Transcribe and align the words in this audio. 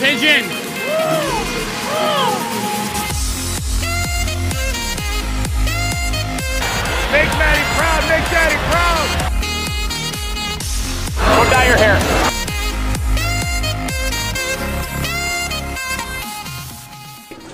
Pigeon. 0.00 0.48
Make 7.12 7.28
Maddie 7.36 7.66
proud. 7.76 8.02
Make 8.08 8.24
Daddy 8.32 8.56
proud. 8.70 9.08
Go 11.36 11.44
dye 11.50 11.68
your 11.68 11.76
hair. 11.76 11.98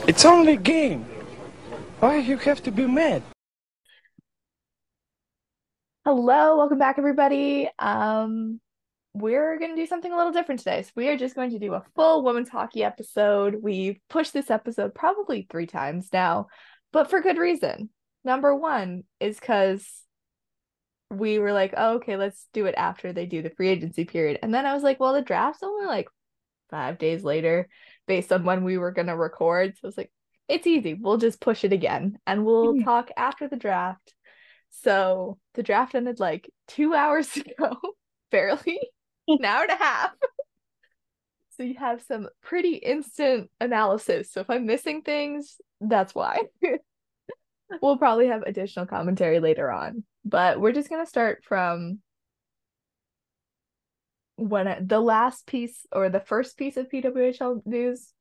It's 0.06 0.24
only 0.24 0.52
a 0.52 0.56
game. 0.56 1.04
Why 1.98 2.18
you 2.18 2.36
have 2.36 2.62
to 2.62 2.70
be 2.70 2.86
mad? 2.86 3.24
Hello, 6.04 6.58
welcome 6.58 6.78
back, 6.78 6.96
everybody. 6.96 7.68
Um, 7.80 8.60
we're 9.20 9.58
going 9.58 9.74
to 9.74 9.80
do 9.80 9.86
something 9.86 10.12
a 10.12 10.16
little 10.16 10.32
different 10.32 10.60
today. 10.60 10.82
So, 10.82 10.90
we 10.94 11.08
are 11.08 11.16
just 11.16 11.34
going 11.34 11.50
to 11.50 11.58
do 11.58 11.74
a 11.74 11.84
full 11.94 12.22
women's 12.22 12.48
hockey 12.48 12.84
episode. 12.84 13.56
We've 13.62 13.98
pushed 14.08 14.32
this 14.32 14.50
episode 14.50 14.94
probably 14.94 15.46
three 15.50 15.66
times 15.66 16.08
now, 16.12 16.48
but 16.92 17.10
for 17.10 17.20
good 17.20 17.38
reason. 17.38 17.90
Number 18.24 18.54
one 18.54 19.04
is 19.20 19.38
because 19.38 19.86
we 21.10 21.38
were 21.38 21.52
like, 21.52 21.74
oh, 21.76 21.94
okay, 21.96 22.16
let's 22.16 22.48
do 22.52 22.66
it 22.66 22.74
after 22.76 23.12
they 23.12 23.26
do 23.26 23.40
the 23.40 23.50
free 23.50 23.68
agency 23.68 24.04
period. 24.04 24.40
And 24.42 24.52
then 24.52 24.66
I 24.66 24.74
was 24.74 24.82
like, 24.82 24.98
well, 24.98 25.12
the 25.12 25.22
draft's 25.22 25.62
only 25.62 25.86
like 25.86 26.08
five 26.70 26.98
days 26.98 27.22
later 27.22 27.68
based 28.06 28.32
on 28.32 28.44
when 28.44 28.64
we 28.64 28.76
were 28.76 28.90
going 28.90 29.06
to 29.06 29.16
record. 29.16 29.74
So, 29.76 29.80
I 29.84 29.86
was 29.86 29.96
like, 29.96 30.12
it's 30.48 30.66
easy. 30.66 30.94
We'll 30.94 31.18
just 31.18 31.40
push 31.40 31.64
it 31.64 31.72
again 31.72 32.18
and 32.26 32.44
we'll 32.44 32.74
mm-hmm. 32.74 32.84
talk 32.84 33.10
after 33.16 33.48
the 33.48 33.56
draft. 33.56 34.14
So 34.82 35.38
the 35.54 35.62
draft 35.62 35.94
ended 35.94 36.20
like 36.20 36.50
two 36.68 36.94
hours 36.94 37.34
ago, 37.36 37.76
barely 38.30 38.78
an 39.28 39.44
hour 39.44 39.62
and 39.62 39.70
a 39.70 39.76
half. 39.76 40.10
so 41.56 41.62
you 41.62 41.74
have 41.78 42.02
some 42.02 42.28
pretty 42.42 42.76
instant 42.76 43.50
analysis. 43.60 44.30
So 44.30 44.40
if 44.40 44.50
I'm 44.50 44.66
missing 44.66 45.02
things, 45.02 45.56
that's 45.80 46.14
why. 46.14 46.38
we'll 47.82 47.98
probably 47.98 48.28
have 48.28 48.42
additional 48.42 48.86
commentary 48.86 49.40
later 49.40 49.70
on, 49.70 50.04
but 50.24 50.60
we're 50.60 50.72
just 50.72 50.90
gonna 50.90 51.06
start 51.06 51.44
from 51.44 52.00
when 54.36 54.68
I, 54.68 54.78
the 54.80 55.00
last 55.00 55.46
piece 55.46 55.86
or 55.92 56.08
the 56.08 56.20
first 56.20 56.56
piece 56.56 56.76
of 56.76 56.88
PWHL 56.88 57.62
news 57.66 58.12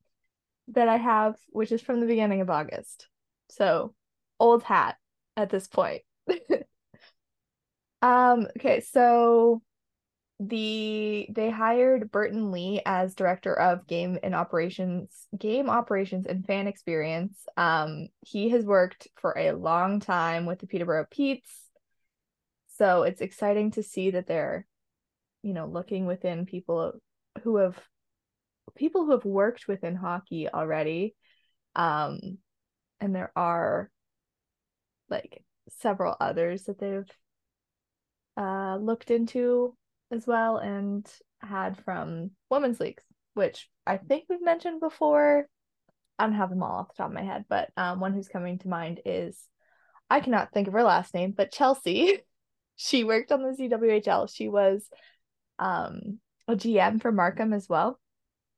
that 0.70 0.88
I 0.88 0.98
have, 0.98 1.36
which 1.50 1.72
is 1.72 1.82
from 1.82 2.00
the 2.00 2.08
beginning 2.08 2.42
of 2.42 2.50
August. 2.50 3.08
So 3.50 3.94
old 4.40 4.64
hat 4.64 4.96
at 5.38 5.50
this 5.50 5.68
point. 5.68 6.02
um, 8.02 8.48
okay, 8.58 8.80
so 8.80 9.62
the 10.40 11.28
they 11.30 11.50
hired 11.50 12.12
Burton 12.12 12.52
Lee 12.52 12.82
as 12.86 13.16
director 13.16 13.58
of 13.58 13.88
game 13.88 14.20
and 14.22 14.36
operations, 14.36 15.28
game 15.38 15.70
operations 15.70 16.26
and 16.26 16.46
fan 16.46 16.68
experience. 16.68 17.46
Um, 17.56 18.08
he 18.26 18.50
has 18.50 18.66
worked 18.66 19.08
for 19.16 19.38
a 19.38 19.54
long 19.54 20.02
time 20.02 20.46
with 20.46 20.60
the 20.60 20.68
Peterborough 20.68 21.08
Petes. 21.10 21.50
So 22.78 23.04
it's 23.04 23.22
exciting 23.22 23.72
to 23.72 23.84
see 23.84 24.12
that 24.12 24.28
they're, 24.28 24.68
you 25.42 25.54
know, 25.54 25.68
looking 25.68 26.06
within 26.06 26.46
people 26.46 26.94
who 27.44 27.58
have 27.58 27.80
people 28.76 29.06
who 29.06 29.12
have 29.12 29.24
worked 29.24 29.70
within 29.70 29.96
hockey 29.96 30.50
already. 30.50 31.16
Um, 31.78 32.40
and 33.00 33.16
there 33.16 33.32
are 33.38 33.90
like 35.10 35.44
several 35.70 36.16
others 36.20 36.66
that 36.66 36.80
they've 36.80 37.10
uh, 38.36 38.78
looked 38.78 39.12
into 39.12 39.78
as 40.12 40.26
well 40.28 40.58
and 40.58 41.08
had 41.40 41.78
from 41.84 42.32
women's 42.50 42.80
leagues, 42.80 43.04
which 43.34 43.70
I 43.86 43.98
think 43.98 44.26
we've 44.30 44.42
mentioned 44.42 44.80
before. 44.80 45.48
I 46.18 46.26
don't 46.26 46.36
have 46.36 46.50
them 46.50 46.64
all 46.64 46.80
off 46.80 46.88
the 46.90 46.94
top 46.96 47.08
of 47.10 47.14
my 47.14 47.24
head, 47.24 47.46
but 47.50 47.70
um, 47.76 48.00
one 48.00 48.14
who's 48.14 48.30
coming 48.30 48.58
to 48.60 48.70
mind 48.70 49.02
is 49.06 49.38
I 50.10 50.20
cannot 50.20 50.52
think 50.54 50.68
of 50.68 50.74
her 50.74 50.84
last 50.84 51.14
name, 51.14 51.34
but 51.36 51.52
Chelsea. 51.52 52.20
she 52.76 53.04
worked 53.04 53.32
on 53.32 53.42
the 53.42 53.56
CWHL. 53.58 54.34
She 54.34 54.50
was 54.50 54.86
um, 55.60 56.20
a 56.48 56.56
GM 56.56 57.02
for 57.02 57.12
Markham 57.12 57.54
as 57.54 57.70
well, 57.70 58.00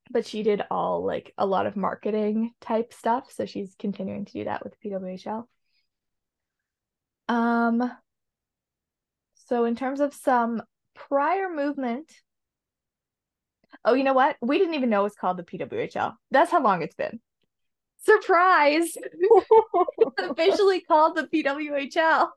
but 0.10 0.26
she 0.26 0.44
did 0.44 0.64
all 0.72 1.06
like 1.06 1.34
a 1.38 1.46
lot 1.46 1.68
of 1.68 1.76
marketing 1.76 2.52
type 2.60 2.94
stuff. 2.94 3.32
So 3.32 3.46
she's 3.46 3.76
continuing 3.78 4.26
to 4.26 4.34
do 4.34 4.44
that 4.46 4.64
with 4.64 4.80
PWHL. 4.84 5.46
Um, 7.30 7.92
so 9.48 9.66
in 9.66 9.76
terms 9.76 10.00
of 10.00 10.14
some 10.14 10.62
prior 10.98 11.50
movement, 11.50 12.12
oh, 13.86 13.94
you 13.94 14.04
know 14.04 14.14
what? 14.14 14.38
We 14.42 14.58
didn't 14.58 14.76
even 14.76 14.90
know 14.90 15.06
it's 15.06 15.16
called 15.16 15.38
the 15.38 15.44
PWHL. 15.44 16.16
That's 16.32 16.52
how 16.52 16.62
long 16.62 16.82
it's 16.82 16.96
been. 16.96 17.20
Surprise! 18.00 18.96
it's 19.02 20.22
officially 20.22 20.82
called 20.82 21.16
the 21.16 21.24
PWHL. 21.24 22.30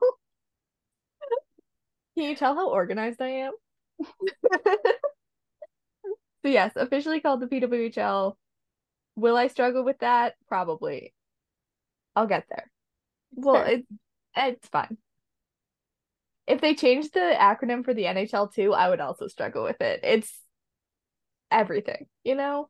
Can 2.16 2.24
you 2.28 2.34
tell 2.34 2.54
how 2.54 2.70
organized 2.70 3.20
I 3.22 3.28
am? 3.28 3.52
so 4.02 4.64
yes, 6.44 6.72
officially 6.76 7.20
called 7.20 7.40
the 7.40 7.46
PWHL. 7.46 8.34
Will 9.16 9.36
I 9.36 9.48
struggle 9.48 9.84
with 9.84 9.98
that? 10.00 10.34
Probably. 10.48 11.14
I'll 12.16 12.26
get 12.26 12.46
there. 12.48 12.70
Well, 13.34 13.64
Fair. 13.64 13.66
it 13.74 13.86
it's 14.36 14.68
fine. 14.68 14.98
If 16.50 16.60
they 16.60 16.74
changed 16.74 17.14
the 17.14 17.34
acronym 17.38 17.84
for 17.84 17.94
the 17.94 18.06
NHL 18.06 18.48
too, 18.48 18.74
I 18.74 18.88
would 18.88 19.00
also 19.00 19.28
struggle 19.28 19.64
with 19.64 19.80
it. 19.80 20.00
It's 20.02 20.40
everything, 21.50 22.06
you 22.24 22.34
know? 22.34 22.68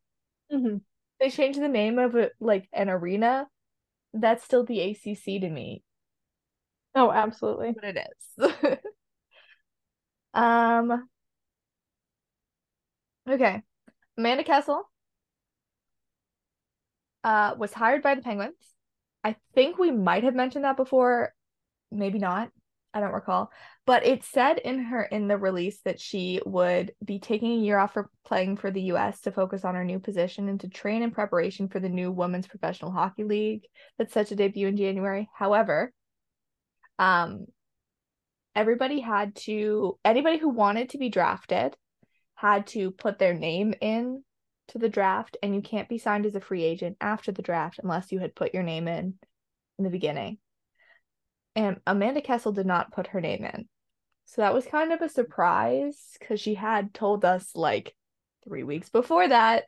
hmm 0.51 0.79
They 1.21 1.31
changed 1.31 1.61
the 1.61 1.69
name 1.69 1.99
of 1.99 2.17
it 2.17 2.33
like 2.41 2.69
an 2.73 2.89
arena. 2.89 3.49
That's 4.15 4.45
still 4.45 4.65
the 4.65 4.81
ACC 4.81 5.41
to 5.41 5.49
me, 5.49 5.83
Oh, 6.95 7.11
absolutely. 7.11 7.73
but 7.73 7.85
it 7.85 7.99
is. 8.39 8.79
um 10.35 11.09
okay. 13.29 13.63
Amanda 14.19 14.45
Kessel 14.45 14.89
uh 17.25 17.55
was 17.59 17.73
hired 17.73 18.03
by 18.03 18.15
the 18.15 18.23
Penguins. 18.23 18.55
I 19.23 19.37
think 19.55 19.79
we 19.79 19.91
might 19.91 20.25
have 20.25 20.35
mentioned 20.35 20.65
that 20.65 20.77
before, 20.77 21.35
maybe 21.91 22.19
not. 22.19 22.51
I 22.93 23.01
don't 23.01 23.13
recall. 23.13 23.51
But 23.87 24.05
it 24.05 24.25
said 24.25 24.59
in 24.59 24.85
her 24.85 25.03
in 25.03 25.29
the 25.29 25.37
release 25.37 25.81
that 25.85 26.01
she 26.01 26.41
would 26.45 26.93
be 27.05 27.19
taking 27.19 27.53
a 27.53 27.63
year 27.63 27.79
off 27.79 27.93
for 27.93 28.11
playing 28.25 28.57
for 28.57 28.71
the 28.71 28.83
US 28.93 29.21
to 29.23 29.33
focus 29.33 29.65
on 29.65 29.75
her 29.75 29.85
new 29.85 30.01
position 30.01 30.49
and 30.49 30.61
to 30.61 30.69
train 30.69 31.03
in 31.03 31.11
preparation 31.11 31.69
for 31.69 31.79
the 31.81 31.89
new 31.89 32.11
Women's 32.11 32.49
Professional 32.49 32.91
Hockey 32.91 33.25
League 33.25 33.67
that's 33.99 34.13
set 34.13 34.29
to 34.29 34.37
debut 34.37 34.67
in 34.67 34.77
January. 34.77 35.29
However, 35.35 35.93
um 36.99 37.47
everybody 38.55 39.01
had 39.01 39.37
to 39.37 39.99
anybody 40.05 40.39
who 40.39 40.49
wanted 40.49 40.91
to 40.91 40.99
be 40.99 41.09
drafted 41.09 41.77
had 42.35 42.67
to 42.67 42.91
put 42.91 43.19
their 43.19 43.35
name 43.35 43.75
in 43.81 44.25
to 44.69 44.79
the 44.79 44.89
draft 44.89 45.37
and 45.43 45.55
you 45.55 45.61
can't 45.61 45.89
be 45.89 45.99
signed 45.99 46.27
as 46.27 46.35
a 46.35 46.41
free 46.41 46.65
agent 46.65 46.97
after 47.01 47.33
the 47.33 47.43
draft 47.43 47.79
unless 47.83 48.11
you 48.11 48.19
had 48.19 48.35
put 48.35 48.55
your 48.55 48.63
name 48.63 48.89
in 48.89 49.15
in 49.79 49.85
the 49.85 49.91
beginning. 49.91 50.39
And 51.61 51.79
Amanda 51.87 52.23
Kessel 52.23 52.53
did 52.53 52.65
not 52.65 52.91
put 52.91 53.09
her 53.09 53.21
name 53.21 53.45
in. 53.45 53.69
So 54.25 54.41
that 54.41 54.55
was 54.55 54.65
kind 54.65 54.95
of 54.95 55.03
a 55.03 55.11
surprise 55.11 56.17
because 56.19 56.41
she 56.41 56.55
had 56.55 56.95
told 56.95 57.23
us 57.23 57.51
like 57.55 57.95
three 58.49 58.63
weeks 58.63 58.89
before 58.89 59.29
that 59.29 59.65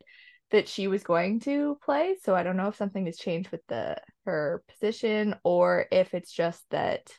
that 0.52 0.68
she 0.68 0.88
was 0.88 1.02
going 1.02 1.40
to 1.40 1.78
play. 1.84 2.16
So 2.22 2.34
I 2.34 2.44
don't 2.44 2.56
know 2.56 2.68
if 2.68 2.76
something 2.76 3.04
has 3.04 3.18
changed 3.18 3.50
with 3.50 3.60
the 3.68 3.98
her 4.24 4.62
position 4.70 5.34
or 5.44 5.84
if 5.92 6.14
it's 6.14 6.32
just 6.32 6.64
that 6.70 7.12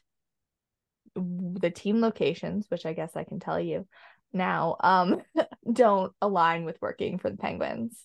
the 1.16 1.69
team 1.69 2.01
locations, 2.01 2.66
which 2.69 2.87
I 2.87 2.93
guess 2.93 3.16
I 3.16 3.25
can 3.25 3.40
tell 3.40 3.59
you 3.59 3.87
now, 4.34 4.78
um, 4.79 5.22
don't 5.72 6.14
align 6.20 6.66
with 6.66 6.81
working 6.81 7.20
for 7.20 7.29
the 7.29 7.37
Penguins. 7.37 8.03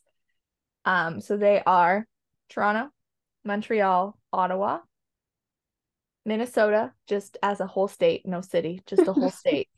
Um, 0.84 1.22
so 1.22 1.38
they 1.38 1.62
are 1.64 2.06
Toronto, 2.50 2.90
Montreal, 3.42 4.18
Ottawa, 4.34 4.80
Minnesota, 6.28 6.92
just 7.08 7.36
as 7.42 7.60
a 7.60 7.66
whole 7.66 7.88
state, 7.88 8.26
no 8.26 8.40
city, 8.40 8.82
just 8.86 9.08
a 9.08 9.12
whole 9.12 9.30
state. 9.44 9.68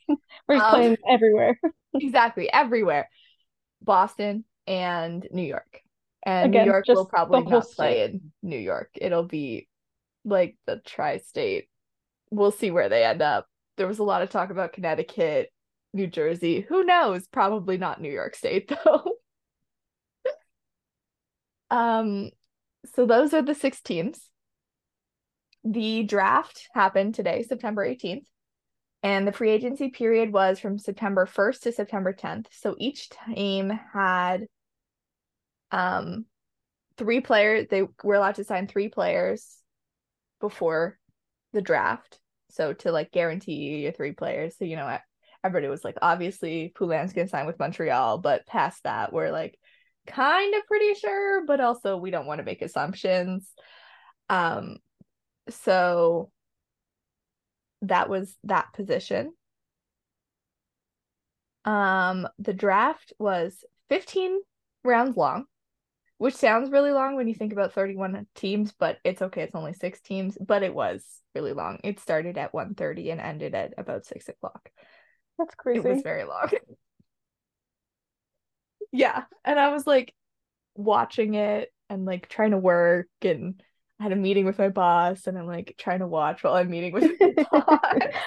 We're 0.49 0.57
Um, 0.57 0.71
playing 0.71 0.97
everywhere. 1.09 1.59
exactly, 1.95 2.53
everywhere. 2.53 3.09
Boston 3.81 4.45
and 4.67 5.27
New 5.31 5.43
York. 5.43 5.81
And 6.27 6.51
Again, 6.51 6.67
New 6.67 6.73
York 6.73 6.85
will 6.89 7.07
probably 7.07 7.43
not 7.43 7.67
play 7.71 8.03
in 8.05 8.33
New 8.43 8.59
York. 8.59 8.91
It'll 8.95 9.25
be 9.25 9.69
like 10.25 10.57
the 10.67 10.77
tri-state. 10.85 11.69
We'll 12.31 12.51
see 12.51 12.71
where 12.71 12.91
they 12.91 13.05
end 13.05 13.23
up. 13.23 13.47
There 13.79 13.87
was 13.87 13.99
a 14.01 14.05
lot 14.05 14.21
of 14.21 14.29
talk 14.29 14.51
about 14.51 14.75
Connecticut, 14.75 15.51
New 15.95 16.07
Jersey. 16.07 16.61
Who 16.61 16.85
knows? 16.85 17.27
Probably 17.27 17.79
not 17.79 18.01
New 18.03 18.13
York 18.13 18.35
State 18.37 18.71
though. 18.85 19.15
um 21.71 22.31
so 22.95 23.07
those 23.07 23.35
are 23.35 23.43
the 23.43 23.55
six 23.55 23.81
teams. 23.81 24.29
The 25.65 26.03
draft 26.05 26.69
happened 26.75 27.15
today, 27.15 27.43
September 27.43 27.87
18th. 27.87 28.27
And 29.03 29.27
the 29.27 29.33
free 29.33 29.51
agency 29.51 29.89
period 29.89 30.33
was 30.33 30.61
from 30.61 30.79
September 30.79 31.27
1st 31.27 31.63
to 31.63 31.73
September 31.73 32.13
10th. 32.13 32.47
So 32.53 32.75
each 32.79 33.09
team 33.35 33.71
had 33.93 34.47
Um, 35.71 36.27
three 36.97 37.21
players. 37.21 37.69
They 37.69 37.83
were 38.03 38.15
allowed 38.15 38.37
to 38.37 38.45
sign 38.45 38.67
three 38.67 38.89
players 38.89 39.57
before 40.41 40.99
the 41.53 41.63
draft. 41.63 42.21
So 42.51 42.73
to 42.73 42.93
like 42.93 43.13
guarantee 43.13 43.55
you 43.55 43.77
your 43.77 43.93
three 43.93 44.13
players. 44.13 44.57
So 44.59 44.65
you 44.65 44.77
know 44.77 44.99
everybody 45.45 45.69
was 45.69 45.85
like, 45.85 45.97
obviously 46.03 46.73
Poulin's 46.75 47.13
gonna 47.13 47.29
sign 47.29 47.47
with 47.47 47.59
Montreal, 47.59 48.19
but 48.19 48.47
past 48.47 48.83
that, 48.85 49.13
we're 49.13 49.31
like 49.31 49.59
kind 50.07 50.55
of 50.55 50.67
pretty 50.67 50.95
sure, 50.95 51.47
but 51.47 51.61
also 51.61 51.97
we 51.97 52.11
don't 52.11 52.27
want 52.27 52.39
to 52.39 52.45
make 52.45 52.63
assumptions. 52.63 53.49
Um, 54.29 54.79
so 55.51 56.31
that 57.83 58.09
was 58.09 58.37
that 58.45 58.73
position. 58.73 59.33
Um, 61.65 62.27
the 62.39 62.55
draft 62.55 63.13
was 63.19 63.65
15 63.89 64.41
rounds 64.85 65.17
long, 65.17 65.45
which 66.19 66.35
sounds 66.35 66.71
really 66.71 66.93
long 66.93 67.17
when 67.17 67.29
you 67.29 67.35
think 67.35 67.53
about 67.53 67.73
31 67.73 68.27
teams, 68.35 68.73
but 68.73 68.99
it's 69.05 69.23
okay. 69.23 69.43
It's 69.43 69.55
only 69.55 69.75
six 69.75 70.01
teams, 70.01 70.37
but 70.41 70.63
it 70.63 70.75
was 70.75 71.05
really 71.35 71.53
long. 71.53 71.79
It 71.85 72.01
started 72.01 72.39
at 72.39 72.53
1.30 72.53 73.13
and 73.13 73.21
ended 73.21 73.55
at 73.55 73.75
about 73.77 74.07
six 74.07 74.29
o'clock. 74.29 74.71
That's 75.39 75.55
crazy. 75.55 75.81
It 75.81 75.85
was 75.85 76.03
very 76.03 76.25
long. 76.25 76.51
yeah. 78.93 79.25
And 79.45 79.59
I 79.59 79.73
was 79.73 79.87
like 79.87 80.15
watching 80.75 81.35
it 81.35 81.73
and 81.89 82.05
like 82.05 82.29
trying 82.29 82.53
to 82.53 82.59
work 82.59 83.09
and 83.23 83.63
I 84.01 84.05
had 84.05 84.13
a 84.13 84.17
meeting 84.17 84.47
with 84.47 84.59
my 84.59 84.71
boss 84.71 85.27
and 85.27 85.39
I'm 85.39 85.47
like 85.47 85.75
trying 85.79 85.99
to 85.99 86.07
watch 86.07 86.43
while 86.43 86.55
I'm 86.55 86.71
meeting 86.71 86.95
with 86.95 87.13
my 87.21 87.45
boss. 87.53 87.79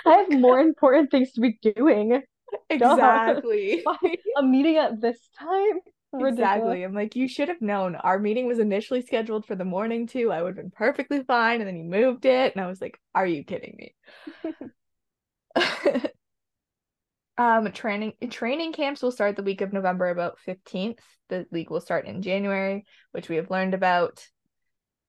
I 0.06 0.18
have 0.18 0.32
more 0.32 0.60
important 0.60 1.10
things 1.10 1.32
to 1.34 1.42
be 1.42 1.60
doing. 1.62 2.22
Exactly. 2.70 3.84
a 4.38 4.44
meeting 4.44 4.78
at 4.78 5.02
this 5.02 5.18
time? 5.40 5.80
Ridiculous. 6.12 6.34
Exactly. 6.34 6.84
I'm 6.84 6.94
like, 6.94 7.16
you 7.16 7.28
should 7.28 7.48
have 7.48 7.64
known. 7.64 7.96
Our 7.96 8.20
meeting 8.20 8.46
was 8.46 8.60
initially 8.60 9.02
scheduled 9.02 9.48
for 9.48 9.56
the 9.56 9.66
morning 9.66 10.06
too. 10.06 10.32
I 10.32 10.44
would 10.44 10.50
have 10.50 10.58
been 10.58 10.70
perfectly 10.70 11.24
fine. 11.24 11.62
And 11.62 11.68
then 11.68 11.78
you 11.78 11.84
moved 11.84 12.26
it. 12.26 12.54
And 12.54 12.64
I 12.64 12.68
was 12.68 12.80
like, 12.80 13.00
are 13.16 13.26
you 13.26 13.44
kidding 13.44 13.76
me? 13.76 13.96
um 17.40 17.72
training 17.72 18.14
training 18.30 18.74
camps 18.74 19.02
will 19.02 19.12
start 19.12 19.36
the 19.36 19.42
week 19.42 19.62
of 19.62 19.74
November 19.74 20.10
about 20.10 20.38
15th. 20.46 21.00
The 21.30 21.48
league 21.52 21.72
will 21.72 21.82
start 21.82 22.06
in 22.06 22.22
January, 22.22 22.86
which 23.14 23.30
we 23.30 23.38
have 23.38 23.50
learned 23.50 23.74
about. 23.74 24.24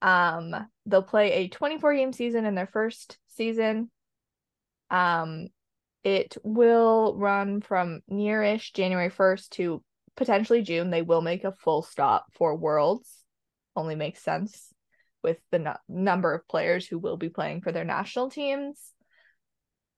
Um, 0.03 0.55
they'll 0.87 1.03
play 1.03 1.33
a 1.33 1.49
24 1.49 1.95
game 1.95 2.13
season 2.13 2.45
in 2.45 2.55
their 2.55 2.67
first 2.67 3.19
season. 3.29 3.91
Um, 4.91 5.49
it 6.03 6.37
will 6.45 7.17
run 7.17 7.63
from 7.63 8.01
nearish 8.11 8.75
January 8.75 9.11
1st 9.11 9.51
to 9.53 9.83
potentially 10.17 10.63
June. 10.63 10.91
They 10.91 11.03
will 11.03 11.23
make 11.23 11.45
a 11.45 11.53
full 11.53 11.83
stop 11.83 12.27
for 12.35 12.57
Worlds. 12.57 13.11
Only 13.75 13.95
makes 13.95 14.23
sense 14.23 14.73
with 15.23 15.39
the 15.51 15.59
no- 15.59 15.77
number 15.89 16.35
of 16.35 16.47
players 16.47 16.87
who 16.87 16.99
will 16.99 17.17
be 17.17 17.31
playing 17.31 17.63
for 17.63 17.73
their 17.73 17.85
national 17.85 18.31
teams. 18.31 18.79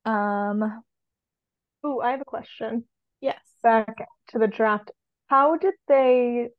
Um, 0.04 0.82
oh, 1.82 2.00
I 2.00 2.12
have 2.12 2.20
a 2.20 2.25
question. 2.25 2.84
Yes. 3.20 3.40
Back 3.62 3.96
to 4.28 4.38
the 4.38 4.46
draft. 4.46 4.93
How 5.26 5.56
did 5.56 5.75
they 5.88 6.50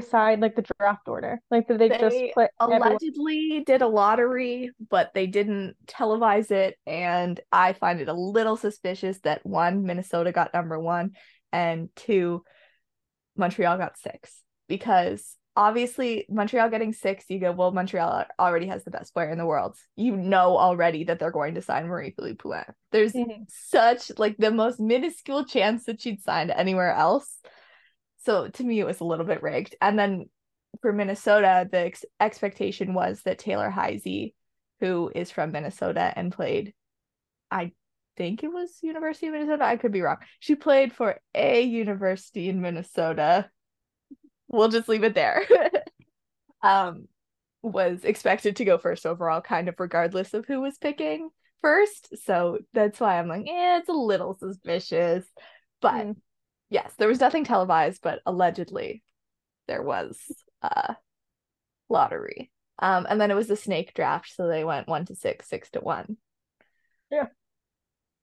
decide 0.00 0.40
like 0.40 0.56
the 0.56 0.64
draft 0.78 1.08
order? 1.08 1.40
Like 1.50 1.68
did 1.68 1.78
they, 1.78 1.88
they 1.88 1.98
just 1.98 2.16
put 2.34 2.50
allegedly 2.60 3.46
everyone... 3.46 3.64
did 3.64 3.82
a 3.82 3.86
lottery, 3.88 4.70
but 4.90 5.12
they 5.14 5.26
didn't 5.26 5.76
televise 5.86 6.50
it 6.50 6.78
and 6.86 7.40
I 7.50 7.72
find 7.72 8.00
it 8.00 8.08
a 8.08 8.12
little 8.12 8.56
suspicious 8.56 9.18
that 9.20 9.44
one 9.44 9.84
Minnesota 9.84 10.32
got 10.32 10.54
number 10.54 10.78
1 10.78 11.12
and 11.52 11.88
two 11.96 12.44
Montreal 13.36 13.78
got 13.78 13.98
6 13.98 14.42
because 14.68 15.36
obviously 15.56 16.26
Montreal 16.28 16.68
getting 16.68 16.92
6 16.92 17.24
you 17.28 17.38
go 17.38 17.52
well 17.52 17.72
Montreal 17.72 18.24
already 18.38 18.66
has 18.66 18.84
the 18.84 18.90
best 18.90 19.14
player 19.14 19.30
in 19.30 19.38
the 19.38 19.46
world. 19.46 19.76
You 19.96 20.16
know 20.16 20.56
already 20.58 21.04
that 21.04 21.18
they're 21.18 21.30
going 21.30 21.54
to 21.54 21.62
sign 21.62 21.86
Marie-Philip 21.86 22.38
Poulin. 22.38 22.64
There's 22.92 23.12
mm-hmm. 23.12 23.42
such 23.48 24.12
like 24.18 24.36
the 24.36 24.50
most 24.50 24.80
minuscule 24.80 25.44
chance 25.44 25.84
that 25.84 26.00
she'd 26.00 26.22
sign 26.22 26.50
anywhere 26.50 26.92
else 26.92 27.38
so 28.26 28.48
to 28.48 28.64
me, 28.64 28.80
it 28.80 28.86
was 28.86 29.00
a 29.00 29.04
little 29.04 29.24
bit 29.24 29.42
rigged. 29.42 29.76
And 29.80 29.96
then 29.96 30.28
for 30.82 30.92
Minnesota, 30.92 31.66
the 31.70 31.78
ex- 31.78 32.04
expectation 32.20 32.92
was 32.92 33.22
that 33.22 33.38
Taylor 33.38 33.70
Heise, 33.70 34.32
who 34.80 35.10
is 35.14 35.30
from 35.30 35.52
Minnesota 35.52 36.12
and 36.14 36.32
played, 36.32 36.74
I 37.52 37.70
think 38.16 38.42
it 38.42 38.48
was 38.52 38.78
University 38.82 39.28
of 39.28 39.34
Minnesota. 39.34 39.64
I 39.64 39.76
could 39.76 39.92
be 39.92 40.02
wrong. 40.02 40.16
She 40.40 40.56
played 40.56 40.92
for 40.92 41.20
a 41.34 41.62
university 41.62 42.48
in 42.48 42.60
Minnesota. 42.60 43.48
We'll 44.48 44.68
just 44.68 44.88
leave 44.88 45.04
it 45.04 45.14
there. 45.14 45.46
um, 46.62 47.06
was 47.62 48.04
expected 48.04 48.56
to 48.56 48.64
go 48.64 48.76
first 48.76 49.06
overall, 49.06 49.40
kind 49.40 49.68
of 49.68 49.76
regardless 49.78 50.34
of 50.34 50.46
who 50.46 50.60
was 50.60 50.78
picking 50.78 51.30
first. 51.60 52.08
So 52.24 52.58
that's 52.72 52.98
why 52.98 53.20
I'm 53.20 53.28
like, 53.28 53.46
yeah, 53.46 53.78
it's 53.78 53.88
a 53.88 53.92
little 53.92 54.36
suspicious. 54.36 55.24
But 55.80 56.06
mm 56.06 56.16
yes, 56.70 56.92
there 56.98 57.08
was 57.08 57.20
nothing 57.20 57.44
televised, 57.44 58.00
but 58.02 58.20
allegedly 58.26 59.02
there 59.68 59.82
was 59.82 60.18
a 60.62 60.96
lottery. 61.88 62.50
Um, 62.78 63.06
and 63.08 63.20
then 63.20 63.30
it 63.30 63.34
was 63.34 63.50
a 63.50 63.56
snake 63.56 63.94
draft, 63.94 64.32
so 64.34 64.48
they 64.48 64.64
went 64.64 64.88
one 64.88 65.06
to 65.06 65.14
six, 65.14 65.48
six 65.48 65.70
to 65.70 65.80
one. 65.80 66.18
Yeah. 67.10 67.28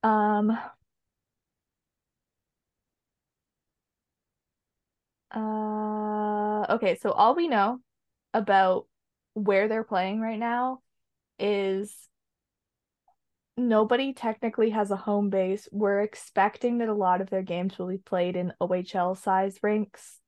Um. 0.03 0.57
Uh. 5.31 6.65
Okay, 6.69 6.95
so 6.95 7.11
all 7.11 7.35
we 7.35 7.47
know 7.47 7.79
about 8.33 8.87
where 9.33 9.67
they're 9.67 9.83
playing 9.83 10.21
right 10.21 10.39
now 10.39 10.81
is 11.39 11.93
nobody 13.57 14.13
technically 14.13 14.71
has 14.71 14.91
a 14.91 14.95
home 14.95 15.29
base. 15.29 15.67
We're 15.71 16.01
expecting 16.01 16.79
that 16.79 16.89
a 16.89 16.93
lot 16.93 17.21
of 17.21 17.29
their 17.29 17.43
games 17.43 17.77
will 17.77 17.87
be 17.87 17.97
played 17.97 18.35
in 18.35 18.53
OHL 18.59 19.17
size 19.17 19.59
rinks, 19.61 20.19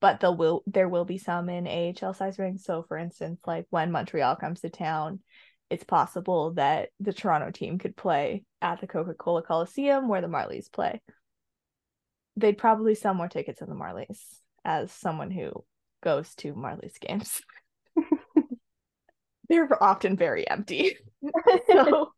but 0.00 0.20
there 0.20 0.32
will 0.32 0.62
there 0.66 0.88
will 0.88 1.04
be 1.04 1.18
some 1.18 1.48
in 1.48 1.66
AHL 1.66 2.14
size 2.14 2.38
rinks. 2.38 2.64
So 2.64 2.82
for 2.82 2.96
instance, 2.96 3.40
like 3.46 3.66
when 3.70 3.92
Montreal 3.92 4.36
comes 4.36 4.60
to 4.60 4.70
town, 4.70 5.20
it's 5.70 5.84
possible 5.84 6.54
that 6.54 6.90
the 7.00 7.12
Toronto 7.12 7.50
team 7.50 7.78
could 7.78 7.96
play 7.96 8.44
at 8.62 8.80
the 8.80 8.86
Coca-Cola 8.86 9.42
Coliseum 9.42 10.08
where 10.08 10.20
the 10.20 10.28
Marlies 10.28 10.72
play. 10.72 11.02
They'd 12.36 12.58
probably 12.58 12.94
sell 12.94 13.14
more 13.14 13.28
tickets 13.28 13.60
than 13.60 13.68
the 13.68 13.74
Marlies 13.74 14.20
as 14.64 14.92
someone 14.92 15.30
who 15.30 15.64
goes 16.02 16.34
to 16.36 16.54
Marlies 16.54 16.98
games. 17.00 17.42
They're 19.48 19.82
often 19.82 20.16
very 20.16 20.48
empty. 20.48 20.96
so 21.66 22.12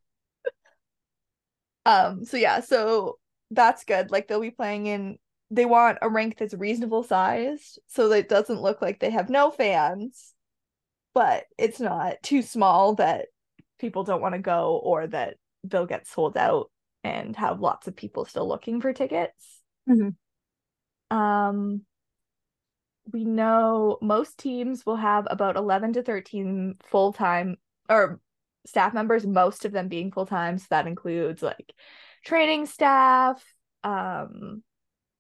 um, 1.87 2.25
so 2.25 2.37
yeah, 2.37 2.61
so 2.61 3.19
that's 3.51 3.85
good. 3.85 4.11
Like 4.11 4.29
they'll 4.29 4.41
be 4.41 4.51
playing 4.51 4.87
in 4.87 5.19
they 5.51 5.65
want 5.65 5.99
a 6.01 6.09
rank 6.09 6.37
that's 6.39 6.55
reasonable 6.55 7.03
sized 7.03 7.81
so 7.89 8.09
that 8.09 8.19
it 8.19 8.29
doesn't 8.29 8.63
look 8.63 8.81
like 8.81 9.01
they 9.01 9.11
have 9.11 9.29
no 9.29 9.51
fans, 9.51 10.33
but 11.13 11.45
it's 11.59 11.81
not 11.81 12.23
too 12.23 12.41
small 12.41 12.95
that 12.95 13.27
people 13.81 14.05
don't 14.05 14.21
want 14.21 14.35
to 14.35 14.41
go 14.41 14.81
or 14.83 15.09
that 15.09 15.35
they'll 15.65 15.87
get 15.87 16.07
sold 16.07 16.37
out 16.37 16.71
and 17.03 17.35
have 17.37 17.61
lots 17.61 17.89
of 17.89 17.97
people 17.97 18.25
still 18.25 18.47
looking 18.47 18.81
for 18.81 18.93
tickets. 18.93 19.61
Mm-hmm. 19.89 21.17
Um 21.17 21.83
we 23.13 23.25
know 23.25 23.99
most 24.01 24.39
teams 24.39 24.87
will 24.87 24.97
have 24.97 25.27
about 25.29 25.57
11 25.57 25.95
to 25.95 26.03
13 26.03 26.77
full-time 26.85 27.57
or 27.89 28.21
staff 28.67 28.95
members, 28.95 29.27
most 29.27 29.65
of 29.65 29.73
them 29.73 29.89
being 29.89 30.13
full 30.13 30.27
time. 30.27 30.59
So 30.59 30.67
that 30.71 30.87
includes 30.87 31.43
like 31.43 31.73
training 32.25 32.67
staff, 32.67 33.43
um, 33.85 34.63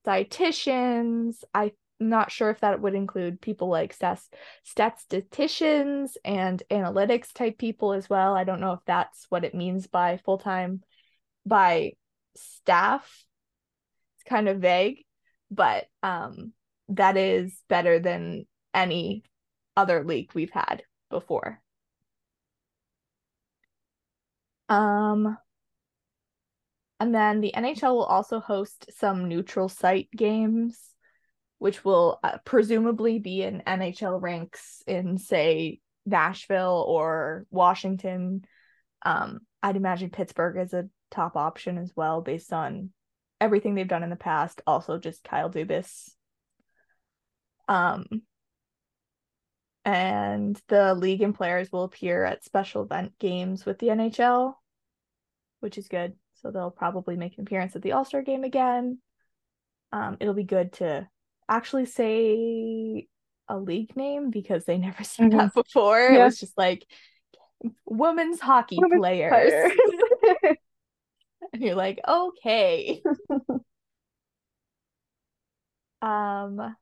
dietitians. 0.06 1.36
I'm 1.54 1.70
not 1.98 2.30
sure 2.30 2.50
if 2.50 2.60
that 2.60 2.80
would 2.80 2.94
include 2.94 3.40
people 3.40 3.68
like 3.68 3.96
stats, 3.96 4.28
statisticians 4.64 6.16
and 6.24 6.62
analytics 6.70 7.32
type 7.32 7.58
people 7.58 7.92
as 7.92 8.08
well. 8.08 8.34
I 8.34 8.44
don't 8.44 8.60
know 8.60 8.72
if 8.72 8.80
that's 8.86 9.26
what 9.28 9.44
it 9.44 9.54
means 9.54 9.86
by 9.86 10.18
full 10.24 10.38
time 10.38 10.82
by 11.46 11.92
staff. 12.36 13.24
It's 14.16 14.28
kind 14.28 14.48
of 14.48 14.58
vague, 14.58 15.04
but 15.50 15.86
um, 16.02 16.52
that 16.88 17.16
is 17.16 17.58
better 17.68 17.98
than 17.98 18.46
any 18.74 19.24
other 19.76 20.04
leak 20.04 20.34
we've 20.34 20.50
had 20.50 20.82
before. 21.10 21.60
Um, 24.70 25.36
and 27.00 27.14
then 27.14 27.40
the 27.40 27.52
NHL 27.54 27.94
will 27.94 28.04
also 28.04 28.40
host 28.40 28.86
some 28.96 29.28
neutral 29.28 29.68
site 29.68 30.08
games, 30.16 30.78
which 31.58 31.84
will 31.84 32.20
uh, 32.22 32.38
presumably 32.44 33.18
be 33.18 33.42
in 33.42 33.62
NHL 33.66 34.22
rinks 34.22 34.82
in, 34.86 35.18
say, 35.18 35.80
Nashville 36.06 36.84
or 36.86 37.46
Washington. 37.50 38.44
Um, 39.02 39.40
I'd 39.62 39.76
imagine 39.76 40.10
Pittsburgh 40.10 40.56
is 40.58 40.72
a 40.72 40.88
top 41.10 41.36
option 41.36 41.76
as 41.76 41.92
well, 41.96 42.20
based 42.20 42.52
on 42.52 42.90
everything 43.40 43.74
they've 43.74 43.88
done 43.88 44.04
in 44.04 44.10
the 44.10 44.16
past. 44.16 44.62
Also, 44.66 44.98
just 44.98 45.24
Kyle 45.24 45.50
Dubas. 45.50 46.10
Um, 47.68 48.04
and 49.84 50.60
the 50.68 50.94
league 50.94 51.22
and 51.22 51.34
players 51.34 51.72
will 51.72 51.84
appear 51.84 52.24
at 52.24 52.44
special 52.44 52.82
event 52.82 53.18
games 53.18 53.64
with 53.64 53.78
the 53.78 53.88
NHL, 53.88 54.54
which 55.60 55.78
is 55.78 55.88
good. 55.88 56.14
So 56.42 56.50
they'll 56.50 56.70
probably 56.70 57.16
make 57.16 57.36
an 57.38 57.42
appearance 57.42 57.76
at 57.76 57.82
the 57.82 57.92
All 57.92 58.04
Star 58.04 58.22
game 58.22 58.44
again. 58.44 58.98
Um, 59.92 60.16
it'll 60.20 60.34
be 60.34 60.44
good 60.44 60.72
to 60.74 61.08
actually 61.48 61.86
say 61.86 63.08
a 63.48 63.58
league 63.58 63.96
name 63.96 64.30
because 64.30 64.64
they 64.64 64.78
never 64.78 65.04
said 65.04 65.30
Mhm. 65.30 65.38
that 65.38 65.54
before. 65.54 66.12
It 66.12 66.18
was 66.18 66.38
just 66.40 66.56
like 66.56 66.86
women's 67.84 68.40
hockey 68.40 68.78
Women's 68.78 69.00
players. 69.00 69.52
players. 69.52 69.72
and 71.52 71.62
you're 71.62 71.74
like, 71.74 72.00
okay. 72.06 73.02
um 76.02 76.76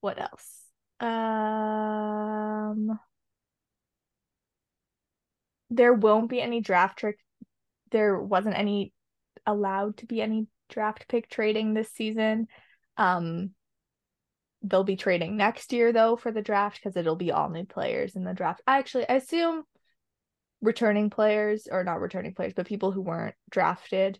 what 0.00 0.18
else? 0.20 0.60
Um 1.00 2.98
there 5.70 5.92
won't 5.92 6.28
be 6.28 6.40
any 6.40 6.60
draft 6.60 6.98
trick. 6.98 7.18
There 7.90 8.18
wasn't 8.18 8.58
any 8.58 8.92
allowed 9.46 9.98
to 9.98 10.06
be 10.06 10.20
any 10.20 10.46
draft 10.68 11.08
pick 11.08 11.28
trading 11.28 11.74
this 11.74 11.90
season. 11.92 12.48
Um 12.96 13.50
they'll 14.62 14.84
be 14.84 14.96
trading 14.96 15.36
next 15.36 15.72
year 15.72 15.92
though 15.92 16.16
for 16.16 16.32
the 16.32 16.42
draft 16.42 16.80
because 16.82 16.96
it'll 16.96 17.16
be 17.16 17.30
all 17.30 17.50
new 17.50 17.64
players 17.64 18.16
in 18.16 18.24
the 18.24 18.32
draft. 18.32 18.62
Actually, 18.66 19.08
I 19.08 19.16
assume 19.16 19.64
returning 20.62 21.10
players 21.10 21.68
or 21.70 21.84
not 21.84 22.00
returning 22.00 22.34
players, 22.34 22.54
but 22.54 22.66
people 22.66 22.90
who 22.90 23.02
weren't 23.02 23.34
drafted 23.50 24.18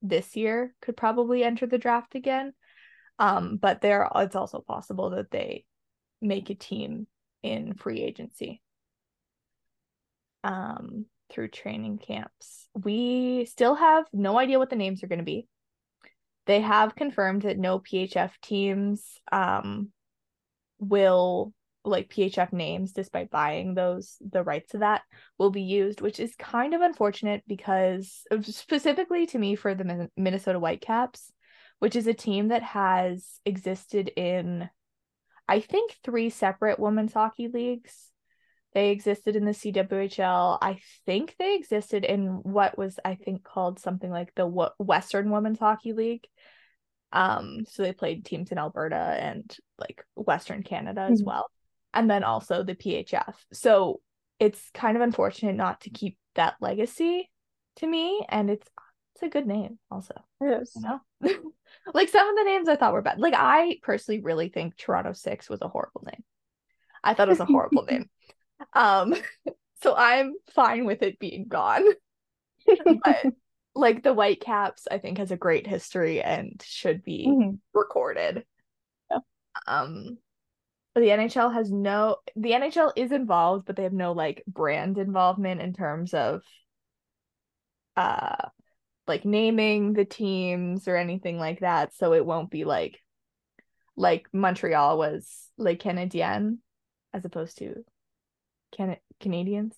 this 0.00 0.34
year 0.34 0.74
could 0.80 0.96
probably 0.96 1.44
enter 1.44 1.66
the 1.66 1.78
draft 1.78 2.14
again. 2.14 2.52
Um, 3.18 3.58
but 3.60 3.82
there 3.82 4.08
it's 4.16 4.34
also 4.34 4.60
possible 4.60 5.10
that 5.10 5.30
they 5.30 5.64
make 6.20 6.50
a 6.50 6.54
team 6.54 7.06
in 7.42 7.74
free 7.74 8.00
agency 8.00 8.62
um 10.44 11.06
through 11.30 11.48
training 11.48 11.98
camps. 11.98 12.68
We 12.74 13.46
still 13.46 13.74
have 13.74 14.04
no 14.12 14.38
idea 14.38 14.58
what 14.58 14.70
the 14.70 14.76
names 14.76 15.02
are 15.02 15.08
going 15.08 15.18
to 15.18 15.24
be. 15.24 15.46
They 16.46 16.60
have 16.60 16.94
confirmed 16.94 17.42
that 17.42 17.58
no 17.58 17.78
PHF 17.78 18.32
teams 18.42 19.02
um 19.30 19.90
will 20.78 21.52
like 21.84 22.08
PHF 22.08 22.52
names 22.52 22.92
despite 22.92 23.30
buying 23.30 23.74
those 23.74 24.16
the 24.20 24.42
rights 24.42 24.72
to 24.72 24.78
that 24.78 25.02
will 25.38 25.50
be 25.50 25.62
used, 25.62 26.00
which 26.00 26.20
is 26.20 26.34
kind 26.36 26.74
of 26.74 26.80
unfortunate 26.80 27.42
because 27.46 28.22
specifically 28.42 29.26
to 29.26 29.38
me 29.38 29.56
for 29.56 29.74
the 29.74 29.84
Min- 29.84 30.10
Minnesota 30.16 30.58
Whitecaps, 30.58 31.32
which 31.80 31.96
is 31.96 32.06
a 32.06 32.14
team 32.14 32.48
that 32.48 32.62
has 32.62 33.40
existed 33.44 34.10
in 34.16 34.68
I 35.48 35.60
think 35.60 35.96
three 36.04 36.30
separate 36.30 36.78
women's 36.78 37.12
hockey 37.12 37.48
leagues. 37.48 38.11
They 38.74 38.90
existed 38.90 39.36
in 39.36 39.44
the 39.44 39.52
CWHL. 39.52 40.58
I 40.62 40.78
think 41.04 41.36
they 41.38 41.54
existed 41.56 42.04
in 42.04 42.28
what 42.42 42.78
was 42.78 42.98
I 43.04 43.14
think 43.16 43.44
called 43.44 43.78
something 43.78 44.10
like 44.10 44.34
the 44.34 44.44
w- 44.44 44.70
Western 44.78 45.30
Women's 45.30 45.58
Hockey 45.58 45.92
League. 45.92 46.26
Um, 47.12 47.64
so 47.68 47.82
they 47.82 47.92
played 47.92 48.24
teams 48.24 48.50
in 48.50 48.58
Alberta 48.58 48.96
and 48.96 49.54
like 49.78 50.04
Western 50.14 50.62
Canada 50.62 51.02
as 51.10 51.20
Mhm. 51.22 51.26
well, 51.26 51.50
and 51.92 52.10
then 52.10 52.24
also 52.24 52.62
the 52.62 52.74
PHF. 52.74 53.34
So 53.52 54.00
it's 54.38 54.70
kind 54.70 54.96
of 54.96 55.02
unfortunate 55.02 55.54
not 55.56 55.82
to 55.82 55.90
keep 55.90 56.16
that 56.34 56.54
legacy 56.60 57.30
to 57.76 57.86
me, 57.86 58.24
and 58.28 58.48
it's 58.50 58.66
it's 59.14 59.22
a 59.24 59.28
good 59.28 59.46
name 59.46 59.78
also 59.90 60.14
It 60.40 60.62
is. 60.62 60.72
you 60.74 60.80
know 60.82 61.00
like 61.92 62.08
some 62.08 62.26
of 62.26 62.34
the 62.34 62.44
names 62.44 62.66
i 62.66 62.76
thought 62.76 62.94
were 62.94 63.02
bad 63.02 63.20
like 63.20 63.34
i 63.36 63.76
personally 63.82 64.22
really 64.22 64.48
think 64.48 64.74
toronto 64.74 65.12
six 65.12 65.50
was 65.50 65.60
a 65.60 65.68
horrible 65.68 66.02
name 66.06 66.24
i 67.04 67.12
thought 67.12 67.28
it 67.28 67.30
was 67.32 67.40
a 67.40 67.44
horrible 67.44 67.82
name 67.90 68.08
um 68.74 69.14
so 69.82 69.94
i'm 69.96 70.34
fine 70.54 70.84
with 70.84 71.02
it 71.02 71.18
being 71.18 71.46
gone 71.48 71.84
but 73.04 73.26
like 73.74 74.02
the 74.02 74.12
whitecaps 74.14 74.86
i 74.90 74.98
think 74.98 75.18
has 75.18 75.30
a 75.30 75.36
great 75.36 75.66
history 75.66 76.22
and 76.22 76.62
should 76.64 77.02
be 77.02 77.26
Mhm. 77.26 77.58
recorded 77.74 78.44
Yeah. 79.10 79.18
um 79.66 80.18
the 80.94 81.00
nhl 81.02 81.52
has 81.52 81.70
no 81.72 82.16
the 82.36 82.50
nhl 82.52 82.92
is 82.96 83.12
involved 83.12 83.66
but 83.66 83.76
they 83.76 83.84
have 83.84 83.92
no 83.92 84.12
like 84.12 84.42
brand 84.46 84.98
involvement 84.98 85.60
in 85.60 85.72
terms 85.72 86.12
of 86.14 86.42
uh 87.96 88.48
like 89.06 89.24
naming 89.24 89.92
the 89.94 90.04
teams 90.04 90.88
or 90.88 90.96
anything 90.96 91.38
like 91.38 91.60
that 91.60 91.94
so 91.94 92.12
it 92.12 92.24
won't 92.24 92.50
be 92.50 92.64
like 92.64 93.00
like 93.96 94.26
montreal 94.32 94.98
was 94.98 95.50
like 95.58 95.80
canadien 95.80 96.58
as 97.12 97.24
opposed 97.24 97.58
to 97.58 97.84
Can- 98.72 98.96
canadians 99.20 99.74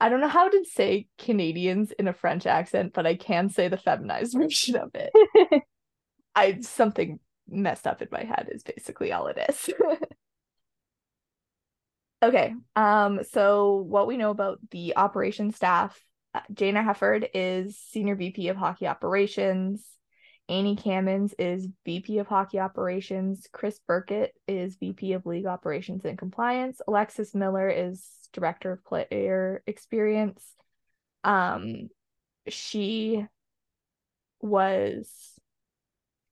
i 0.00 0.08
don't 0.08 0.20
know 0.20 0.28
how 0.28 0.48
to 0.48 0.64
say 0.64 1.06
canadians 1.18 1.92
in 1.92 2.08
a 2.08 2.12
french 2.12 2.46
accent 2.46 2.92
but 2.92 3.06
i 3.06 3.14
can 3.14 3.48
say 3.48 3.68
the 3.68 3.76
feminized 3.76 4.34
version 4.38 4.76
of 4.76 4.90
it 4.94 5.62
I 6.36 6.60
something 6.60 7.18
messed 7.48 7.86
up 7.86 8.02
in 8.02 8.08
my 8.12 8.22
head 8.22 8.50
is 8.52 8.62
basically 8.62 9.10
all 9.10 9.26
it 9.28 9.38
is. 9.48 9.70
okay. 12.22 12.54
Um 12.76 13.20
so 13.32 13.76
what 13.76 14.06
we 14.06 14.18
know 14.18 14.30
about 14.30 14.58
the 14.70 14.96
operations 14.96 15.56
staff, 15.56 15.98
uh, 16.34 16.40
Jayna 16.52 16.84
Hefford 16.84 17.28
is 17.32 17.78
senior 17.78 18.14
VP 18.14 18.48
of 18.48 18.56
hockey 18.56 18.86
operations. 18.86 19.82
Annie 20.48 20.76
Camins 20.76 21.34
is 21.38 21.68
VP 21.84 22.18
of 22.18 22.28
hockey 22.28 22.60
operations. 22.60 23.48
Chris 23.52 23.80
Burkett 23.86 24.32
is 24.46 24.76
VP 24.76 25.14
of 25.14 25.26
league 25.26 25.46
operations 25.46 26.04
and 26.04 26.16
compliance. 26.16 26.80
Alexis 26.86 27.34
Miller 27.34 27.68
is 27.68 28.04
director 28.32 28.72
of 28.72 28.84
player 28.84 29.62
experience. 29.66 30.42
Um 31.24 31.88
she 32.48 33.26
was 34.40 35.10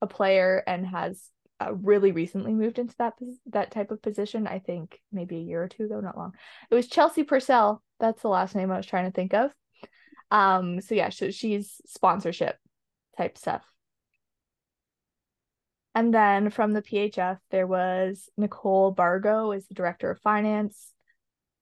a 0.01 0.07
player 0.07 0.63
and 0.65 0.85
has 0.85 1.29
uh, 1.59 1.73
really 1.73 2.11
recently 2.11 2.53
moved 2.53 2.79
into 2.79 2.95
that 2.97 3.13
that 3.47 3.71
type 3.71 3.91
of 3.91 4.01
position. 4.01 4.47
I 4.47 4.59
think 4.59 4.99
maybe 5.11 5.37
a 5.37 5.41
year 5.41 5.63
or 5.63 5.67
two 5.67 5.85
ago, 5.85 5.99
not 5.99 6.17
long. 6.17 6.33
It 6.69 6.75
was 6.75 6.87
Chelsea 6.87 7.23
Purcell. 7.23 7.81
That's 7.99 8.21
the 8.21 8.29
last 8.29 8.55
name 8.55 8.71
I 8.71 8.77
was 8.77 8.85
trying 8.85 9.05
to 9.05 9.15
think 9.15 9.33
of. 9.33 9.51
Um. 10.31 10.81
So 10.81 10.95
yeah, 10.95 11.09
so 11.09 11.31
she's 11.31 11.81
sponsorship 11.85 12.57
type 13.17 13.37
stuff. 13.37 13.63
And 15.95 16.13
then 16.13 16.49
from 16.49 16.73
the 16.73 16.81
PHF, 16.81 17.39
there 17.51 17.65
was 17.65 18.29
Nicole 18.37 18.91
Bargo 18.91 19.53
is 19.53 19.65
the 19.65 19.73
director 19.73 20.11
of 20.11 20.19
finance. 20.19 20.91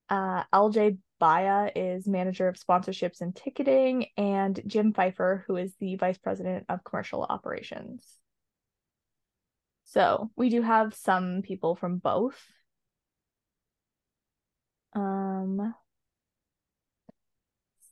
Uh, 0.10 0.44
LJ 0.52 0.98
Baya 1.20 1.72
is 1.76 2.08
manager 2.08 2.48
of 2.48 2.56
sponsorships 2.56 3.22
and 3.22 3.36
ticketing, 3.36 4.08
and 4.18 4.60
Jim 4.66 4.92
Pfeiffer, 4.92 5.46
who 5.48 5.56
is 5.56 5.74
the 5.80 5.96
vice 5.96 6.18
president 6.18 6.66
of 6.68 6.84
commercial 6.84 7.24
operations. 7.24 8.04
So 9.86 10.32
we 10.36 10.50
do 10.50 10.64
have 10.64 10.96
some 10.96 11.44
people 11.44 11.76
from 11.76 12.00
both. 12.00 12.42
Um, 14.94 15.76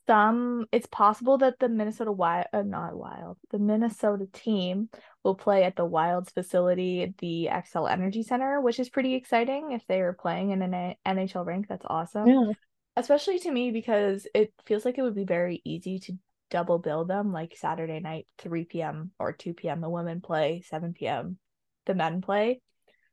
some 0.06 0.66
it's 0.72 0.86
possible 0.86 1.38
that 1.38 1.58
the 1.58 1.68
Minnesota 1.68 2.12
Wild, 2.12 2.46
uh, 2.52 2.62
not 2.62 2.96
Wild, 2.96 3.38
the 3.50 3.58
Minnesota 3.58 4.26
team 4.32 4.88
will 5.22 5.34
play 5.34 5.64
at 5.64 5.76
the 5.76 5.84
Wild's 5.84 6.30
facility, 6.30 7.14
the 7.18 7.48
Xcel 7.50 7.90
Energy 7.90 8.22
Center, 8.22 8.60
which 8.60 8.80
is 8.80 8.88
pretty 8.90 9.14
exciting. 9.14 9.72
If 9.72 9.86
they 9.86 10.00
are 10.00 10.12
playing 10.12 10.50
in 10.50 10.62
an 10.62 10.94
NHL 11.06 11.46
rink, 11.46 11.68
that's 11.68 11.86
awesome. 11.88 12.28
Yeah. 12.28 12.52
Especially 12.96 13.38
to 13.40 13.50
me 13.50 13.70
because 13.70 14.26
it 14.34 14.52
feels 14.66 14.84
like 14.84 14.98
it 14.98 15.02
would 15.02 15.14
be 15.14 15.24
very 15.24 15.62
easy 15.64 15.98
to 16.00 16.18
double 16.50 16.78
bill 16.78 17.04
them, 17.04 17.32
like 17.32 17.56
Saturday 17.56 18.00
night, 18.00 18.26
3 18.38 18.64
p.m. 18.64 19.12
or 19.18 19.32
2 19.32 19.54
p.m. 19.54 19.80
The 19.80 19.88
women 19.88 20.20
play, 20.20 20.62
7 20.68 20.92
p.m. 20.92 21.38
The 21.86 21.94
men 21.94 22.20
play. 22.20 22.60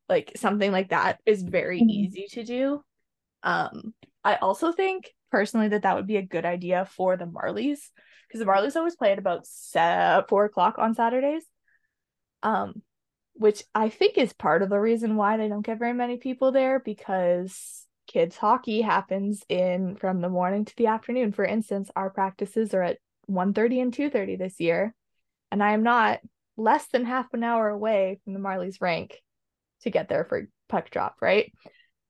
Like 0.10 0.34
something 0.36 0.72
like 0.72 0.89
that 0.89 1.19
is 1.25 1.43
very 1.43 1.79
Mhm. 1.79 1.89
easy 1.89 2.27
to 2.31 2.43
do. 2.43 2.84
Um, 3.43 3.93
I 4.24 4.36
also 4.36 4.72
think 4.72 5.13
personally 5.31 5.69
that 5.69 5.83
that 5.83 5.95
would 5.95 6.07
be 6.07 6.17
a 6.17 6.21
good 6.21 6.45
idea 6.45 6.86
for 6.86 7.17
the 7.17 7.25
Marlies 7.25 7.79
because 8.27 8.39
the 8.39 8.45
Marlies 8.45 8.75
always 8.75 8.95
play 8.95 9.12
at 9.12 9.19
about 9.19 9.45
se- 9.45 10.24
four 10.27 10.45
o'clock 10.45 10.75
on 10.77 10.93
Saturdays. 10.93 11.43
Um, 12.41 12.81
which 13.33 13.63
I 13.74 13.88
think 13.88 14.17
is 14.17 14.33
part 14.33 14.62
of 14.62 14.69
the 14.69 14.79
reason 14.79 15.15
why 15.15 15.38
they 15.38 15.48
don't 15.48 15.65
get 15.65 15.79
very 15.79 15.93
many 15.93 16.17
people 16.17 16.51
there 16.51 16.79
because 16.79 17.86
kids 18.05 18.36
hockey 18.36 18.81
happens 18.81 19.43
in 19.48 19.95
from 19.95 20.19
the 20.19 20.29
morning 20.29 20.65
to 20.65 20.75
the 20.75 20.88
afternoon. 20.88 21.31
For 21.31 21.45
instance, 21.45 21.89
our 21.95 22.09
practices 22.09 22.74
are 22.74 22.83
at 22.83 22.98
1:30 23.27 23.81
and 23.81 23.93
2:30 23.93 24.36
this 24.36 24.59
year, 24.59 24.93
and 25.51 25.63
I 25.63 25.71
am 25.71 25.83
not 25.83 26.19
less 26.57 26.88
than 26.88 27.05
half 27.05 27.33
an 27.33 27.43
hour 27.43 27.69
away 27.69 28.19
from 28.24 28.33
the 28.33 28.39
Marlies 28.39 28.81
rank 28.81 29.21
to 29.83 29.89
get 29.89 30.09
there 30.09 30.25
for 30.25 30.50
puck 30.67 30.89
drop, 30.89 31.15
right? 31.21 31.53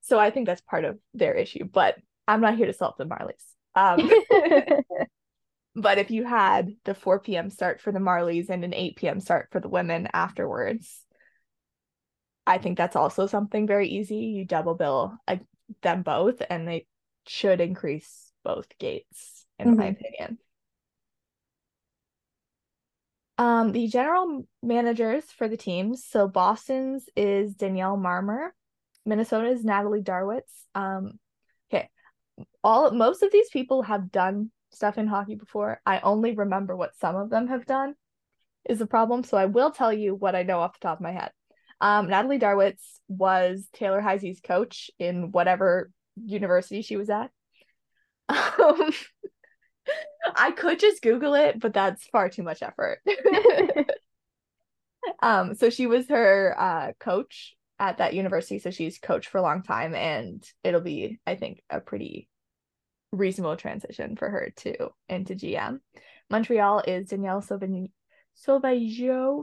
So 0.00 0.18
I 0.18 0.30
think 0.30 0.46
that's 0.46 0.62
part 0.62 0.84
of 0.84 0.98
their 1.14 1.34
issue, 1.34 1.64
but 1.64 1.96
I'm 2.30 2.40
not 2.40 2.56
here 2.56 2.66
to 2.66 2.72
solve 2.72 2.94
the 2.98 3.06
Marlies. 3.06 3.44
Um, 3.74 4.10
But 5.76 5.98
if 5.98 6.10
you 6.10 6.24
had 6.24 6.74
the 6.84 6.94
4 6.94 7.20
p.m. 7.20 7.48
start 7.48 7.80
for 7.80 7.92
the 7.92 8.00
Marlies 8.00 8.50
and 8.50 8.64
an 8.64 8.74
8 8.74 8.96
p.m. 8.96 9.20
start 9.20 9.48
for 9.52 9.60
the 9.60 9.68
women 9.68 10.08
afterwards, 10.12 11.06
I 12.46 12.58
think 12.58 12.76
that's 12.76 12.96
also 12.96 13.26
something 13.26 13.66
very 13.66 13.88
easy. 13.88 14.16
You 14.16 14.44
double 14.44 14.74
bill 14.74 15.16
uh, 15.28 15.36
them 15.82 16.02
both, 16.02 16.42
and 16.50 16.66
they 16.66 16.86
should 17.26 17.60
increase 17.60 18.32
both 18.42 18.66
gates, 18.78 19.46
in 19.58 19.76
my 19.76 19.86
opinion. 19.86 20.38
Um, 23.38 23.72
the 23.72 23.86
general 23.86 24.46
managers 24.62 25.24
for 25.26 25.46
the 25.46 25.56
teams. 25.56 26.04
So 26.04 26.26
Boston's 26.26 27.08
is 27.16 27.54
Danielle 27.54 27.96
Marmer, 27.96 28.48
Minnesota's 29.06 29.64
Natalie 29.64 30.02
Darwitz. 30.02 30.42
Um, 30.74 31.20
all 32.62 32.90
most 32.90 33.22
of 33.22 33.32
these 33.32 33.48
people 33.50 33.82
have 33.82 34.10
done 34.10 34.50
stuff 34.70 34.98
in 34.98 35.06
hockey 35.06 35.34
before. 35.34 35.80
I 35.84 36.00
only 36.00 36.34
remember 36.34 36.76
what 36.76 36.96
some 36.96 37.16
of 37.16 37.30
them 37.30 37.48
have 37.48 37.66
done 37.66 37.94
is 38.68 38.78
the 38.78 38.86
problem. 38.86 39.24
So 39.24 39.36
I 39.36 39.46
will 39.46 39.70
tell 39.70 39.92
you 39.92 40.14
what 40.14 40.34
I 40.34 40.42
know 40.42 40.60
off 40.60 40.78
the 40.78 40.86
top 40.86 40.98
of 40.98 41.02
my 41.02 41.12
head. 41.12 41.30
Um, 41.80 42.08
Natalie 42.08 42.38
Darwitz 42.38 42.82
was 43.08 43.68
Taylor 43.72 44.00
Heise's 44.00 44.40
coach 44.40 44.90
in 44.98 45.32
whatever 45.32 45.90
university 46.16 46.82
she 46.82 46.96
was 46.96 47.08
at. 47.08 47.30
Um, 48.28 48.92
I 50.36 50.50
could 50.52 50.78
just 50.78 51.02
Google 51.02 51.34
it, 51.34 51.58
but 51.58 51.72
that's 51.72 52.06
far 52.08 52.28
too 52.28 52.42
much 52.42 52.62
effort. 52.62 53.00
um, 55.22 55.54
so 55.54 55.70
she 55.70 55.86
was 55.86 56.08
her 56.08 56.54
uh, 56.58 56.92
coach 57.00 57.56
at 57.78 57.98
that 57.98 58.14
university. 58.14 58.58
So 58.58 58.70
she's 58.70 58.98
coached 58.98 59.30
for 59.30 59.38
a 59.38 59.42
long 59.42 59.62
time, 59.62 59.94
and 59.94 60.44
it'll 60.62 60.82
be, 60.82 61.18
I 61.26 61.36
think, 61.36 61.62
a 61.70 61.80
pretty 61.80 62.28
reasonable 63.12 63.56
transition 63.56 64.16
for 64.16 64.28
her 64.28 64.52
to 64.56 64.88
into 65.08 65.34
GM. 65.34 65.80
Montreal 66.28 66.82
is 66.86 67.08
Danielle. 67.08 67.42
Sauvageau, 67.42 67.90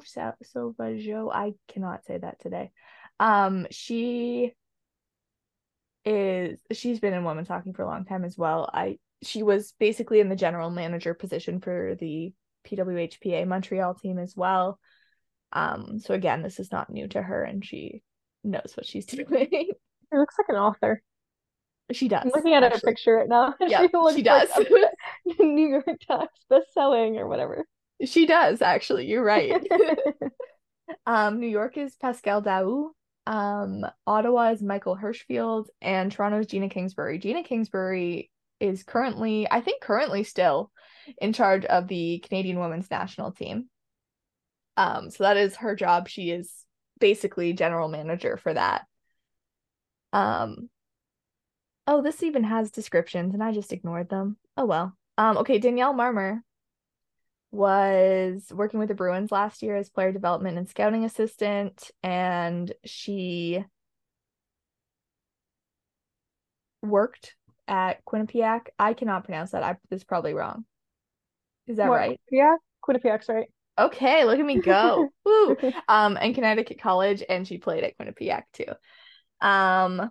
Sauvageau, 0.05 1.33
I 1.33 1.53
cannot 1.67 2.05
say 2.05 2.17
that 2.17 2.39
today. 2.39 2.71
Um, 3.19 3.67
she 3.71 4.53
is 6.05 6.59
she's 6.71 6.99
been 6.99 7.13
in 7.13 7.25
women's 7.25 7.49
hockey 7.49 7.73
for 7.73 7.83
a 7.83 7.87
long 7.87 8.05
time 8.05 8.23
as 8.23 8.37
well. 8.37 8.69
I 8.73 8.99
she 9.23 9.43
was 9.43 9.73
basically 9.79 10.19
in 10.19 10.29
the 10.29 10.35
general 10.35 10.69
manager 10.69 11.13
position 11.13 11.59
for 11.59 11.95
the 11.99 12.33
PWHPA 12.65 13.47
Montreal 13.47 13.95
team 13.95 14.19
as 14.19 14.35
well. 14.35 14.79
Um, 15.51 15.99
so 15.99 16.13
again, 16.13 16.41
this 16.41 16.59
is 16.59 16.71
not 16.71 16.89
new 16.89 17.07
to 17.09 17.21
her 17.21 17.43
and 17.43 17.65
she 17.65 18.03
knows 18.43 18.73
what 18.75 18.85
she's 18.85 19.05
doing. 19.05 19.49
She 19.51 20.17
looks 20.17 20.35
like 20.37 20.49
an 20.49 20.55
author. 20.55 21.01
She 21.91 22.07
does. 22.07 22.23
I'm 22.23 22.31
looking 22.35 22.53
at 22.53 22.63
actually. 22.63 22.79
her 22.79 22.91
picture 22.91 23.15
right 23.15 23.29
now. 23.29 23.55
Yeah, 23.61 23.81
she, 23.81 24.15
she 24.15 24.23
does. 24.23 24.49
Like 24.57 24.69
New 25.39 25.67
York 25.67 25.85
Times 26.07 26.29
best-selling 26.49 27.17
or 27.17 27.27
whatever. 27.27 27.65
She 28.03 28.25
does 28.25 28.61
actually. 28.61 29.07
You're 29.07 29.23
right. 29.23 29.65
um, 31.05 31.39
New 31.39 31.47
York 31.47 31.77
is 31.77 31.95
Pascal 31.95 32.41
Daoust. 32.41 32.91
Um, 33.25 33.85
Ottawa 34.05 34.51
is 34.51 34.61
Michael 34.61 34.97
Hirshfeld, 34.97 35.65
and 35.81 36.11
Toronto 36.11 36.39
is 36.39 36.47
Gina 36.47 36.69
Kingsbury. 36.69 37.19
Gina 37.19 37.43
Kingsbury 37.43 38.31
is 38.59 38.83
currently, 38.83 39.47
I 39.49 39.61
think, 39.61 39.81
currently 39.81 40.23
still 40.23 40.71
in 41.19 41.33
charge 41.33 41.65
of 41.65 41.87
the 41.87 42.19
Canadian 42.19 42.59
women's 42.59 42.89
national 42.89 43.31
team. 43.33 43.69
Um, 44.77 45.09
so 45.09 45.23
that 45.23 45.37
is 45.37 45.57
her 45.57 45.75
job. 45.75 46.07
She 46.07 46.31
is 46.31 46.51
basically 46.99 47.53
general 47.53 47.89
manager 47.89 48.37
for 48.37 48.53
that. 48.53 48.85
Um, 50.13 50.69
oh, 51.87 52.01
this 52.01 52.21
even 52.21 52.43
has 52.43 52.69
descriptions, 52.69 53.33
and 53.33 53.43
I 53.43 53.53
just 53.53 53.73
ignored 53.73 54.09
them. 54.09 54.37
Oh 54.57 54.65
well. 54.65 54.95
Um, 55.17 55.37
okay, 55.37 55.57
Danielle 55.57 55.95
Marmer 55.95 56.41
was 57.49 58.51
working 58.53 58.79
with 58.79 58.89
the 58.89 58.95
Bruins 58.95 59.31
last 59.31 59.63
year 59.63 59.75
as 59.75 59.89
player 59.89 60.11
development 60.11 60.57
and 60.57 60.69
scouting 60.69 61.05
assistant, 61.05 61.89
and 62.03 62.71
she 62.85 63.63
worked 66.83 67.35
at 67.67 68.03
Quinnipiac. 68.05 68.67
I 68.77 68.93
cannot 68.93 69.23
pronounce 69.23 69.51
that. 69.51 69.63
I 69.63 69.77
this 69.89 70.01
is 70.01 70.05
probably 70.05 70.33
wrong. 70.33 70.65
Is 71.67 71.77
that 71.77 71.89
What, 71.89 71.97
right? 71.97 72.19
Yeah, 72.29 72.55
Quinnipiac's 72.87 73.29
right. 73.29 73.47
Okay, 73.79 74.25
look 74.25 74.39
at 74.39 74.45
me 74.45 74.59
go. 74.59 75.09
Woo. 75.25 75.57
Um, 75.87 76.17
and 76.19 76.33
Connecticut 76.33 76.81
College, 76.81 77.23
and 77.27 77.47
she 77.47 77.57
played 77.57 77.83
at 77.83 77.97
Quinnipiac 77.97 78.43
too. 78.53 78.65
Um, 79.39 80.09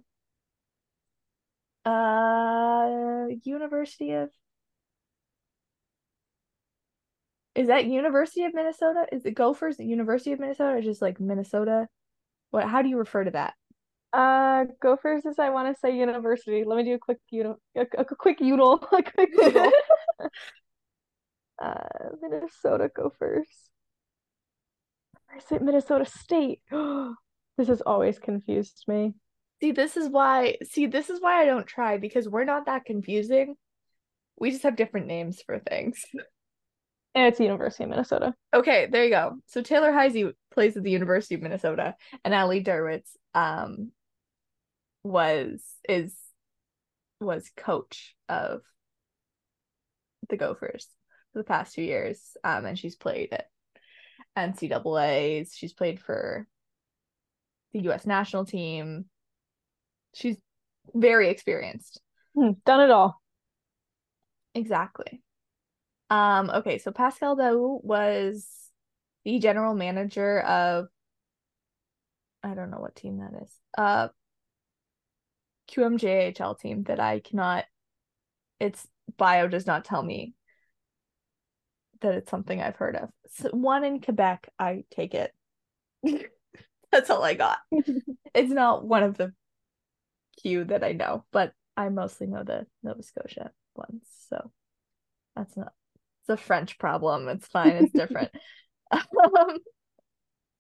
uh, 1.87 3.27
University 3.45 4.13
of 4.13 4.31
is 7.55 7.69
that 7.69 7.87
University 7.87 8.45
of 8.45 8.53
Minnesota? 8.53 9.07
Is 9.13 9.25
it 9.25 9.33
Gophers 9.33 9.79
University 9.79 10.33
of 10.33 10.41
Minnesota 10.41 10.77
or 10.77 10.83
just 10.83 11.01
like 11.01 11.19
Minnesota? 11.21 11.89
What? 12.51 12.69
How 12.69 12.83
do 12.83 12.89
you 12.89 12.99
refer 12.99 13.25
to 13.25 13.31
that? 13.31 13.55
Uh, 14.13 14.65
Gophers 14.81 15.25
is 15.25 15.39
I 15.39 15.51
want 15.51 15.75
to 15.75 15.81
say 15.81 15.97
university. 15.97 16.65
Let 16.65 16.77
me 16.77 16.85
do 16.85 16.95
a 16.95 16.99
quick 16.99 17.19
udal, 17.31 17.61
a, 17.77 17.87
a 17.99 18.05
quick 18.05 18.41
udal, 18.41 18.75
a 18.93 19.03
quick 19.03 19.31
uh, 21.63 21.75
Minnesota 22.21 22.91
Gophers. 22.95 23.49
Or 25.31 25.39
is 25.39 25.45
it 25.51 25.63
Minnesota 25.63 26.05
State? 26.05 26.61
This 27.59 27.69
has 27.69 27.81
always 27.81 28.19
confused 28.19 28.85
me. 28.87 29.15
See, 29.61 29.73
this 29.73 29.97
is 29.97 30.09
why. 30.09 30.57
See, 30.65 30.87
this 30.87 31.11
is 31.11 31.21
why 31.21 31.41
I 31.41 31.47
don't 31.47 31.67
try 31.67 31.97
because 31.99 32.29
we're 32.29 32.45
not 32.45 32.67
that 32.67 32.85
confusing. 32.85 33.57
We 34.39 34.51
just 34.51 34.65
have 34.65 34.77
different 34.77 35.07
names 35.07 35.43
for 35.43 35.59
things. 35.59 36.05
And 37.15 37.29
it's 37.29 37.39
the 37.39 37.45
University 37.45 37.85
of 37.85 37.89
Minnesota. 37.89 38.35
Okay, 38.53 38.89
there 38.93 39.05
you 39.05 39.09
go. 39.09 39.39
So 39.47 39.63
Taylor 39.63 39.91
Heise 39.91 40.35
plays 40.53 40.77
at 40.77 40.83
the 40.83 40.91
University 40.91 41.35
of 41.35 41.41
Minnesota, 41.41 41.95
and 42.23 42.35
Ali 42.35 42.63
Darwitz 42.63 43.09
um 43.35 43.91
was 45.03 45.63
is 45.89 46.15
was 47.19 47.51
coach 47.57 48.15
of 48.29 48.61
the 50.29 50.37
Gophers 50.37 50.87
for 51.33 51.39
the 51.39 51.45
past 51.45 51.75
two 51.75 51.83
years. 51.83 52.37
Um, 52.45 52.67
and 52.67 52.79
she's 52.79 52.97
played 52.97 53.33
at 53.33 53.47
NCAA's. 54.37 55.55
She's 55.57 55.73
played 55.73 56.01
for 56.01 56.47
the 57.73 57.81
U.S. 57.85 58.07
national 58.07 58.45
team. 58.45 59.07
She's 60.17 60.39
very 60.95 61.29
experienced. 61.29 62.01
Hmm, 62.35 62.53
done 62.65 62.81
it 62.81 62.91
all. 62.91 63.21
Exactly. 64.55 65.23
Um, 66.09 66.49
okay, 66.49 66.79
so 66.79 66.91
Pascal 66.91 67.37
Daoust 67.37 67.85
was 67.85 68.47
the 69.27 69.39
general 69.39 69.75
manager 69.75 70.41
of 70.41 70.87
I 72.43 72.55
don't 72.55 72.71
know 72.71 72.79
what 72.79 72.97
team 72.97 73.19
that 73.19 73.43
is. 73.43 73.53
Uh 73.77 74.09
QMJHL 75.69 76.59
team 76.59 76.85
that 76.85 77.01
I 77.01 77.21
cannot 77.21 77.65
its 78.59 78.87
bio 79.19 79.49
does 79.49 79.67
not 79.67 79.85
tell 79.85 80.03
me 80.03 80.33
that 82.01 82.15
it's 82.15 82.31
something 82.31 82.63
I've 82.63 82.77
heard 82.77 82.97
of. 82.97 83.11
So 83.33 83.51
one 83.51 83.85
in 83.85 84.01
Quebec, 84.01 84.49
I 84.59 84.85
take 84.91 85.13
it. 85.13 85.35
That's 86.91 87.11
all 87.11 87.23
I 87.23 87.35
got. 87.35 87.59
it's 88.35 88.53
not 88.53 88.87
one 88.87 89.03
of 89.03 89.19
the 89.19 89.35
Q 90.43 90.65
that 90.65 90.85
I 90.85 90.93
know, 90.93 91.25
but 91.33 91.53
I 91.77 91.89
mostly 91.89 92.27
know 92.27 92.43
the 92.45 92.67
Nova 92.83 93.03
Scotia 93.03 93.51
ones. 93.75 94.07
So 94.29 94.51
that's 95.35 95.57
not 95.57 95.73
it's 96.23 96.41
a 96.41 96.43
French 96.43 96.79
problem. 96.79 97.29
It's 97.29 97.47
fine. 97.47 97.73
It's 97.73 97.93
different. 97.93 98.31
um, 98.91 99.59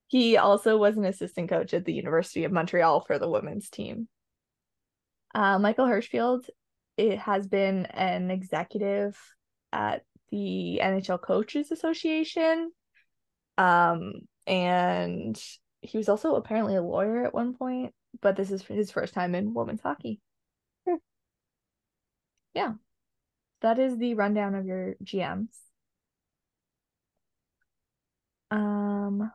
he 0.08 0.36
also 0.36 0.76
was 0.76 0.96
an 0.96 1.04
assistant 1.04 1.48
coach 1.48 1.74
at 1.74 1.84
the 1.84 1.92
University 1.92 2.44
of 2.44 2.52
Montreal 2.52 3.00
for 3.00 3.18
the 3.18 3.28
women's 3.28 3.68
team. 3.68 4.08
Uh, 5.34 5.58
Michael 5.58 5.86
Hirshfeld 5.86 6.48
it 6.96 7.18
has 7.18 7.46
been 7.46 7.86
an 7.86 8.30
executive 8.30 9.18
at 9.72 10.02
the 10.30 10.80
NHL 10.82 11.20
Coaches 11.20 11.70
Association. 11.70 12.70
Um, 13.58 14.12
and 14.46 15.40
he 15.80 15.98
was 15.98 16.08
also 16.08 16.36
apparently 16.36 16.76
a 16.76 16.82
lawyer 16.82 17.24
at 17.24 17.34
one 17.34 17.54
point, 17.54 17.94
but 18.20 18.37
this 18.37 18.50
is 18.50 18.62
his 18.62 18.90
first 18.90 19.14
time 19.14 19.35
in 19.35 19.55
women's 19.55 19.81
hockey. 19.81 20.20
Hmm. 20.87 20.96
Yeah. 22.55 22.72
That 23.62 23.79
is 23.79 23.96
the 23.96 24.14
rundown 24.14 24.55
of 24.55 24.66
your 24.66 24.94
GMs. 25.05 25.48
Um 28.50 29.31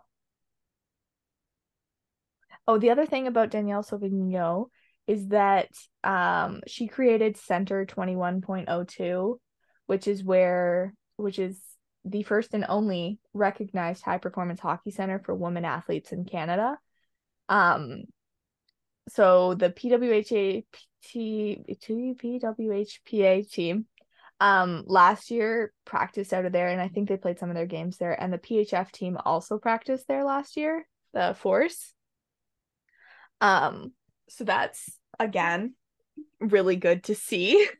Oh, 2.67 2.77
the 2.77 2.91
other 2.91 3.05
thing 3.05 3.27
about 3.27 3.49
Danielle 3.49 3.83
Sauvignon 3.83 4.67
is 5.07 5.27
that 5.29 5.69
um 6.03 6.61
she 6.67 6.87
created 6.87 7.37
Center 7.37 7.85
21.02, 7.85 9.39
which 9.87 10.07
is 10.07 10.23
where 10.23 10.93
which 11.17 11.39
is 11.39 11.59
the 12.05 12.23
first 12.23 12.53
and 12.53 12.65
only 12.67 13.19
recognized 13.33 14.03
high 14.03 14.17
performance 14.17 14.59
hockey 14.59 14.91
center 14.91 15.19
for 15.19 15.35
women 15.35 15.65
athletes 15.65 16.11
in 16.11 16.25
Canada. 16.25 16.77
Um 17.49 18.03
so 19.09 19.53
the 19.55 19.69
PWHA 19.69 20.65
PWHPA 22.23 22.61
team 23.51 23.85
um 24.39 24.83
last 24.87 25.31
year 25.31 25.73
practiced 25.85 26.33
out 26.33 26.45
of 26.45 26.51
there 26.51 26.67
and 26.69 26.81
I 26.81 26.87
think 26.87 27.09
they 27.09 27.17
played 27.17 27.39
some 27.39 27.49
of 27.49 27.55
their 27.55 27.65
games 27.65 27.97
there 27.97 28.19
and 28.19 28.31
the 28.33 28.37
PHF 28.37 28.91
team 28.91 29.17
also 29.23 29.57
practiced 29.57 30.07
there 30.07 30.23
last 30.23 30.57
year, 30.57 30.87
the 31.13 31.35
Force. 31.39 31.93
Um 33.39 33.93
so 34.29 34.43
that's 34.43 34.97
again 35.19 35.75
really 36.39 36.75
good 36.75 37.03
to 37.05 37.15
see. 37.15 37.67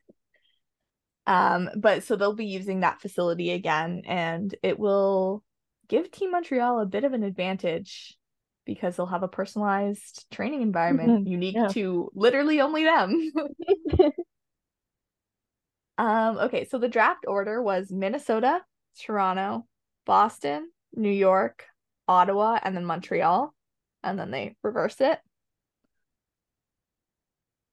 Um 1.28 1.70
but 1.78 2.04
so 2.04 2.16
they'll 2.16 2.34
be 2.34 2.48
using 2.48 2.80
that 2.80 3.00
facility 3.00 3.52
again 3.52 4.02
and 4.08 4.54
it 4.64 4.80
will 4.80 5.44
give 5.88 6.10
Team 6.10 6.32
Montreal 6.32 6.80
a 6.80 6.88
bit 6.88 7.04
of 7.04 7.14
an 7.14 7.22
advantage 7.22 8.18
because 8.66 8.96
they'll 8.96 9.06
have 9.06 9.24
a 9.24 9.28
personalized 9.28 10.26
training 10.32 10.62
environment 10.62 11.28
unique 11.28 11.56
yeah. 11.56 11.68
to 11.70 12.12
literally 12.14 12.62
only 12.62 12.84
them. 12.84 13.32
Um, 16.02 16.40
okay, 16.40 16.66
so 16.66 16.80
the 16.80 16.88
draft 16.88 17.26
order 17.28 17.62
was 17.62 17.92
Minnesota, 17.92 18.62
Toronto, 19.00 19.68
Boston, 20.04 20.72
New 20.96 21.12
York, 21.12 21.68
Ottawa, 22.08 22.60
and 22.64 22.76
then 22.76 22.86
Montreal. 22.86 23.54
And 24.04 24.18
then 24.18 24.32
they 24.32 24.56
reversed 24.64 25.00
it. 25.02 25.20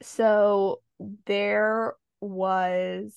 So 0.02 0.82
there 1.24 1.94
was 2.20 3.14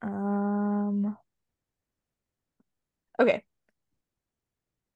um 0.00 1.16
okay. 3.20 3.44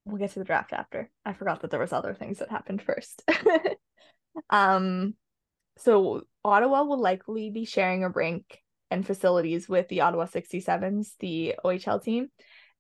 We'll 0.05 0.19
get 0.19 0.33
to 0.33 0.41
the 0.41 0.45
draft 0.45 0.73
after. 0.73 1.11
I 1.25 1.33
forgot 1.33 1.63
that 1.63 1.71
there 1.71 1.81
was 1.81 1.93
other 1.93 2.15
things 2.15 2.39
that 2.39 2.51
happened 2.51 2.83
first. 2.83 3.23
um 4.51 5.15
so 5.79 6.23
Ottawa 6.45 6.83
will 6.85 7.01
likely 7.01 7.51
be 7.51 7.65
sharing 7.65 8.05
a 8.05 8.09
rink 8.09 8.59
and 8.91 9.07
facilities 9.07 9.69
with 9.69 9.89
the 9.89 10.03
Ottawa 10.03 10.27
67s, 10.27 11.13
the 11.19 11.55
OHL 11.65 12.03
team. 12.03 12.29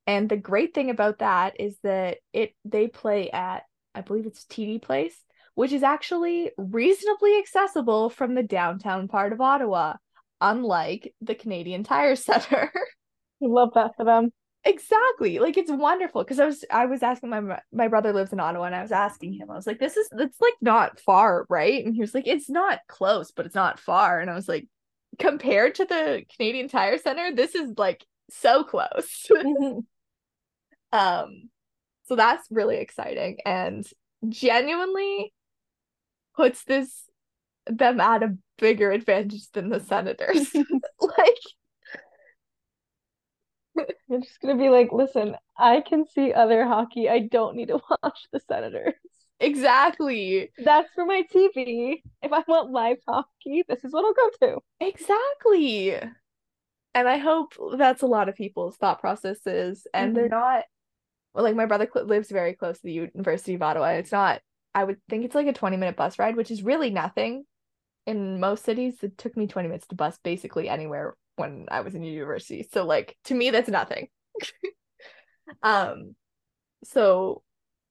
And 0.06 0.28
the 0.28 0.36
great 0.36 0.74
thing 0.74 0.90
about 0.90 1.18
that 1.20 1.58
is 1.60 1.78
that 1.84 2.18
it 2.32 2.54
they 2.64 2.88
play 2.88 3.30
at 3.30 3.62
I 3.94 4.00
believe 4.00 4.26
it's 4.26 4.44
TD 4.44 4.82
Place, 4.82 5.16
which 5.54 5.72
is 5.72 5.82
actually 5.82 6.50
reasonably 6.56 7.38
accessible 7.38 8.10
from 8.10 8.34
the 8.34 8.42
downtown 8.42 9.08
part 9.08 9.32
of 9.32 9.40
Ottawa, 9.40 9.94
unlike 10.40 11.14
the 11.20 11.34
Canadian 11.34 11.84
Tire 11.84 12.16
Center. 12.16 12.72
Love 13.40 13.70
that 13.74 13.92
for 13.96 14.04
them. 14.04 14.32
Exactly. 14.64 15.40
Like 15.40 15.56
it's 15.56 15.72
wonderful 15.72 16.22
because 16.22 16.38
I 16.38 16.46
was 16.46 16.64
I 16.70 16.86
was 16.86 17.02
asking 17.02 17.30
my 17.30 17.58
my 17.72 17.88
brother 17.88 18.12
lives 18.12 18.32
in 18.32 18.38
Ottawa 18.38 18.64
and 18.66 18.74
I 18.76 18.82
was 18.82 18.92
asking 18.92 19.32
him 19.32 19.50
I 19.50 19.54
was 19.54 19.66
like 19.66 19.80
this 19.80 19.96
is 19.96 20.08
it's 20.12 20.40
like 20.40 20.54
not 20.60 21.00
far, 21.00 21.46
right? 21.48 21.84
And 21.84 21.94
he 21.94 22.00
was 22.00 22.14
like 22.14 22.28
it's 22.28 22.48
not 22.48 22.78
close, 22.86 23.32
but 23.32 23.44
it's 23.46 23.56
not 23.56 23.80
far. 23.80 24.20
And 24.20 24.30
I 24.30 24.34
was 24.34 24.48
like 24.48 24.68
compared 25.18 25.74
to 25.76 25.84
the 25.84 26.24
Canadian 26.36 26.68
Tire 26.68 26.98
Center, 26.98 27.34
this 27.34 27.54
is 27.56 27.72
like 27.76 28.06
so 28.30 28.62
close. 28.62 29.28
um 30.92 31.48
so 32.04 32.16
that's 32.16 32.46
really 32.50 32.76
exciting 32.78 33.38
and 33.46 33.86
genuinely 34.28 35.32
puts 36.36 36.64
this 36.64 37.04
them 37.66 38.00
at 38.00 38.22
a 38.22 38.36
bigger 38.58 38.90
advantage 38.90 39.50
than 39.52 39.68
the 39.68 39.80
Senators. 39.80 40.52
like 41.00 41.38
You're 44.08 44.20
just 44.20 44.40
gonna 44.40 44.56
be 44.56 44.68
like, 44.68 44.92
listen, 44.92 45.36
I 45.56 45.80
can 45.80 46.06
see 46.06 46.32
other 46.32 46.64
hockey. 46.66 47.08
I 47.08 47.20
don't 47.20 47.56
need 47.56 47.68
to 47.68 47.80
watch 48.02 48.26
the 48.32 48.40
Senators. 48.40 48.94
exactly. 49.40 50.50
That's 50.58 50.88
for 50.94 51.04
my 51.04 51.22
TV. 51.32 52.02
If 52.22 52.32
I 52.32 52.42
want 52.46 52.70
live 52.70 52.98
hockey, 53.06 53.64
this 53.68 53.84
is 53.84 53.92
what 53.92 54.04
I'll 54.04 54.14
go 54.14 54.46
to. 54.46 54.60
Exactly. 54.80 55.96
And 56.94 57.08
I 57.08 57.16
hope 57.16 57.54
that's 57.76 58.02
a 58.02 58.06
lot 58.06 58.28
of 58.28 58.36
people's 58.36 58.76
thought 58.76 59.00
processes. 59.00 59.86
And 59.94 60.14
they're 60.14 60.24
mm-hmm. 60.24 60.34
not, 60.34 60.64
well, 61.32 61.44
like 61.44 61.56
my 61.56 61.66
brother 61.66 61.88
lives 62.04 62.30
very 62.30 62.52
close 62.52 62.76
to 62.78 62.84
the 62.84 62.92
University 62.92 63.54
of 63.54 63.62
Ottawa. 63.62 63.88
It's 63.90 64.12
not, 64.12 64.42
I 64.74 64.84
would 64.84 64.98
think 65.08 65.24
it's 65.24 65.34
like 65.34 65.46
a 65.46 65.52
20 65.52 65.76
minute 65.78 65.96
bus 65.96 66.18
ride, 66.18 66.36
which 66.36 66.50
is 66.50 66.62
really 66.62 66.90
nothing. 66.90 67.44
In 68.06 68.40
most 68.40 68.64
cities, 68.64 68.96
it 69.02 69.16
took 69.16 69.36
me 69.36 69.46
20 69.46 69.68
minutes 69.68 69.86
to 69.88 69.94
bus 69.94 70.18
basically 70.22 70.68
anywhere 70.68 71.14
when 71.36 71.66
I 71.70 71.80
was 71.80 71.94
in 71.94 72.02
university. 72.02 72.66
So, 72.72 72.84
like, 72.84 73.16
to 73.24 73.34
me, 73.34 73.50
that's 73.50 73.68
nothing. 73.68 74.08
um, 75.62 76.14
so 76.84 77.42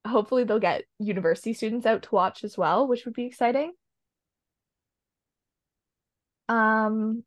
hopefully 0.05 0.43
they'll 0.43 0.59
get 0.59 0.83
university 0.99 1.53
students 1.53 1.85
out 1.85 2.03
to 2.03 2.15
watch 2.15 2.43
as 2.43 2.57
well, 2.57 2.87
which 2.87 3.05
would 3.05 3.13
be 3.13 3.25
exciting. 3.25 3.73
Um, 6.49 7.23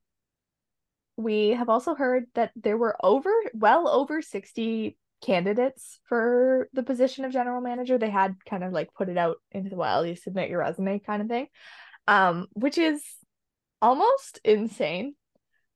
we 1.16 1.50
have 1.50 1.68
also 1.68 1.94
heard 1.94 2.24
that 2.34 2.50
there 2.56 2.76
were 2.76 2.96
over 3.02 3.30
well 3.54 3.88
over 3.88 4.20
60 4.20 4.96
candidates 5.24 6.00
for 6.08 6.68
the 6.72 6.82
position 6.82 7.24
of 7.24 7.32
general 7.32 7.60
manager. 7.60 7.96
They 7.96 8.10
had 8.10 8.36
kind 8.44 8.64
of 8.64 8.72
like 8.72 8.92
put 8.94 9.08
it 9.08 9.16
out 9.16 9.36
into 9.52 9.70
the 9.70 9.76
wild, 9.76 10.06
you 10.06 10.16
submit 10.16 10.50
your 10.50 10.58
resume 10.60 10.98
kind 10.98 11.22
of 11.22 11.28
thing. 11.28 11.46
Um, 12.06 12.48
which 12.52 12.76
is 12.76 13.02
almost 13.80 14.40
insane. 14.44 15.14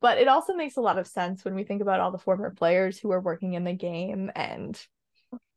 But 0.01 0.19
it 0.19 0.29
also 0.29 0.55
makes 0.55 0.77
a 0.77 0.81
lot 0.81 0.99
of 0.99 1.07
sense 1.07 1.45
when 1.45 1.55
we 1.55 1.65
think 1.65 1.83
about 1.83 2.01
all 2.01 2.13
the 2.13 2.19
former 2.19 2.51
players 2.51 2.99
who 2.99 3.11
are 3.11 3.21
working 3.21 3.55
in 3.55 3.65
the 3.65 3.73
game 3.73 4.31
and 4.35 4.81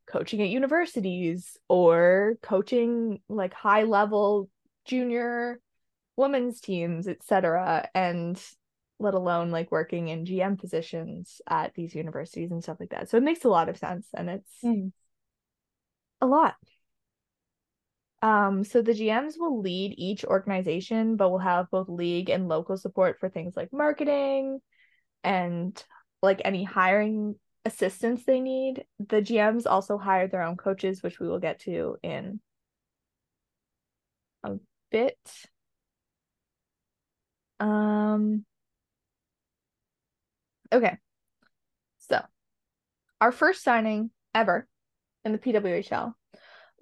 coaching 0.07 0.41
at 0.41 0.49
universities 0.49 1.57
or 1.69 2.35
coaching 2.41 3.21
like 3.29 3.53
high 3.53 3.83
level 3.83 4.49
junior 4.85 5.59
women's 6.17 6.59
teams, 6.59 7.07
etc. 7.07 7.87
And 7.93 8.41
let 8.99 9.13
alone 9.13 9.51
like 9.51 9.71
working 9.71 10.09
in 10.09 10.25
GM 10.25 10.59
positions 10.59 11.41
at 11.47 11.73
these 11.73 11.95
universities 11.95 12.51
and 12.51 12.63
stuff 12.63 12.77
like 12.79 12.89
that. 12.89 13.09
So 13.09 13.17
it 13.17 13.23
makes 13.23 13.45
a 13.45 13.49
lot 13.49 13.69
of 13.69 13.77
sense 13.77 14.07
and 14.13 14.29
it's 14.29 14.51
Mm. 14.63 14.91
a 16.21 16.27
lot. 16.27 16.55
Um, 18.21 18.63
so 18.63 18.81
the 18.81 18.91
GMs 18.93 19.33
will 19.37 19.61
lead 19.61 19.95
each 19.97 20.23
organization, 20.23 21.15
but 21.15 21.29
will 21.29 21.39
have 21.39 21.71
both 21.71 21.89
league 21.89 22.29
and 22.29 22.47
local 22.47 22.77
support 22.77 23.19
for 23.19 23.29
things 23.29 23.55
like 23.55 23.73
marketing 23.73 24.59
and 25.23 25.83
like 26.21 26.41
any 26.45 26.63
hiring 26.63 27.35
assistance 27.65 28.23
they 28.23 28.39
need. 28.39 28.85
The 28.99 29.21
GMs 29.21 29.65
also 29.65 29.97
hire 29.97 30.27
their 30.27 30.43
own 30.43 30.55
coaches, 30.55 31.01
which 31.01 31.19
we 31.19 31.27
will 31.27 31.39
get 31.39 31.61
to 31.61 31.97
in 32.03 32.39
a 34.43 34.57
bit. 34.91 35.17
Um, 37.59 38.45
okay. 40.71 40.97
So, 41.97 42.21
our 43.19 43.31
first 43.31 43.63
signing 43.63 44.11
ever 44.33 44.67
in 45.25 45.31
the 45.31 45.37
PWHL 45.39 46.13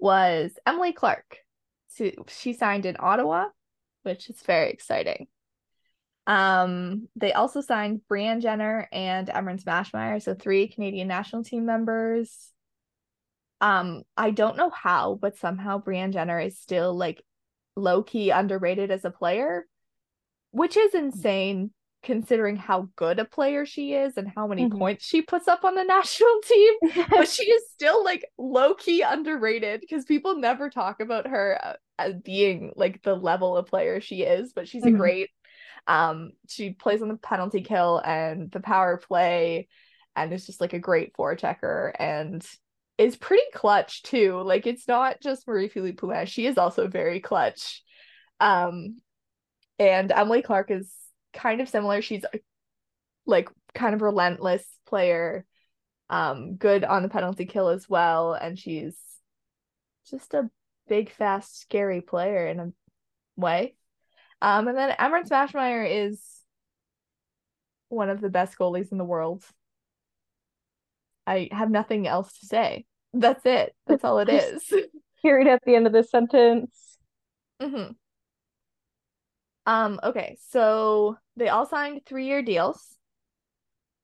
was 0.00 0.52
Emily 0.66 0.92
Clark. 0.92 1.38
So 1.88 2.10
she 2.28 2.52
signed 2.52 2.86
in 2.86 2.96
Ottawa, 2.98 3.46
which 4.02 4.30
is 4.30 4.40
very 4.42 4.70
exciting. 4.70 5.26
Um, 6.26 7.08
they 7.16 7.32
also 7.32 7.60
signed 7.60 8.02
Brianne 8.10 8.40
Jenner 8.40 8.88
and 8.92 9.28
Emerance 9.28 9.64
Maschmeyer, 9.64 10.22
so 10.22 10.34
three 10.34 10.68
Canadian 10.68 11.08
national 11.08 11.44
team 11.44 11.66
members. 11.66 12.52
Um, 13.60 14.02
I 14.16 14.30
don't 14.30 14.56
know 14.56 14.70
how, 14.70 15.18
but 15.20 15.36
somehow 15.36 15.82
Brianne 15.82 16.12
Jenner 16.12 16.38
is 16.38 16.58
still 16.58 16.94
like 16.94 17.22
low 17.76 18.02
key 18.02 18.30
underrated 18.30 18.90
as 18.90 19.04
a 19.04 19.10
player, 19.10 19.66
which 20.52 20.76
is 20.76 20.94
insane 20.94 21.72
considering 22.02 22.56
how 22.56 22.88
good 22.96 23.18
a 23.18 23.24
player 23.24 23.66
she 23.66 23.92
is 23.92 24.16
and 24.16 24.28
how 24.34 24.46
many 24.46 24.66
Mhm. 24.66 24.78
points 24.78 25.04
she 25.04 25.22
puts 25.22 25.48
up 25.48 25.64
on 25.64 25.74
the 25.74 25.84
national 25.84 26.40
team 26.42 26.74
but 27.14 27.28
she 27.30 27.44
is 27.44 27.62
still 27.72 28.02
like 28.04 28.24
low 28.38 28.74
key 28.74 29.02
underrated 29.02 29.80
because 29.80 30.04
people 30.04 30.36
never 30.36 30.70
talk 30.70 31.00
about 31.00 31.26
her 31.26 31.58
uh, 31.62 31.74
as 31.98 32.14
being 32.14 32.72
like 32.76 33.02
the 33.02 33.14
level 33.14 33.56
of 33.56 33.66
player 33.66 34.00
she 34.00 34.22
is. 34.22 34.52
But 34.54 34.68
she's 34.68 34.84
a 34.84 34.90
Mhm. 34.90 34.96
great. 34.96 35.28
Um, 35.86 36.32
she 36.48 36.70
plays 36.70 37.02
on 37.02 37.08
the 37.08 37.16
penalty 37.16 37.62
kill 37.62 37.98
and 38.04 38.50
the 38.50 38.60
power 38.60 38.96
play, 38.98 39.68
and 40.16 40.32
is 40.32 40.46
just 40.46 40.60
like 40.60 40.72
a 40.72 40.78
great 40.78 41.14
forechecker 41.14 41.92
and 41.98 42.46
is 42.98 43.16
pretty 43.16 43.44
clutch 43.54 44.02
too. 44.02 44.40
Like 44.42 44.66
it's 44.66 44.86
not 44.88 45.20
just 45.22 45.46
Marie 45.48 45.68
Philip 45.68 45.96
Poulin; 45.98 46.26
she 46.26 46.46
is 46.46 46.58
also 46.58 46.88
very 46.88 47.20
clutch. 47.20 47.82
Um, 48.40 49.00
and 49.78 50.12
Emily 50.12 50.42
Clark 50.42 50.70
is 50.70 50.92
kind 51.32 51.60
of 51.60 51.68
similar. 51.68 52.02
She's 52.02 52.24
a, 52.24 52.38
like 53.26 53.48
kind 53.74 53.94
of 53.94 54.02
relentless 54.02 54.64
player 54.86 55.44
um 56.08 56.56
good 56.56 56.82
on 56.82 57.02
the 57.02 57.08
penalty 57.08 57.46
kill 57.46 57.68
as 57.68 57.88
well 57.88 58.34
and 58.34 58.58
she's 58.58 58.96
just 60.10 60.34
a 60.34 60.50
big 60.88 61.10
fast 61.12 61.60
scary 61.60 62.00
player 62.00 62.48
in 62.48 62.58
a 62.58 62.72
way 63.36 63.76
um 64.42 64.66
and 64.66 64.76
then 64.76 64.96
Emerance 64.98 65.28
Maschmeyer 65.28 66.08
is 66.08 66.20
one 67.88 68.10
of 68.10 68.20
the 68.20 68.28
best 68.30 68.58
goalies 68.58 68.90
in 68.90 68.98
the 68.98 69.04
world 69.04 69.44
I 71.26 71.48
have 71.52 71.70
nothing 71.70 72.08
else 72.08 72.32
to 72.40 72.46
say 72.46 72.86
that's 73.14 73.46
it 73.46 73.72
that's 73.86 74.02
all 74.02 74.18
it 74.18 74.28
is 74.28 74.72
Period 75.22 75.48
at 75.48 75.62
the 75.66 75.74
end 75.74 75.86
of 75.86 75.92
this 75.92 76.10
sentence. 76.10 76.98
Mm 77.60 77.72
Mhm. 77.72 77.96
Um, 79.66 80.00
okay, 80.02 80.36
so 80.48 81.16
they 81.36 81.48
all 81.48 81.66
signed 81.66 82.02
three-year 82.06 82.42
deals, 82.42 82.96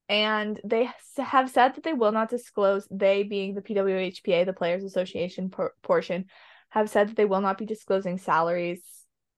and 0.09 0.61
they 0.64 0.88
have 1.19 1.51
said 1.51 1.75
that 1.75 1.83
they 1.83 1.92
will 1.92 2.12
not 2.12 2.31
disclose, 2.31 2.87
they 2.90 3.23
being 3.23 3.55
the 3.55 3.62
PWHPA, 3.62 4.47
the 4.47 4.53
Players 4.53 4.85
Association 4.85 5.51
por- 5.51 5.75
portion, 5.83 6.27
have 6.69 6.90
said 6.90 7.09
that 7.09 7.16
they 7.16 7.25
will 7.25 7.40
not 7.40 7.59
be 7.59 7.66
disclosing 7.66 8.19
salaries 8.19 8.83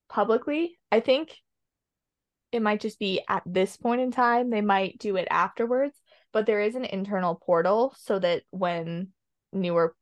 publicly. 0.08 0.78
I 0.90 1.00
think 1.00 1.34
it 2.52 2.62
might 2.62 2.80
just 2.80 2.98
be 2.98 3.22
at 3.28 3.42
this 3.46 3.76
point 3.76 4.00
in 4.00 4.10
time. 4.10 4.50
They 4.50 4.60
might 4.60 4.98
do 4.98 5.16
it 5.16 5.28
afterwards, 5.30 5.94
but 6.32 6.46
there 6.46 6.60
is 6.60 6.74
an 6.74 6.84
internal 6.84 7.34
portal 7.34 7.94
so 7.98 8.18
that 8.18 8.42
when 8.50 9.08
newer 9.52 9.94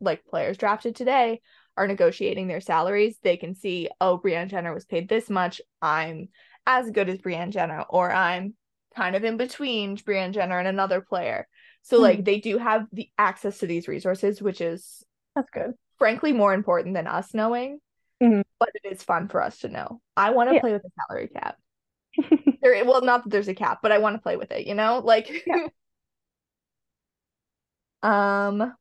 like 0.00 0.24
players 0.24 0.56
drafted 0.56 0.94
today 0.94 1.40
are 1.78 1.86
negotiating 1.86 2.48
their 2.48 2.60
salaries, 2.60 3.16
they 3.22 3.36
can 3.36 3.54
see, 3.54 3.88
oh, 4.00 4.20
Brianne 4.22 4.48
Jenner 4.50 4.74
was 4.74 4.84
paid 4.84 5.08
this 5.08 5.30
much. 5.30 5.60
I'm 5.80 6.28
as 6.66 6.90
good 6.90 7.08
as 7.08 7.18
Brianne 7.18 7.50
Jenner, 7.50 7.82
or 7.88 8.10
I'm 8.12 8.54
kind 8.96 9.14
of 9.16 9.24
in 9.24 9.36
between 9.36 9.96
Brianne 9.96 10.32
Jenner 10.34 10.58
and 10.58 10.68
another 10.68 11.00
player. 11.00 11.46
So 11.82 11.98
like 12.00 12.18
Mhm. 12.20 12.24
they 12.24 12.40
do 12.40 12.58
have 12.58 12.86
the 12.92 13.08
access 13.16 13.58
to 13.60 13.66
these 13.66 13.88
resources, 13.88 14.42
which 14.42 14.60
is 14.60 15.04
That's 15.34 15.48
good. 15.50 15.74
frankly 15.98 16.32
more 16.32 16.52
important 16.52 16.94
than 16.94 17.06
us 17.06 17.32
knowing. 17.32 17.80
Mhm. 18.20 18.42
But 18.58 18.70
it 18.74 18.92
is 18.92 19.02
fun 19.04 19.28
for 19.28 19.40
us 19.40 19.60
to 19.60 19.68
know. 19.68 20.00
I 20.16 20.30
want 20.30 20.50
to 20.50 20.54
Yeah. 20.56 20.60
play 20.60 20.72
with 20.72 20.84
a 20.84 20.90
salary 21.06 21.28
cap. 21.28 21.56
There, 22.60 22.84
well, 22.84 23.02
not 23.02 23.22
that 23.22 23.30
there's 23.30 23.46
a 23.48 23.54
cap, 23.54 23.78
but 23.82 23.92
I 23.92 23.98
want 23.98 24.16
to 24.16 24.22
play 24.22 24.36
with 24.36 24.50
it. 24.50 24.66
You 24.66 24.74
know, 24.74 24.98
like. 24.98 25.30
Yeah. 25.46 25.68
um. 28.02 28.74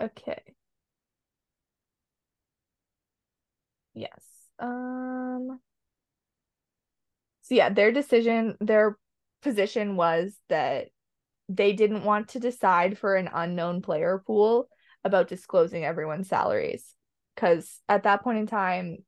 Okay. 0.00 0.42
Yes. 3.94 4.22
Um. 4.58 5.60
So 7.42 7.54
yeah, 7.54 7.70
their 7.70 7.92
decision, 7.92 8.56
their 8.60 8.96
position 9.42 9.96
was 9.96 10.36
that 10.48 10.88
they 11.48 11.72
didn't 11.72 12.04
want 12.04 12.28
to 12.28 12.40
decide 12.40 12.96
for 12.96 13.16
an 13.16 13.28
unknown 13.32 13.82
player 13.82 14.22
pool 14.26 14.68
about 15.04 15.28
disclosing 15.28 15.84
everyone's 15.84 16.28
salaries. 16.28 16.94
Because 17.34 17.80
at 17.88 18.04
that 18.04 18.22
point 18.22 18.38
in 18.38 18.46
time, 18.46 18.98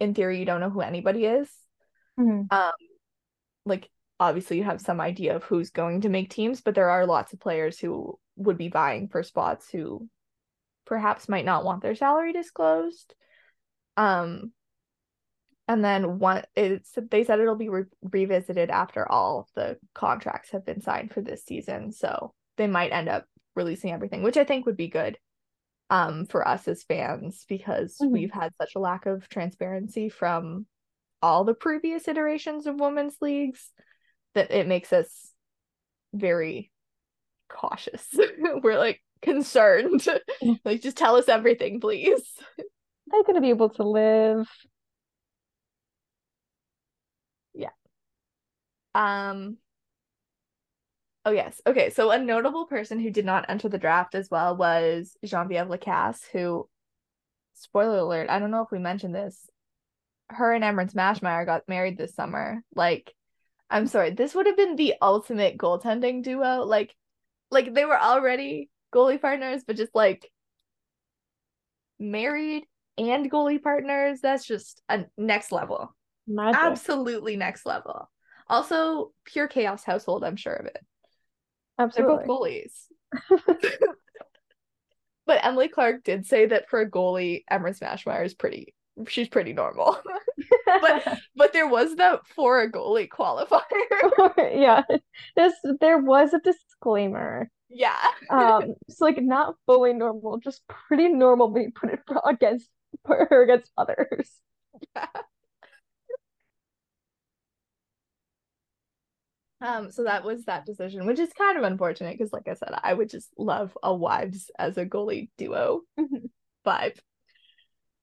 in 0.00 0.14
theory, 0.14 0.38
you 0.38 0.44
don't 0.44 0.60
know 0.60 0.70
who 0.70 0.80
anybody 0.80 1.24
is. 1.24 1.50
Mhm. 2.18 2.50
Um, 2.50 2.72
like 3.64 3.90
obviously 4.18 4.56
you 4.58 4.64
have 4.64 4.80
some 4.80 5.00
idea 5.00 5.36
of 5.36 5.44
who's 5.44 5.70
going 5.70 6.02
to 6.02 6.08
make 6.08 6.30
teams, 6.30 6.60
but 6.60 6.74
there 6.74 6.90
are 6.90 7.06
lots 7.06 7.32
of 7.32 7.40
players 7.40 7.78
who 7.78 8.18
would 8.36 8.58
be 8.58 8.68
vying 8.68 9.08
for 9.08 9.22
spots 9.22 9.70
who 9.70 10.08
perhaps 10.84 11.28
might 11.28 11.44
not 11.44 11.64
want 11.64 11.82
their 11.82 11.94
salary 11.94 12.32
disclosed. 12.32 13.14
Um, 13.96 14.52
and 15.68 15.84
then 15.84 16.18
one 16.18 16.44
it's 16.54 16.92
they 17.10 17.24
said 17.24 17.40
it'll 17.40 17.56
be 17.56 17.68
re- 17.68 17.84
revisited 18.02 18.70
after 18.70 19.10
all 19.10 19.48
the 19.54 19.78
contracts 19.94 20.50
have 20.50 20.64
been 20.64 20.80
signed 20.80 21.12
for 21.12 21.20
this 21.20 21.44
season, 21.44 21.92
so 21.92 22.32
they 22.56 22.66
might 22.66 22.92
end 22.92 23.08
up 23.08 23.24
releasing 23.54 23.90
everything, 23.92 24.22
which 24.22 24.36
I 24.36 24.44
think 24.44 24.66
would 24.66 24.76
be 24.76 24.88
good 24.88 25.18
um 25.88 26.26
for 26.26 26.46
us 26.46 26.66
as 26.68 26.82
fans 26.82 27.44
because 27.48 27.96
Mhm. 28.00 28.10
we've 28.10 28.32
had 28.32 28.52
such 28.60 28.74
a 28.74 28.80
lack 28.80 29.06
of 29.06 29.28
transparency 29.28 30.08
from 30.08 30.66
all 31.22 31.44
the 31.44 31.54
previous 31.54 32.08
iterations 32.08 32.66
of 32.66 32.78
women's 32.80 33.16
leagues 33.20 33.72
that 34.34 34.50
it 34.50 34.66
makes 34.66 34.92
us 34.92 35.32
very 36.12 36.70
cautious. 37.48 38.06
We're 38.62 38.78
like 38.78 39.00
concerned. 39.22 40.06
like 40.64 40.82
just 40.82 40.96
tell 40.96 41.16
us 41.16 41.28
everything, 41.28 41.80
please. 41.80 42.22
They're 43.08 43.22
gonna 43.24 43.40
be 43.40 43.50
able 43.50 43.70
to 43.70 43.82
live. 43.84 44.48
Yeah. 47.54 47.70
Um 48.94 49.58
Oh 51.24 51.32
yes. 51.32 51.60
Okay, 51.66 51.90
so 51.90 52.10
a 52.12 52.18
notable 52.18 52.66
person 52.66 53.00
who 53.00 53.10
did 53.10 53.24
not 53.24 53.46
enter 53.48 53.68
the 53.68 53.78
draft 53.78 54.14
as 54.14 54.30
well 54.30 54.56
was 54.56 55.16
Genevieve 55.24 55.66
Lacasse, 55.68 56.24
who 56.32 56.68
spoiler 57.54 57.98
alert, 57.98 58.30
I 58.30 58.38
don't 58.38 58.50
know 58.52 58.62
if 58.62 58.70
we 58.70 58.78
mentioned 58.78 59.14
this. 59.14 59.48
Her 60.30 60.52
and 60.52 60.64
Emerance 60.64 60.94
Maschmeyer 60.94 61.46
got 61.46 61.68
married 61.68 61.98
this 61.98 62.14
summer. 62.14 62.62
Like, 62.74 63.12
I'm 63.70 63.86
sorry, 63.88 64.10
this 64.10 64.34
would 64.34 64.46
have 64.46 64.56
been 64.56 64.76
the 64.76 64.94
ultimate 65.02 65.58
goaltending 65.58 66.22
duo. 66.22 66.64
Like, 66.64 66.94
like 67.50 67.74
they 67.74 67.84
were 67.84 68.00
already 68.00 68.70
goalie 68.94 69.20
partners, 69.20 69.64
but 69.66 69.76
just 69.76 69.94
like 69.94 70.30
married 71.98 72.64
and 72.98 73.30
goalie 73.30 73.62
partners. 73.62 74.20
That's 74.20 74.44
just 74.46 74.82
a 74.88 75.04
next 75.16 75.52
level. 75.52 75.94
Magic. 76.26 76.60
Absolutely 76.60 77.36
next 77.36 77.66
level. 77.66 78.10
Also, 78.48 79.12
pure 79.24 79.48
chaos 79.48 79.84
household, 79.84 80.24
I'm 80.24 80.36
sure 80.36 80.54
of 80.54 80.66
it. 80.66 80.78
Absolutely. 81.78 82.16
They're 82.16 82.26
both 82.26 82.42
goalies. 82.42 82.72
but 85.26 85.44
Emily 85.44 85.68
Clark 85.68 86.04
did 86.04 86.26
say 86.26 86.46
that 86.46 86.68
for 86.68 86.80
a 86.80 86.90
goalie, 86.90 87.44
Emerance 87.50 87.80
Maschmeyer 87.80 88.24
is 88.24 88.34
pretty 88.34 88.74
she's 89.08 89.28
pretty 89.28 89.52
normal. 89.52 89.98
but 90.66 91.18
but 91.36 91.52
there 91.52 91.68
was 91.68 91.96
that 91.96 92.26
for 92.34 92.60
a 92.60 92.70
goalie 92.70 93.08
qualifier. 93.08 93.62
yeah, 94.58 94.82
this 95.36 95.54
there 95.80 95.98
was 95.98 96.32
a 96.34 96.40
disclaimer. 96.40 97.50
yeah. 97.68 97.96
Um, 98.30 98.74
so 98.88 99.04
like 99.04 99.20
not 99.20 99.54
fully 99.66 99.92
normal, 99.92 100.38
just 100.38 100.62
pretty 100.68 101.08
normal 101.08 101.52
you 101.58 101.72
put 101.74 101.90
it 101.92 102.00
against 102.28 102.68
put 103.04 103.28
her 103.30 103.42
against 103.42 103.70
others. 103.76 104.30
Um, 109.60 109.90
so 109.90 110.04
that 110.04 110.22
was 110.24 110.44
that 110.44 110.66
decision, 110.66 111.06
which 111.06 111.18
is 111.18 111.32
kind 111.32 111.56
of 111.56 111.64
unfortunate 111.64 112.16
because, 112.18 112.32
like 112.32 112.46
I 112.46 112.54
said, 112.54 112.78
I 112.82 112.92
would 112.92 113.08
just 113.08 113.30
love 113.38 113.76
a 113.82 113.94
wives 113.94 114.50
as 114.58 114.76
a 114.76 114.84
goalie 114.84 115.30
duo 115.38 115.80
Mhm. 115.98 116.30
vibe. 116.64 116.98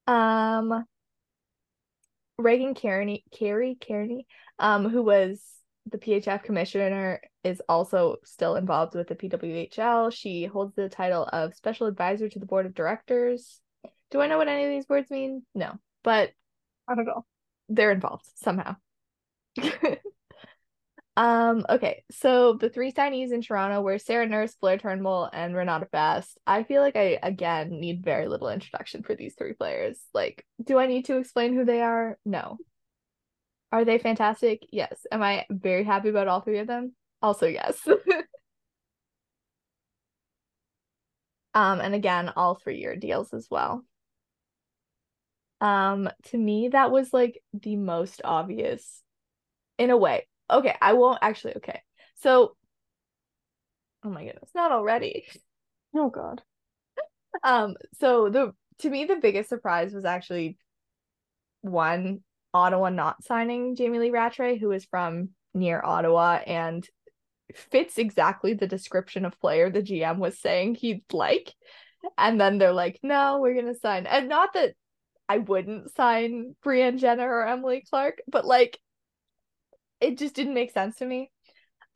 Um, 0.07 0.85
Reagan 2.39 2.73
Carney, 2.73 3.23
Carey 3.31 3.75
Kearney, 3.79 4.25
um, 4.57 4.89
who 4.89 5.03
was 5.03 5.41
the 5.85 5.99
PHF 5.99 6.41
commissioner, 6.43 7.21
is 7.43 7.61
also 7.69 8.17
still 8.23 8.55
involved 8.55 8.95
with 8.95 9.07
the 9.07 9.15
PWHL. 9.15 10.09
She 10.09 10.45
holds 10.45 10.73
the 10.75 10.89
title 10.89 11.23
of 11.31 11.53
special 11.53 11.85
advisor 11.85 12.29
to 12.29 12.39
the 12.39 12.47
board 12.47 12.65
of 12.65 12.73
directors. 12.73 13.61
Do 14.13 14.21
I 14.21 14.27
know 14.27 14.37
what 14.37 14.47
any 14.47 14.63
of 14.63 14.69
these 14.69 14.87
words 14.87 15.09
mean? 15.09 15.41
No, 15.55 15.73
but 16.03 16.29
I 16.87 16.93
don't 16.93 17.05
know. 17.05 17.25
they're 17.67 17.91
involved 17.91 18.25
somehow. 18.35 18.75
um, 21.17 21.65
okay, 21.67 22.03
so 22.11 22.53
the 22.53 22.69
three 22.69 22.91
signees 22.91 23.31
in 23.31 23.41
Toronto 23.41 23.81
were 23.81 23.97
Sarah 23.97 24.27
Nurse, 24.27 24.55
Blayre 24.61 24.79
Turnbull, 24.79 25.31
and 25.33 25.55
Renata 25.55 25.87
Fast. 25.87 26.37
I 26.45 26.61
feel 26.61 26.83
like 26.83 26.95
I 26.95 27.17
again 27.23 27.79
need 27.79 28.03
very 28.03 28.27
little 28.27 28.49
introduction 28.49 29.01
for 29.01 29.15
these 29.15 29.33
three 29.33 29.53
players. 29.53 29.99
Like, 30.13 30.45
do 30.63 30.77
I 30.77 30.85
need 30.85 31.05
to 31.05 31.17
explain 31.17 31.55
who 31.55 31.65
they 31.65 31.81
are? 31.81 32.19
No. 32.23 32.59
Are 33.71 33.83
they 33.83 33.97
fantastic? 33.97 34.61
Yes. 34.71 35.07
Am 35.11 35.23
I 35.23 35.47
very 35.49 35.83
happy 35.83 36.09
about 36.09 36.27
all 36.27 36.41
three 36.41 36.59
of 36.59 36.67
them? 36.67 36.93
Also, 37.23 37.47
yes. 37.47 37.79
um, 41.55 41.81
and 41.81 41.95
again, 41.95 42.31
all 42.35 42.53
three-year 42.53 42.95
deals 42.95 43.33
as 43.33 43.47
well. 43.49 43.83
Um, 45.63 46.09
to 46.25 46.37
me, 46.37 46.67
that 46.67 46.91
was 46.91 47.13
like 47.13 47.41
the 47.53 47.77
most 47.77 48.21
obvious 48.25 49.01
in 49.77 49.91
a 49.91 49.97
way. 49.97 50.27
Okay, 50.51 50.75
I 50.81 50.91
won't 50.91 51.19
actually, 51.21 51.55
okay. 51.55 51.81
So, 52.21 52.57
oh 54.03 54.09
my 54.09 54.25
goodness, 54.25 54.49
not 54.53 54.73
already. 54.73 55.25
Oh 55.95 56.09
God. 56.09 56.41
Um, 57.43 57.75
so 57.99 58.29
the 58.29 58.53
to 58.79 58.89
me 58.89 59.05
the 59.05 59.15
biggest 59.15 59.47
surprise 59.47 59.93
was 59.93 60.05
actually 60.05 60.57
one 61.61 62.23
Ottawa 62.53 62.89
not 62.89 63.23
signing 63.23 63.75
Jamie 63.75 63.99
Lee 63.99 64.11
Rattray, 64.11 64.57
who 64.57 64.71
is 64.71 64.85
from 64.85 65.29
near 65.53 65.81
Ottawa 65.83 66.39
and 66.45 66.85
fits 67.55 67.97
exactly 67.97 68.53
the 68.53 68.67
description 68.67 69.23
of 69.23 69.39
player 69.39 69.69
the 69.69 69.81
GM 69.81 70.17
was 70.17 70.39
saying 70.39 70.75
he'd 70.75 71.03
like. 71.13 71.53
And 72.17 72.39
then 72.39 72.57
they're 72.57 72.73
like, 72.73 72.99
no, 73.01 73.39
we're 73.39 73.55
gonna 73.55 73.75
sign. 73.75 74.07
And 74.07 74.27
not 74.27 74.53
that 74.53 74.73
I 75.29 75.37
wouldn't 75.37 75.95
sign 75.95 76.55
Brianne 76.63 76.99
Jenner 76.99 77.29
or 77.29 77.47
Emily 77.47 77.83
Clark, 77.89 78.19
but 78.27 78.45
like 78.45 78.79
it 79.99 80.17
just 80.17 80.35
didn't 80.35 80.53
make 80.53 80.71
sense 80.71 80.97
to 80.97 81.05
me. 81.05 81.31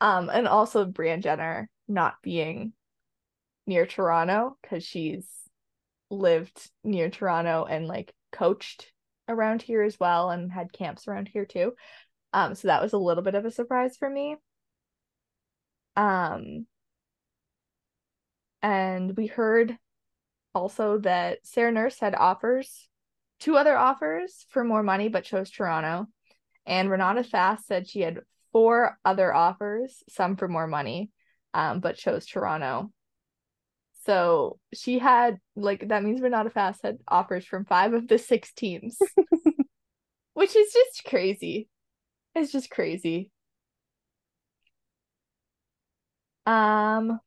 Um, 0.00 0.30
and 0.30 0.48
also 0.48 0.86
Brianne 0.86 1.22
Jenner 1.22 1.68
not 1.86 2.14
being 2.22 2.72
near 3.66 3.86
Toronto 3.86 4.56
because 4.62 4.84
she's 4.84 5.26
lived 6.10 6.70
near 6.84 7.10
Toronto 7.10 7.66
and 7.68 7.86
like 7.86 8.12
coached 8.32 8.90
around 9.28 9.60
here 9.60 9.82
as 9.82 10.00
well 10.00 10.30
and 10.30 10.50
had 10.50 10.72
camps 10.72 11.06
around 11.06 11.28
here 11.28 11.44
too. 11.44 11.74
Um, 12.32 12.54
so 12.54 12.68
that 12.68 12.82
was 12.82 12.94
a 12.94 12.98
little 12.98 13.22
bit 13.22 13.34
of 13.34 13.44
a 13.44 13.50
surprise 13.50 13.96
for 13.96 14.08
me. 14.08 14.36
Um, 15.96 16.66
and 18.62 19.16
we 19.16 19.26
heard 19.26 19.76
also 20.54 20.98
that 20.98 21.38
Sarah 21.44 21.72
Nurse 21.72 21.98
had 21.98 22.14
offers 22.14 22.87
two 23.40 23.56
other 23.56 23.76
offers 23.76 24.46
for 24.50 24.64
more 24.64 24.82
money, 24.82 25.08
but 25.08 25.24
chose 25.24 25.50
Toronto. 25.50 26.06
And 26.66 26.90
Renata 26.90 27.24
Fast 27.24 27.66
said 27.66 27.88
she 27.88 28.00
had 28.00 28.20
four 28.52 28.98
other 29.04 29.34
offers, 29.34 30.02
some 30.08 30.36
for 30.36 30.48
more 30.48 30.66
money, 30.66 31.10
um, 31.54 31.80
but 31.80 31.96
chose 31.96 32.26
Toronto. 32.26 32.92
So 34.04 34.58
she 34.72 34.98
had 34.98 35.38
like 35.54 35.88
that 35.88 36.02
means 36.02 36.20
Renata 36.20 36.50
Fast 36.50 36.80
had 36.82 36.98
offers 37.06 37.44
from 37.44 37.64
five 37.64 37.92
of 37.92 38.08
the 38.08 38.18
six 38.18 38.52
teams, 38.52 38.98
which 40.34 40.56
is 40.56 40.72
just 40.72 41.04
crazy. 41.04 41.68
It's 42.34 42.52
just 42.52 42.70
crazy. 42.70 43.30
Um, 46.46 47.20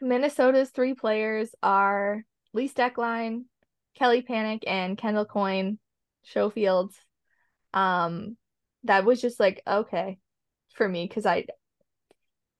Minnesota's 0.00 0.70
three 0.70 0.94
players 0.94 1.54
are 1.62 2.24
Lee 2.52 2.68
Stecklein, 2.68 3.44
Kelly 3.94 4.22
Pannek, 4.22 4.64
and 4.66 4.98
Kendall 4.98 5.24
Coyne 5.24 5.78
Schofield. 6.24 6.92
Um, 7.72 8.36
that 8.84 9.04
was 9.04 9.20
just 9.20 9.40
like 9.40 9.62
okay 9.66 10.18
for 10.74 10.88
me 10.88 11.06
because 11.06 11.26
I 11.26 11.46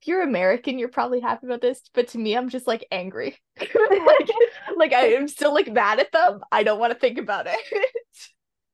if 0.04 0.08
you're 0.08 0.22
American, 0.22 0.78
you're 0.78 0.88
probably 0.88 1.20
happy 1.20 1.46
about 1.46 1.62
this, 1.62 1.80
but 1.94 2.08
to 2.08 2.18
me, 2.18 2.36
I'm 2.36 2.50
just 2.50 2.66
like 2.66 2.86
angry. 2.92 3.38
like, 3.58 4.30
like 4.76 4.92
I 4.92 5.14
am 5.14 5.28
still 5.28 5.54
like 5.54 5.72
mad 5.72 5.98
at 5.98 6.12
them. 6.12 6.40
I 6.52 6.62
don't 6.62 6.78
want 6.78 6.92
to 6.92 6.98
think 6.98 7.18
about 7.18 7.46
it. 7.48 7.58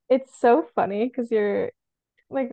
It's 0.09 0.40
so 0.40 0.66
funny 0.75 1.07
because 1.07 1.31
you're 1.31 1.70
like 2.31 2.51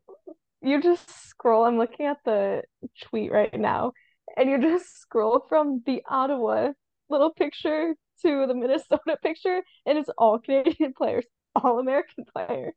you 0.62 0.80
just 0.80 1.10
scroll. 1.28 1.64
I'm 1.64 1.80
looking 1.80 2.06
at 2.06 2.18
the 2.24 2.62
tweet 3.02 3.32
right 3.32 3.60
now, 3.60 3.94
and 4.38 4.48
you 4.48 4.62
just 4.62 5.00
scroll 5.00 5.44
from 5.50 5.82
the 5.84 6.04
Ottawa 6.08 6.74
little 7.10 7.32
picture 7.32 7.96
to 8.24 8.48
the 8.48 8.54
Minnesota 8.56 9.18
picture, 9.24 9.62
and 9.86 9.98
it's 9.98 10.10
all 10.18 10.40
Canadian 10.40 10.94
players, 10.98 11.26
all 11.56 11.80
American 11.80 12.26
players. 12.36 12.74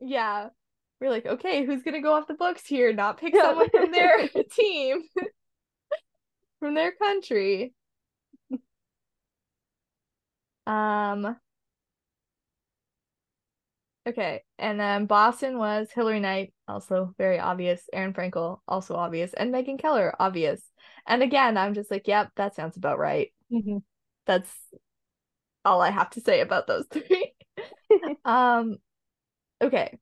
yeah. 0.00 0.48
We're 1.00 1.10
like, 1.10 1.26
okay, 1.26 1.64
who's 1.64 1.82
gonna 1.84 2.02
go 2.02 2.14
off 2.14 2.26
the 2.26 2.34
books 2.34 2.66
here? 2.66 2.92
Not 2.92 3.18
pick 3.20 3.34
someone 3.36 3.70
from 3.70 3.92
their 3.92 4.28
team, 4.52 5.02
from 6.60 6.74
their 6.74 6.92
country. 6.92 7.74
Um. 10.66 11.40
Okay, 14.06 14.42
and 14.58 14.80
then 14.80 15.04
Boston 15.06 15.58
was 15.58 15.90
Hilary 15.92 16.20
Knight, 16.20 16.54
also 16.66 17.14
very 17.18 17.38
obvious. 17.38 17.82
Aerin 17.92 18.14
Frankel, 18.14 18.60
also 18.66 18.94
obvious, 18.96 19.34
and 19.34 19.52
Megan 19.52 19.76
Keller, 19.76 20.14
obvious. 20.18 20.62
And 21.06 21.22
again, 21.22 21.58
I'm 21.58 21.74
just 21.74 21.90
like, 21.90 22.08
yep, 22.08 22.30
that 22.36 22.54
sounds 22.54 22.76
about 22.78 22.98
right. 22.98 23.32
Mhm. 23.52 23.82
That's 24.28 24.52
all 25.64 25.80
I 25.80 25.90
have 25.90 26.10
to 26.10 26.20
say 26.20 26.40
about 26.40 26.68
those 26.68 26.86
three. 26.92 27.32
um, 28.24 28.76
okay. 29.60 29.98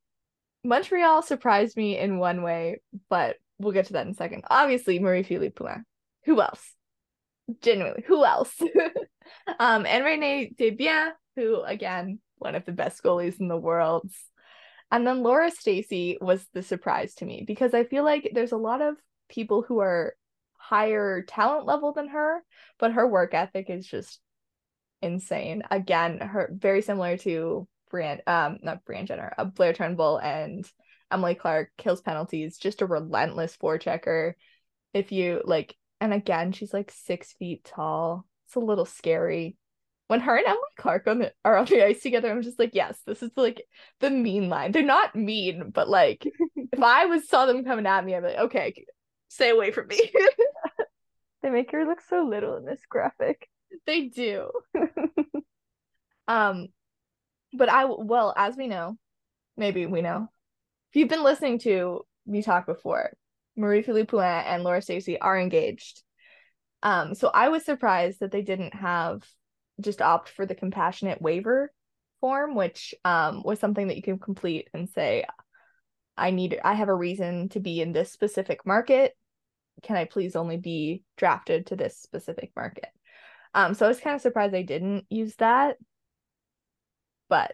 Montreal 0.64 1.22
surprised 1.22 1.76
me 1.76 1.96
in 1.96 2.18
one 2.18 2.42
way, 2.42 2.80
but 3.08 3.36
we'll 3.58 3.72
get 3.72 3.86
to 3.86 3.94
that 3.94 4.04
in 4.04 4.12
a 4.12 4.14
second. 4.14 4.44
Obviously, 4.50 4.98
Marie 4.98 5.22
Philip 5.22 5.54
Poulin. 5.54 5.84
Who 6.24 6.40
else? 6.40 6.74
Genuinely, 7.62 8.04
who 8.06 8.24
else? 8.24 8.52
um, 9.60 9.86
and 9.86 10.04
Renee 10.04 10.52
Desbiens, 10.58 11.12
who 11.36 11.62
again, 11.62 12.18
one 12.38 12.56
of 12.56 12.64
the 12.64 12.72
best 12.72 13.02
goalies 13.02 13.38
in 13.40 13.46
the 13.46 13.56
world. 13.56 14.10
And 14.90 15.06
then 15.06 15.22
Laura 15.22 15.52
Stacey 15.52 16.18
was 16.20 16.44
the 16.52 16.62
surprise 16.64 17.14
to 17.16 17.24
me 17.24 17.44
because 17.46 17.72
I 17.72 17.84
feel 17.84 18.02
like 18.02 18.30
there's 18.34 18.52
a 18.52 18.56
lot 18.56 18.82
of 18.82 18.96
people 19.28 19.62
who 19.62 19.78
are 19.78 20.14
higher 20.68 21.22
talent 21.22 21.64
level 21.64 21.92
than 21.92 22.08
her, 22.08 22.42
but 22.78 22.92
her 22.92 23.06
work 23.06 23.34
ethic 23.34 23.70
is 23.70 23.86
just 23.86 24.20
insane. 25.00 25.62
Again, 25.70 26.18
her 26.18 26.50
very 26.52 26.82
similar 26.82 27.16
to 27.18 27.68
Brianne, 27.92 28.26
um, 28.26 28.58
not 28.62 28.84
Brianne 28.84 29.06
Jenner, 29.06 29.32
uh, 29.38 29.44
Blayre 29.44 29.76
Turnbull 29.76 30.18
and 30.18 30.68
Emily 31.12 31.36
Clark 31.36 31.70
kills 31.78 32.00
penalties, 32.00 32.58
just 32.58 32.82
a 32.82 32.86
relentless 32.86 33.56
forechecker. 33.56 34.32
If 34.92 35.12
you 35.12 35.42
like, 35.44 35.76
and 36.00 36.12
again, 36.12 36.50
she's 36.50 36.74
like 36.74 36.90
six 36.90 37.32
feet 37.34 37.64
tall. 37.64 38.26
It's 38.46 38.56
a 38.56 38.60
little 38.60 38.86
scary. 38.86 39.56
When 40.08 40.20
her 40.20 40.36
and 40.36 40.46
Emily 40.46 40.60
Clark 40.78 41.06
on 41.06 41.18
the, 41.20 41.32
are 41.44 41.56
on 41.56 41.66
the 41.66 41.84
ice 41.84 42.02
together, 42.02 42.30
I'm 42.30 42.42
just 42.42 42.58
like, 42.58 42.74
yes, 42.74 42.98
this 43.06 43.22
is 43.22 43.30
like 43.36 43.62
the 44.00 44.10
mean 44.10 44.48
line. 44.48 44.72
They're 44.72 44.82
not 44.82 45.14
mean, 45.14 45.70
but 45.70 45.88
like, 45.88 46.26
if 46.56 46.82
I 46.82 47.06
was 47.06 47.28
saw 47.28 47.46
them 47.46 47.64
coming 47.64 47.86
at 47.86 48.04
me, 48.04 48.16
I'd 48.16 48.20
be 48.20 48.28
like, 48.28 48.38
okay, 48.38 48.84
stay 49.28 49.50
away 49.50 49.70
from 49.70 49.88
me. 49.88 50.00
They 51.42 51.50
make 51.50 51.70
her 51.70 51.86
look 51.86 52.00
so 52.00 52.24
little 52.24 52.56
in 52.56 52.64
this 52.64 52.80
graphic. 52.88 53.48
they 53.86 54.08
do. 54.08 54.50
Um, 56.28 56.68
but 57.52 57.68
I 57.68 57.84
well, 57.84 58.34
as 58.36 58.56
we 58.56 58.66
know, 58.66 58.98
maybe 59.56 59.86
we 59.86 60.02
know, 60.02 60.28
if 60.90 60.96
you've 60.96 61.08
been 61.08 61.22
listening 61.22 61.60
to 61.60 62.04
me 62.26 62.42
talk 62.42 62.66
before, 62.66 63.12
Marie 63.56 63.82
Philip 63.82 64.08
Poulin 64.08 64.26
and 64.44 64.64
Laura 64.64 64.82
Stacey 64.82 65.20
are 65.20 65.38
engaged. 65.38 66.02
Um, 66.82 67.14
so 67.14 67.30
I 67.32 67.48
was 67.48 67.64
surprised 67.64 68.20
that 68.20 68.32
they 68.32 68.42
didn't 68.42 68.74
have 68.74 69.22
just 69.80 70.02
opt 70.02 70.30
for 70.30 70.46
the 70.46 70.54
compassionate 70.54 71.22
waiver 71.22 71.72
form, 72.20 72.54
which 72.54 72.94
um 73.04 73.42
was 73.44 73.60
something 73.60 73.88
that 73.88 73.96
you 73.96 74.02
can 74.02 74.18
complete 74.18 74.68
and 74.74 74.88
say, 74.88 75.24
I 76.16 76.30
need 76.30 76.58
I 76.64 76.74
have 76.74 76.88
a 76.88 76.94
reason 76.94 77.48
to 77.50 77.60
be 77.60 77.80
in 77.80 77.92
this 77.92 78.10
specific 78.12 78.64
market. 78.66 79.16
Can 79.82 79.96
I 79.96 80.04
please 80.04 80.36
only 80.36 80.56
be 80.56 81.02
drafted 81.16 81.66
to 81.66 81.76
this 81.76 81.98
specific 81.98 82.52
market? 82.56 82.88
Um, 83.54 83.74
so 83.74 83.86
I 83.86 83.88
was 83.88 84.00
kind 84.00 84.16
of 84.16 84.22
surprised 84.22 84.54
I 84.54 84.62
didn't 84.62 85.06
use 85.10 85.34
that, 85.36 85.76
but 87.28 87.52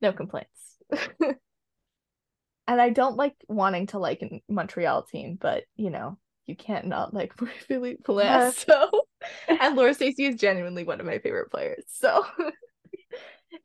no 0.00 0.12
complaints. 0.12 0.78
and 1.20 2.80
I 2.80 2.90
don't 2.90 3.16
like 3.16 3.34
wanting 3.48 3.88
to 3.88 3.98
like 3.98 4.22
a 4.22 4.42
Montreal 4.48 5.02
team, 5.04 5.38
but 5.40 5.64
you 5.76 5.90
know, 5.90 6.18
you 6.46 6.56
can't 6.56 6.86
not 6.86 7.14
like 7.14 7.34
Philip 7.66 8.04
Poulin. 8.04 8.52
So, 8.52 8.90
and 9.48 9.76
Laura 9.76 9.94
Stacey 9.94 10.26
is 10.26 10.36
genuinely 10.36 10.84
one 10.84 11.00
of 11.00 11.06
my 11.06 11.18
favorite 11.18 11.50
players. 11.50 11.84
So, 11.88 12.24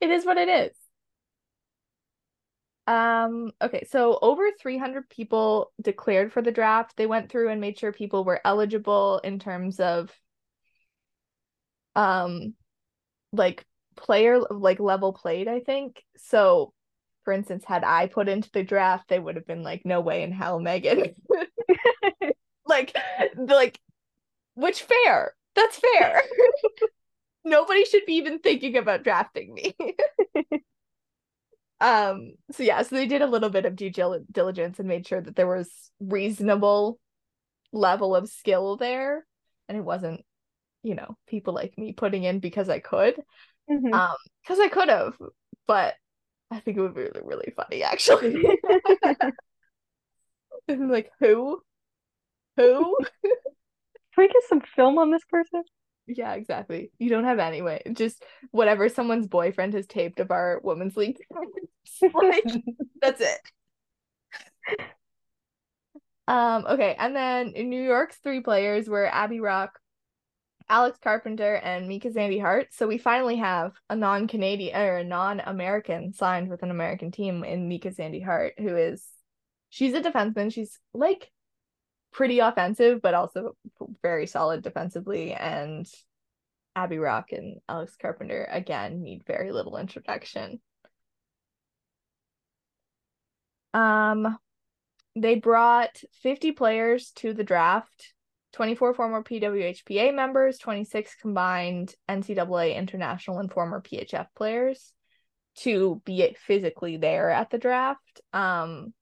it 0.00 0.10
is 0.10 0.24
what 0.24 0.38
it 0.38 0.48
is. 0.48 0.76
Um, 2.86 3.52
okay, 3.62 3.84
so 3.90 4.18
over 4.20 4.50
300 4.60 5.08
people 5.08 5.72
declared 5.80 6.32
for 6.32 6.42
the 6.42 6.52
draft. 6.52 6.96
They 6.96 7.06
went 7.06 7.30
through 7.30 7.48
and 7.48 7.60
made 7.60 7.78
sure 7.78 7.92
people 7.92 8.24
were 8.24 8.40
eligible 8.44 9.20
in 9.24 9.38
terms 9.38 9.80
of 9.80 10.10
um 11.96 12.54
like 13.32 13.64
player 13.96 14.40
like 14.50 14.80
level 14.80 15.12
played, 15.12 15.48
I 15.48 15.60
think. 15.60 16.02
So 16.18 16.72
for 17.24 17.32
instance, 17.34 17.64
had 17.66 17.84
I 17.84 18.08
put 18.08 18.28
into 18.28 18.50
the 18.52 18.64
draft, 18.64 19.08
they 19.08 19.18
would 19.20 19.36
have 19.36 19.46
been 19.46 19.62
like, 19.62 19.84
no 19.86 20.00
way 20.00 20.22
in 20.24 20.32
hell, 20.32 20.60
Megan. 20.60 21.14
like 22.66 22.96
like 23.36 23.80
which 24.54 24.82
fair. 24.82 25.34
That's 25.54 25.80
fair. 25.80 26.22
Nobody 27.44 27.84
should 27.84 28.06
be 28.06 28.14
even 28.14 28.38
thinking 28.40 28.76
about 28.76 29.04
drafting 29.04 29.54
me. 29.54 29.76
um 31.84 32.32
so 32.50 32.62
yeah, 32.62 32.80
so 32.82 32.96
they 32.96 33.06
did 33.06 33.20
a 33.22 33.26
little 33.26 33.50
bit 33.50 33.66
of 33.66 33.76
due 33.76 33.90
diligence 33.90 34.78
and 34.78 34.88
made 34.88 35.06
sure 35.06 35.20
that 35.20 35.36
there 35.36 35.46
was 35.46 35.68
reasonable 36.00 36.98
level 37.72 38.16
of 38.16 38.28
skill 38.28 38.76
there 38.76 39.26
and 39.68 39.76
it 39.76 39.84
wasn't, 39.84 40.24
you 40.82 40.94
know, 40.94 41.16
people 41.26 41.52
like 41.52 41.76
me 41.76 41.92
putting 41.92 42.24
in 42.24 42.38
because 42.40 42.68
I 42.68 42.78
could. 42.78 43.20
Mhm. 43.70 43.92
Um, 43.92 44.16
because 44.42 44.60
I 44.60 44.68
could 44.68 44.88
have, 44.88 45.14
but 45.66 45.94
I 46.50 46.60
think 46.60 46.78
it 46.78 46.80
would 46.80 46.94
be 46.94 47.02
really, 47.02 47.20
really 47.22 47.52
funny 47.54 47.82
actually. 47.82 48.58
Like, 50.68 51.10
who? 51.20 51.60
Who? 52.56 52.96
Can 53.22 54.24
we 54.24 54.28
get 54.28 54.42
some 54.48 54.62
film 54.74 54.98
on 54.98 55.10
this 55.10 55.24
person? 55.28 55.62
Yeah, 56.06 56.34
exactly. 56.34 56.90
You 56.98 57.08
don't 57.08 57.24
have 57.24 57.38
anyway. 57.38 57.82
Just 57.92 58.22
whatever 58.50 58.88
someone's 58.88 59.26
boyfriend 59.26 59.74
has 59.74 59.86
taped 59.86 60.20
of 60.20 60.30
our 60.30 60.60
women's 60.62 60.96
league. 60.96 61.18
like, 62.14 62.44
that's 63.00 63.20
it. 63.20 63.40
Um, 66.26 66.64
okay, 66.66 66.96
and 66.98 67.14
then 67.14 67.48
in 67.54 67.68
New 67.68 67.82
York's 67.82 68.16
three 68.16 68.40
players 68.40 68.88
were 68.88 69.06
Abby 69.06 69.40
Roque, 69.40 69.78
Alex 70.68 70.98
Carpenter, 71.02 71.56
and 71.56 71.88
Micah 71.88 72.10
Zandee-Hart. 72.10 72.68
So 72.72 72.86
we 72.86 72.98
finally 72.98 73.36
have 73.36 73.72
a 73.90 73.96
non-Canadian 73.96 74.76
or 74.80 74.98
a 74.98 75.04
non-American 75.04 76.14
signed 76.14 76.48
with 76.50 76.62
an 76.62 76.70
American 76.70 77.10
team 77.12 77.44
in 77.44 77.68
Micah 77.68 77.90
Zandee-Hart, 77.90 78.54
who 78.58 78.76
is 78.76 79.06
she's 79.70 79.94
a 79.94 80.00
defenseman. 80.02 80.52
She's 80.52 80.80
like 80.94 81.30
pretty 82.14 82.38
offensive, 82.38 83.02
but 83.02 83.12
also 83.12 83.56
very 84.02 84.26
solid 84.26 84.62
defensively. 84.62 85.34
And 85.34 85.86
Abby 86.74 86.98
Roque 86.98 87.32
and 87.32 87.60
Alex 87.68 87.96
Carpenter 88.00 88.48
again 88.50 89.02
need 89.02 89.26
very 89.26 89.52
little 89.52 89.76
introduction. 89.76 90.60
Um, 93.74 94.38
they 95.16 95.34
brought 95.34 96.00
50 96.22 96.52
players 96.52 97.10
to 97.16 97.34
the 97.34 97.44
draft 97.44 98.14
24 98.54 98.94
former 98.94 99.22
PWHPA 99.22 100.14
members, 100.14 100.58
26 100.58 101.16
combined 101.20 101.94
NCAA 102.08 102.76
international 102.76 103.40
and 103.40 103.52
former 103.52 103.80
PHF 103.82 104.28
players. 104.36 104.92
to 105.56 106.00
be 106.04 106.34
physically 106.38 106.96
there 106.96 107.30
at 107.30 107.50
the 107.50 107.58
draft. 107.58 108.20
Um 108.32 108.92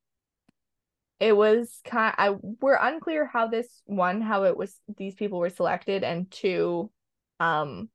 it 1.22 1.36
was 1.36 1.80
kind 1.84 2.12
I 2.18 2.30
we're 2.60 2.74
unclear 2.74 3.24
how 3.24 3.46
this 3.46 3.68
one 3.86 4.20
how 4.20 4.42
it 4.42 4.56
was 4.56 4.76
these 4.96 5.14
people 5.14 5.38
were 5.38 5.50
selected 5.50 6.02
and 6.02 6.28
two 6.28 6.90
um 7.38 7.88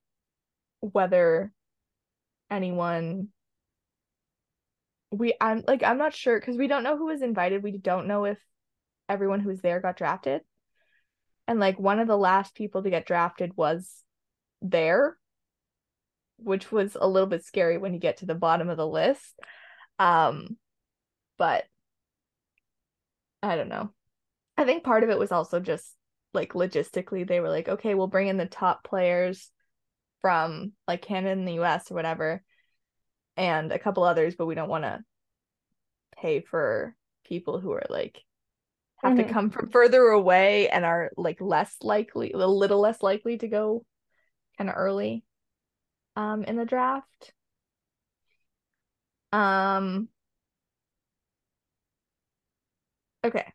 whether 0.79 1.51
anyone 2.49 3.27
we 5.11 5.33
I'm 5.41 5.65
like 5.67 5.83
I'm 5.83 5.97
not 5.97 6.13
sure 6.13 6.39
because 6.39 6.55
we 6.55 6.67
don't 6.67 6.83
know 6.83 6.97
who 6.97 7.07
was 7.07 7.21
invited. 7.21 7.63
We 7.63 7.77
don't 7.77 8.07
know 8.07 8.23
if 8.23 8.37
everyone 9.09 9.41
who 9.41 9.49
was 9.49 9.59
there 9.59 9.81
got 9.81 9.97
drafted. 9.97 10.41
And 11.49 11.59
like 11.59 11.77
one 11.77 11.99
of 11.99 12.07
the 12.07 12.17
last 12.17 12.55
people 12.55 12.83
to 12.83 12.89
get 12.89 13.05
drafted 13.05 13.57
was 13.57 14.03
there, 14.61 15.17
which 16.37 16.71
was 16.71 16.95
a 16.99 17.07
little 17.07 17.27
bit 17.27 17.43
scary 17.43 17.77
when 17.77 17.93
you 17.93 17.99
get 17.99 18.17
to 18.17 18.25
the 18.25 18.35
bottom 18.35 18.69
of 18.69 18.77
the 18.77 18.87
list. 18.87 19.37
Um 19.99 20.55
but 21.37 21.65
I 23.43 23.55
don't 23.55 23.69
know. 23.69 23.91
I 24.57 24.65
think 24.65 24.83
part 24.83 25.03
of 25.03 25.09
it 25.09 25.19
was 25.19 25.31
also 25.31 25.59
just 25.59 25.95
like 26.33 26.53
logistically 26.53 27.27
they 27.27 27.39
were 27.39 27.49
like, 27.49 27.69
okay, 27.69 27.95
we'll 27.95 28.07
bring 28.07 28.27
in 28.27 28.37
the 28.37 28.45
top 28.45 28.83
players 28.83 29.51
from 30.21 30.73
like 30.87 31.01
Canada 31.01 31.33
and 31.33 31.47
the 31.47 31.53
US 31.53 31.91
or 31.91 31.95
whatever 31.95 32.43
and 33.37 33.71
a 33.71 33.79
couple 33.79 34.03
others, 34.03 34.35
but 34.35 34.45
we 34.47 34.55
don't 34.55 34.69
want 34.69 34.83
to 34.83 35.03
pay 36.17 36.41
for 36.41 36.95
people 37.25 37.59
who 37.59 37.71
are 37.71 37.85
like 37.89 38.23
have 38.97 39.13
Mhm. 39.13 39.27
to 39.27 39.33
come 39.33 39.49
from 39.49 39.69
further 39.69 40.03
away 40.07 40.69
and 40.69 40.85
are 40.85 41.11
like 41.17 41.39
less 41.41 41.75
likely, 41.83 42.31
a 42.31 42.37
little 42.37 42.79
less 42.79 43.03
likely 43.03 43.37
to 43.37 43.47
go 43.47 43.85
kind 44.57 44.69
of 44.69 44.75
early 44.77 45.23
um 46.15 46.43
in 46.43 46.55
the 46.57 46.65
draft. 46.65 47.33
Um 49.31 50.09
okay. 53.27 53.53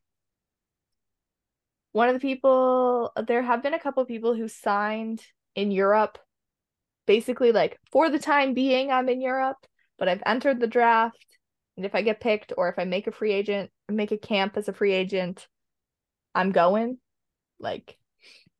One 1.92 2.08
of 2.08 2.14
the 2.14 2.20
people, 2.20 3.12
there 3.26 3.42
have 3.42 3.62
been 3.62 3.74
a 3.74 3.78
couple 3.78 4.02
of 4.02 4.08
people 4.08 4.34
who 4.34 4.48
signed 4.48 5.22
in 5.54 5.70
Europe 5.70 6.18
basically 7.06 7.52
like 7.52 7.78
for 7.90 8.08
the 8.10 8.18
time 8.18 8.54
being 8.54 8.90
I'm 8.90 9.08
in 9.08 9.20
Europe, 9.20 9.58
but 9.98 10.08
I've 10.08 10.22
entered 10.24 10.60
the 10.60 10.66
draft 10.66 11.26
and 11.76 11.86
if 11.86 11.94
I 11.94 12.02
get 12.02 12.20
picked 12.20 12.52
or 12.56 12.68
if 12.68 12.78
I 12.78 12.84
make 12.84 13.06
a 13.06 13.12
free 13.12 13.32
agent, 13.32 13.70
make 13.88 14.12
a 14.12 14.18
camp 14.18 14.56
as 14.56 14.68
a 14.68 14.72
free 14.72 14.92
agent, 14.92 15.46
I'm 16.34 16.52
going. 16.52 16.98
Like 17.58 17.96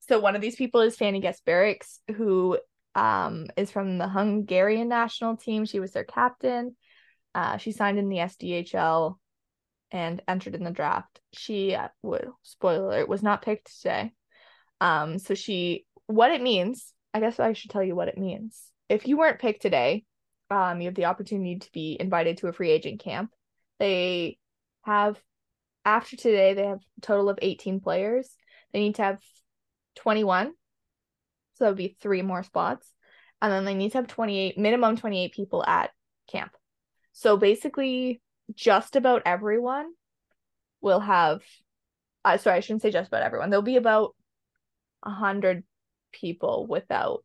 so 0.00 0.20
one 0.20 0.34
of 0.34 0.42
these 0.42 0.56
people 0.56 0.80
is 0.80 0.96
Fanni 0.96 1.22
Gasparics 1.22 1.98
who 2.16 2.58
um 2.94 3.46
is 3.56 3.70
from 3.70 3.98
the 3.98 4.08
Hungarian 4.08 4.88
national 4.88 5.36
team. 5.36 5.64
She 5.64 5.80
was 5.80 5.92
their 5.92 6.04
captain. 6.04 6.76
Uh 7.34 7.56
she 7.56 7.72
signed 7.72 7.98
in 7.98 8.08
the 8.08 8.18
SDHL 8.18 9.16
and 9.92 10.22
entered 10.26 10.56
in 10.56 10.64
the 10.64 10.70
draft. 10.70 11.20
She 11.32 11.74
uh, 11.74 11.88
would 12.02 12.28
spoiler 12.42 12.86
alert 12.86 13.08
was 13.08 13.22
not 13.22 13.42
picked 13.42 13.80
today. 13.80 14.12
Um 14.80 15.18
so 15.18 15.34
she 15.34 15.86
what 16.06 16.32
it 16.32 16.42
means 16.42 16.92
I 17.14 17.20
guess 17.20 17.38
I 17.38 17.52
should 17.52 17.70
tell 17.70 17.82
you 17.82 17.94
what 17.94 18.08
it 18.08 18.18
means. 18.18 18.60
If 18.88 19.06
you 19.06 19.16
weren't 19.16 19.38
picked 19.38 19.62
today, 19.62 20.04
um, 20.50 20.80
you 20.80 20.86
have 20.86 20.94
the 20.94 21.06
opportunity 21.06 21.58
to 21.58 21.72
be 21.72 21.96
invited 21.98 22.38
to 22.38 22.48
a 22.48 22.52
free 22.52 22.70
agent 22.70 23.00
camp. 23.00 23.30
They 23.78 24.38
have, 24.82 25.20
after 25.84 26.16
today, 26.16 26.54
they 26.54 26.66
have 26.66 26.80
a 26.98 27.00
total 27.00 27.28
of 27.28 27.38
18 27.40 27.80
players. 27.80 28.28
They 28.72 28.80
need 28.80 28.94
to 28.96 29.02
have 29.02 29.20
21. 29.96 30.52
So 31.54 31.64
that 31.64 31.70
would 31.70 31.76
be 31.76 31.96
three 32.00 32.22
more 32.22 32.42
spots. 32.42 32.90
And 33.40 33.52
then 33.52 33.64
they 33.64 33.74
need 33.74 33.92
to 33.92 33.98
have 33.98 34.06
28, 34.06 34.56
minimum 34.56 34.96
28 34.96 35.32
people 35.32 35.64
at 35.64 35.90
camp. 36.30 36.52
So 37.12 37.36
basically, 37.36 38.22
just 38.54 38.96
about 38.96 39.22
everyone 39.26 39.92
will 40.80 41.00
have, 41.00 41.42
uh, 42.24 42.36
sorry, 42.36 42.56
I 42.56 42.60
shouldn't 42.60 42.82
say 42.82 42.90
just 42.90 43.08
about 43.08 43.22
everyone. 43.22 43.50
There'll 43.50 43.62
be 43.62 43.76
about 43.76 44.14
100 45.02 45.64
people 46.12 46.66
without 46.66 47.24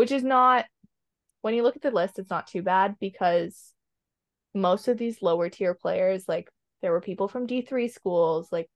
which 0.00 0.12
is 0.12 0.22
not 0.22 0.64
when 1.42 1.54
you 1.54 1.62
look 1.62 1.76
at 1.76 1.82
the 1.82 1.90
list 1.90 2.18
it's 2.18 2.30
not 2.30 2.46
too 2.46 2.62
bad 2.62 2.96
because 3.00 3.74
most 4.54 4.88
of 4.88 4.96
these 4.96 5.20
lower 5.20 5.48
tier 5.48 5.74
players 5.74 6.24
like 6.28 6.50
there 6.82 6.92
were 6.92 7.00
people 7.00 7.28
from 7.28 7.46
D3 7.46 7.90
schools 7.90 8.48
like 8.50 8.68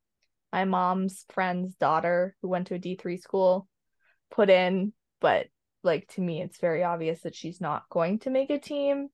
my 0.52 0.64
mom's 0.64 1.24
friend's 1.32 1.74
daughter 1.76 2.36
who 2.42 2.48
went 2.48 2.66
to 2.66 2.74
a 2.74 2.78
D3 2.78 3.20
school 3.20 3.66
put 4.30 4.50
in 4.50 4.92
but 5.20 5.46
like 5.82 6.06
to 6.08 6.20
me 6.20 6.42
it's 6.42 6.58
very 6.58 6.82
obvious 6.82 7.22
that 7.22 7.34
she's 7.34 7.60
not 7.60 7.88
going 7.88 8.18
to 8.20 8.30
make 8.30 8.50
a 8.50 8.58
team 8.58 9.08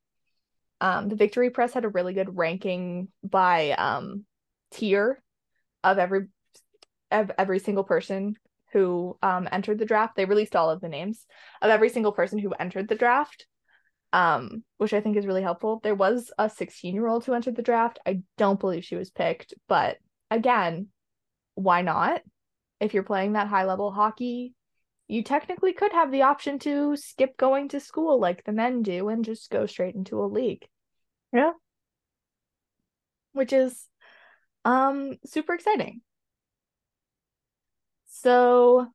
um 0.80 1.08
the 1.08 1.16
victory 1.16 1.50
press 1.50 1.72
had 1.72 1.84
a 1.84 1.88
really 1.88 2.12
good 2.12 2.36
ranking 2.36 3.08
by 3.22 3.70
um 3.72 4.24
tier 4.70 5.22
of 5.84 5.98
every 5.98 6.26
of 7.10 7.30
every 7.38 7.58
single 7.58 7.84
person 7.84 8.34
who 8.72 9.16
um 9.22 9.48
entered 9.50 9.78
the 9.78 9.86
draft. 9.86 10.16
They 10.16 10.24
released 10.24 10.56
all 10.56 10.70
of 10.70 10.80
the 10.80 10.88
names 10.88 11.26
of 11.60 11.70
every 11.70 11.88
single 11.88 12.12
person 12.12 12.38
who 12.38 12.52
entered 12.52 12.88
the 12.88 12.94
draft. 12.94 13.46
Um, 14.12 14.64
which 14.78 14.92
I 14.92 15.00
think 15.00 15.16
is 15.16 15.26
really 15.26 15.42
helpful. 15.42 15.78
There 15.84 15.94
was 15.94 16.32
a 16.36 16.50
16 16.50 16.94
year 16.94 17.06
old 17.06 17.24
who 17.24 17.32
entered 17.32 17.54
the 17.54 17.62
draft. 17.62 18.00
I 18.04 18.22
don't 18.36 18.58
believe 18.58 18.84
she 18.84 18.96
was 18.96 19.08
picked, 19.08 19.54
but 19.68 19.98
again, 20.32 20.88
why 21.54 21.82
not? 21.82 22.22
If 22.80 22.92
you're 22.92 23.04
playing 23.04 23.34
that 23.34 23.46
high 23.46 23.66
level 23.66 23.92
hockey, 23.92 24.54
you 25.10 25.24
technically 25.24 25.72
could 25.72 25.92
have 25.92 26.12
the 26.12 26.22
option 26.22 26.60
to 26.60 26.96
skip 26.96 27.36
going 27.36 27.68
to 27.68 27.80
school 27.80 28.20
like 28.20 28.44
the 28.44 28.52
men 28.52 28.82
do 28.82 29.08
and 29.08 29.24
just 29.24 29.50
go 29.50 29.66
straight 29.66 29.96
into 29.96 30.22
a 30.22 30.26
league. 30.26 30.68
Yeah. 31.32 31.52
Which 33.32 33.52
is 33.52 33.86
um 34.64 35.18
super 35.24 35.54
exciting. 35.54 36.02
So, 38.06 38.86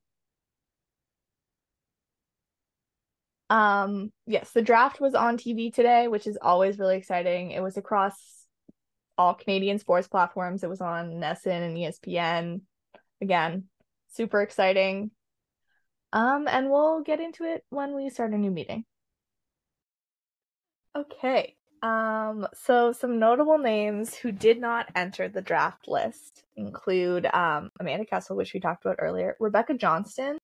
um, 3.50 4.14
yes, 4.26 4.52
the 4.52 4.62
draft 4.62 5.02
was 5.02 5.16
on 5.16 5.38
TV 5.38 5.74
today, 5.74 6.08
which 6.08 6.28
is 6.28 6.38
always 6.42 6.80
really 6.80 6.98
exciting. 6.98 7.52
It 7.52 7.62
was 7.62 7.76
across 7.76 8.16
all 9.18 9.34
Canadian 9.34 9.80
sports 9.80 10.08
platforms. 10.08 10.64
It 10.64 10.70
was 10.70 10.82
on 10.82 11.20
NESN 11.20 11.62
and 11.62 11.78
ESPN. 11.78 12.62
Again, 13.22 13.66
super 14.14 14.42
exciting. 14.42 15.12
Um, 16.16 16.48
and 16.48 16.72
we'll 16.72 17.02
get 17.02 17.20
into 17.20 17.44
it 17.44 17.64
when 17.70 17.94
we 17.94 18.10
start 18.10 18.32
a 18.32 18.38
new 18.38 18.50
meeting. 18.50 18.86
Okay. 20.96 21.56
Um, 21.84 22.48
so 22.54 22.94
some 22.94 23.20
notable 23.20 23.58
names 23.58 24.16
who 24.16 24.32
did 24.32 24.60
not 24.60 24.88
enter 24.96 25.28
the 25.28 25.42
draft 25.42 25.90
list 25.90 26.44
include 26.56 27.28
um, 27.28 27.70
Amanda 27.82 28.06
Kessel, 28.06 28.38
which 28.38 28.54
we 28.54 28.62
talked 28.62 28.86
about 28.86 28.96
earlier, 29.00 29.36
Rebecca 29.42 29.74
Johnston. 29.74 30.38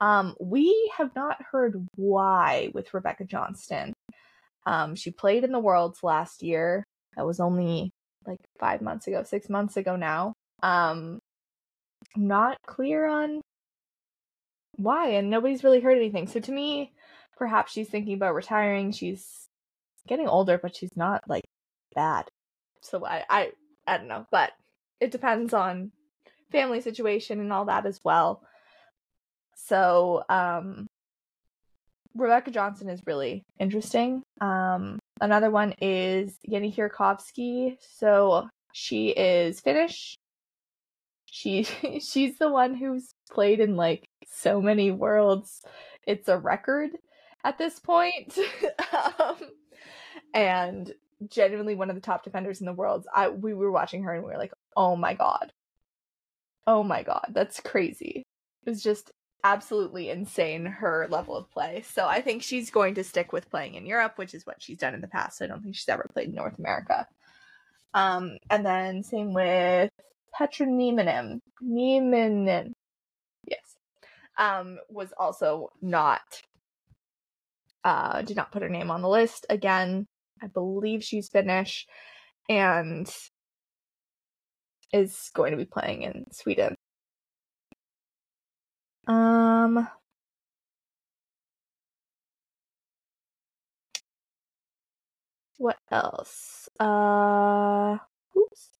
Um, 0.00 0.34
we 0.40 0.90
have 0.96 1.14
not 1.14 1.36
heard 1.52 1.86
why 1.96 2.70
with 2.72 2.92
Rebecca 2.94 3.24
Johnston. 3.24 3.92
Um, 4.66 4.94
she 4.94 5.10
played 5.10 5.44
in 5.44 5.52
the 5.52 5.60
Worlds 5.60 6.02
last 6.02 6.42
year. 6.42 6.82
That 7.16 7.26
was 7.26 7.40
only 7.40 7.90
like 8.26 8.40
five 8.58 8.80
months 8.80 9.06
ago, 9.06 9.22
six 9.22 9.50
months 9.50 9.76
ago 9.76 9.96
now. 9.96 10.32
Um, 10.62 11.18
not 12.16 12.56
clear 12.66 13.06
on 13.06 13.42
why, 14.76 15.10
and 15.10 15.30
nobody's 15.30 15.64
really 15.64 15.80
heard 15.80 15.96
anything. 15.96 16.26
So 16.26 16.40
to 16.40 16.52
me, 16.52 16.92
perhaps 17.36 17.72
she's 17.72 17.88
thinking 17.88 18.14
about 18.14 18.34
retiring. 18.34 18.92
She's 18.92 19.48
getting 20.06 20.28
older, 20.28 20.58
but 20.58 20.76
she's 20.76 20.96
not 20.96 21.22
like 21.28 21.44
bad. 21.94 22.28
So 22.80 23.04
I, 23.04 23.24
I, 23.28 23.52
I 23.86 23.98
don't 23.98 24.08
know, 24.08 24.26
but 24.30 24.52
it 25.00 25.10
depends 25.10 25.52
on 25.54 25.92
family 26.52 26.80
situation 26.80 27.40
and 27.40 27.52
all 27.52 27.66
that 27.66 27.86
as 27.86 28.00
well. 28.04 28.42
So, 29.56 30.24
um, 30.28 30.86
Rebecca 32.14 32.50
Johnston 32.50 32.88
is 32.88 33.02
really 33.06 33.44
interesting. 33.58 34.22
Um, 34.40 34.98
another 35.20 35.50
one 35.50 35.74
is 35.80 36.38
Jenni 36.48 36.74
Hiirikoski. 36.74 37.76
So 37.80 38.48
she 38.72 39.08
is 39.08 39.60
Finnish. 39.60 40.16
She 41.26 41.64
she's 42.00 42.38
the 42.38 42.50
one 42.50 42.74
who's 42.74 43.13
played 43.30 43.60
in 43.60 43.76
like 43.76 44.08
so 44.26 44.60
many 44.60 44.90
worlds. 44.90 45.62
It's 46.06 46.28
a 46.28 46.38
record 46.38 46.90
at 47.42 47.58
this 47.58 47.78
point. 47.78 48.38
um, 49.18 49.36
and 50.32 50.92
genuinely 51.28 51.74
one 51.74 51.90
of 51.90 51.96
the 51.96 52.02
top 52.02 52.24
defenders 52.24 52.60
in 52.60 52.66
the 52.66 52.72
world. 52.72 53.06
I 53.14 53.28
we 53.28 53.54
were 53.54 53.70
watching 53.70 54.02
her 54.04 54.14
and 54.14 54.24
we 54.24 54.30
were 54.30 54.38
like, 54.38 54.52
"Oh 54.76 54.96
my 54.96 55.14
god. 55.14 55.52
Oh 56.66 56.82
my 56.82 57.02
god, 57.02 57.26
that's 57.30 57.60
crazy." 57.60 58.24
It 58.64 58.70
was 58.70 58.82
just 58.82 59.12
absolutely 59.44 60.08
insane 60.08 60.64
her 60.64 61.06
level 61.10 61.36
of 61.36 61.50
play. 61.50 61.84
So 61.86 62.06
I 62.06 62.22
think 62.22 62.42
she's 62.42 62.70
going 62.70 62.94
to 62.94 63.04
stick 63.04 63.32
with 63.32 63.50
playing 63.50 63.74
in 63.74 63.84
Europe, 63.86 64.14
which 64.16 64.32
is 64.34 64.46
what 64.46 64.62
she's 64.62 64.78
done 64.78 64.94
in 64.94 65.02
the 65.02 65.08
past. 65.08 65.42
I 65.42 65.46
don't 65.46 65.62
think 65.62 65.76
she's 65.76 65.88
ever 65.88 66.08
played 66.12 66.30
in 66.30 66.34
North 66.34 66.58
America. 66.58 67.06
Um, 67.92 68.38
and 68.50 68.64
then 68.64 69.02
same 69.02 69.34
with 69.34 69.90
Petra. 70.32 70.66
Nieminen. 70.66 71.40
Um, 74.36 74.78
was 74.88 75.12
also 75.16 75.70
not 75.80 76.42
uh, 77.84 78.22
did 78.22 78.36
not 78.36 78.50
put 78.50 78.62
her 78.62 78.68
name 78.68 78.90
on 78.90 79.02
the 79.02 79.08
list. 79.08 79.46
Again, 79.50 80.06
I 80.42 80.46
believe 80.48 81.04
she's 81.04 81.28
Finnish 81.28 81.86
and 82.48 83.08
is 84.92 85.30
going 85.34 85.50
to 85.50 85.56
be 85.56 85.66
playing 85.66 86.02
in 86.02 86.26
Sweden. 86.32 86.76
Um, 89.06 89.86
what 95.58 95.78
else? 95.90 96.68
Uh, 96.80 97.98
oops. 98.36 98.70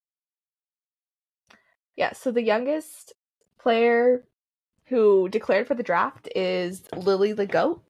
Yeah, 1.97 2.13
so 2.13 2.31
the 2.33 2.43
youngest 2.43 3.13
player 3.61 4.25
who 4.95 5.29
declared 5.29 5.67
for 5.67 5.75
the 5.75 5.83
draft 5.83 6.29
is 6.37 6.85
Lily 6.95 7.33
the 7.33 7.47
Goat. 7.47 7.83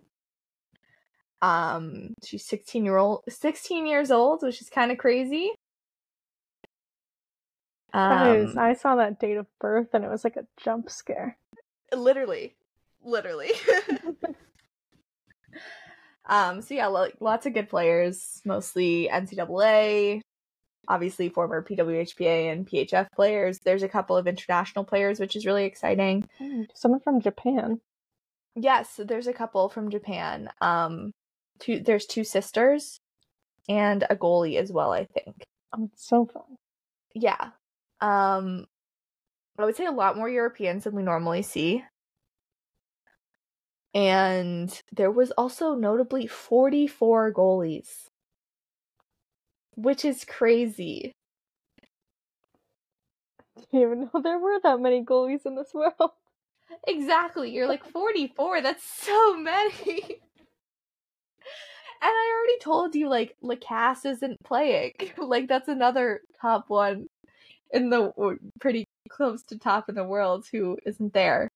Um, 1.42 2.14
she's 2.24 2.46
16 2.46 2.82
year 2.82 2.96
old, 2.96 3.24
16 3.28 3.86
years 3.86 4.11
old, 4.11 4.42
which 4.42 4.62
is 4.62 4.70
kind 4.70 4.90
of 4.90 4.96
crazy. 4.96 5.50
That 7.92 8.36
is, 8.36 8.57
Um, 8.57 8.59
I 8.59 8.72
saw 8.72 8.96
that 8.96 9.20
date 9.20 9.36
of 9.36 9.46
birth 9.61 9.88
and 9.92 10.02
it 10.02 10.11
was 10.11 10.24
like 10.24 10.36
a 10.36 10.46
jump 10.57 10.88
scare. 10.88 11.36
literally, 11.94 12.57
literally. 13.02 13.50
um, 16.26 16.62
so 16.62 16.72
yeah, 16.72 16.86
lo- 16.86 17.12
lots 17.20 17.44
of 17.44 17.52
good 17.52 17.68
players, 17.68 18.40
mostly 18.46 19.11
NCAA, 19.12 20.22
obviously 20.89 21.28
former 21.28 21.62
PWHPA 21.62 22.53
and 22.53 22.66
PHF 22.66 23.09
players. 23.14 23.59
There's 23.61 23.82
a 23.82 23.89
couple 23.89 24.16
of 24.16 24.26
international 24.26 24.85
players, 24.85 25.20
which 25.20 25.37
is 25.37 25.47
really 25.47 25.64
exciting. 25.64 26.28
Hmm, 26.39 26.62
Someone 26.74 27.01
from 27.01 27.20
Japan. 27.20 27.80
Yes, 28.57 29.01
there's 29.03 29.26
a 29.26 29.32
couple 29.32 29.68
from 29.68 29.91
Japan. 29.91 30.49
Um, 30.61 31.12
two 31.59 31.80
there's 31.80 32.07
two 32.07 32.24
sisters 32.24 32.99
and 33.68 34.05
a 34.09 34.16
goalie 34.16 34.57
as 34.59 34.70
well, 34.72 34.93
I 34.93 35.05
think. 35.07 35.45
Oh, 35.76 35.89
it's 35.93 36.07
so 36.07 36.26
fun. 36.26 36.57
Yeah. 37.14 37.51
Um 38.01 38.66
I 39.59 39.64
would 39.64 39.76
say 39.76 39.87
a 39.87 39.93
lot 39.93 40.16
more 40.16 40.28
Europeans 40.28 40.85
than 40.85 40.95
we 40.97 41.03
normally 41.03 41.43
see. 41.43 41.85
And 43.95 44.76
there 44.93 45.11
was 45.11 45.30
also 45.32 45.74
notably 45.74 46.26
44 46.26 47.32
goalies. 47.32 48.09
Which 49.77 50.05
is 50.05 50.25
crazy. 50.25 51.12
I 53.57 53.61
didn't 53.72 53.83
even 53.83 54.11
know 54.12 54.20
there 54.20 54.39
were 54.39 54.59
that 54.62 54.81
many 54.81 55.05
goalies 55.05 55.47
in 55.47 55.55
this 55.55 55.72
world. 55.75 56.12
Exactly. 56.87 57.51
You're 57.51 57.68
like 57.68 57.85
44. 57.85 58.62
That's 58.62 58.85
so 58.85 59.37
many. 59.37 60.20
And 62.03 62.11
I 62.11 62.35
already 62.37 62.59
told 62.59 62.95
you, 62.95 63.09
like, 63.09 63.35
Lacasse 63.43 64.05
isn't 64.05 64.37
playing. 64.45 64.93
like, 65.16 65.49
that's 65.49 65.68
another 65.68 66.20
top 66.39 66.64
one 66.68 67.07
in 67.72 67.89
the 67.89 68.12
pretty 68.61 68.85
close 69.09 69.43
to 69.45 69.59
top 69.59 69.89
in 69.89 69.95
the 69.95 70.05
world 70.05 70.45
who 70.53 70.77
isn't 70.85 71.14
there. 71.14 71.49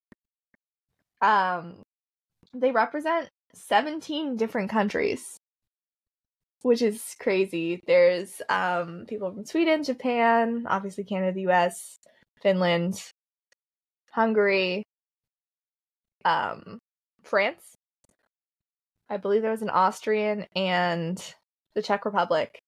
Um, 1.20 1.82
they 2.54 2.72
represent 2.72 3.30
17 3.54 4.36
different 4.36 4.70
countries, 4.70 5.38
which 6.62 6.82
is 6.82 7.16
crazy. 7.20 7.82
There's 7.86 8.42
um 8.48 9.06
people 9.08 9.32
from 9.32 9.44
Sweden, 9.44 9.84
Japan, 9.84 10.66
obviously 10.68 11.04
Canada, 11.04 11.32
the 11.32 11.48
US, 11.52 11.98
Finland, 12.42 13.02
Hungary, 14.10 14.84
um, 16.24 16.78
France. 17.22 17.76
I 19.10 19.16
believe 19.16 19.42
there 19.42 19.50
was 19.50 19.62
an 19.62 19.70
Austrian 19.70 20.46
and 20.54 21.34
the 21.74 21.82
Czech 21.82 22.04
Republic 22.04 22.60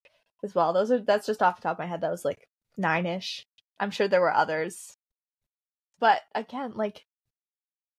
as 0.42 0.54
well. 0.54 0.72
Those 0.72 0.90
are 0.90 1.00
that's 1.00 1.26
just 1.26 1.42
off 1.42 1.56
the 1.56 1.62
top 1.62 1.72
of 1.72 1.78
my 1.78 1.86
head. 1.86 2.00
That 2.00 2.10
was 2.10 2.24
like 2.24 2.48
nine 2.76 3.06
ish. 3.06 3.44
I'm 3.78 3.90
sure 3.90 4.08
there 4.08 4.20
were 4.20 4.32
others. 4.32 4.96
But 5.98 6.22
again, 6.34 6.72
like 6.74 7.04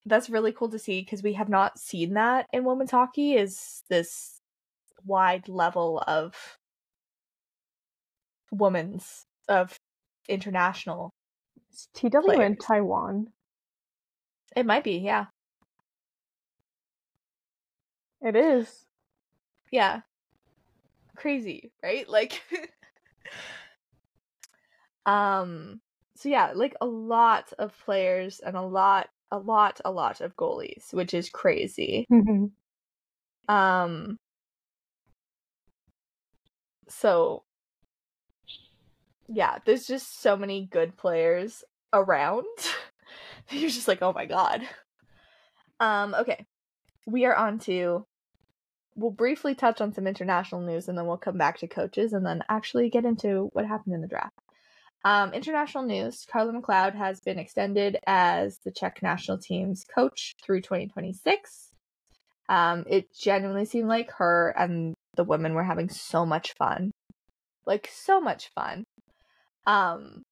that's 0.05 0.29
really 0.29 0.51
cool 0.51 0.69
to 0.69 0.79
see 0.79 1.01
because 1.01 1.21
we 1.21 1.33
have 1.33 1.49
not 1.49 1.79
seen 1.79 2.13
that 2.15 2.47
in 2.51 2.63
women's 2.63 2.91
hockey 2.91 3.33
is 3.35 3.83
this 3.89 4.40
wide 5.06 5.47
level 5.47 6.04
of 6.08 6.58
women's 8.52 9.26
of 9.47 9.80
international. 10.28 11.14
Is 11.72 11.88
TW 11.93 12.41
in 12.41 12.58
Taiwan? 12.58 13.28
It 14.56 14.66
might 14.66 14.84
be, 14.84 14.97
yeah. 14.97 15.26
It 18.22 18.36
is. 18.36 18.86
Yeah. 19.72 20.02
Crazy, 21.16 21.72
right? 21.82 22.08
Like 22.08 22.41
um 25.06 25.80
so 26.16 26.30
yeah, 26.30 26.52
like 26.54 26.76
a 26.82 26.86
lot 26.86 27.52
of 27.58 27.74
players 27.86 28.39
and 28.39 28.56
a 28.56 28.62
lot 28.62 29.10
a 29.32 29.39
lot 29.39 29.80
a 29.86 29.91
lot 29.91 30.22
of 30.22 30.36
goalies, 30.36 30.93
which 30.93 31.14
is 31.14 31.30
crazy. 31.30 32.06
Um 33.47 34.18
so 36.91 37.43
yeah, 39.27 39.59
there's 39.65 39.85
just 39.85 40.21
so 40.21 40.35
many 40.35 40.67
good 40.71 40.97
players 40.97 41.63
around. 41.93 42.45
You're 43.49 43.69
just 43.69 43.87
like, 43.87 44.01
"Oh 44.01 44.13
my 44.13 44.25
god." 44.25 44.61
Um 45.79 46.15
okay. 46.19 46.45
We 47.07 47.25
are 47.25 47.35
on 47.35 47.59
to 47.59 48.05
we'll 48.95 49.11
briefly 49.11 49.55
touch 49.55 49.81
on 49.81 49.93
some 49.93 50.05
international 50.05 50.61
news 50.61 50.87
and 50.87 50.97
then 50.97 51.07
we'll 51.07 51.17
come 51.17 51.37
back 51.37 51.57
to 51.59 51.67
coaches 51.67 52.13
and 52.13 52.25
then 52.25 52.43
actually 52.49 52.89
get 52.89 53.05
into 53.05 53.49
what 53.53 53.65
happened 53.65 53.95
in 53.95 54.01
the 54.01 54.07
draft. 54.07 54.37
Um, 55.03 55.33
international 55.33 55.83
news 55.85 56.27
Carla 56.31 56.53
MacLeod 56.53 56.93
has 56.93 57.19
been 57.19 57.39
extended 57.39 57.97
as 58.05 58.59
the 58.59 58.71
Czech 58.71 59.01
national 59.01 59.39
team's 59.39 59.83
coach 59.83 60.35
through 60.43 60.61
2026. 60.61 61.71
Um, 62.49 62.83
it 62.87 63.07
genuinely 63.13 63.65
seemed 63.65 63.87
like 63.87 64.11
her 64.11 64.53
and 64.57 64.93
the 65.16 65.24
women 65.24 65.53
were 65.53 65.64
having 65.64 65.89
so 65.89 66.26
much 66.26 66.53
fun. 66.57 66.91
Like, 67.66 67.89
so 67.91 68.20
much 68.20 68.49
fun. 68.55 68.84
Um, 69.68 70.24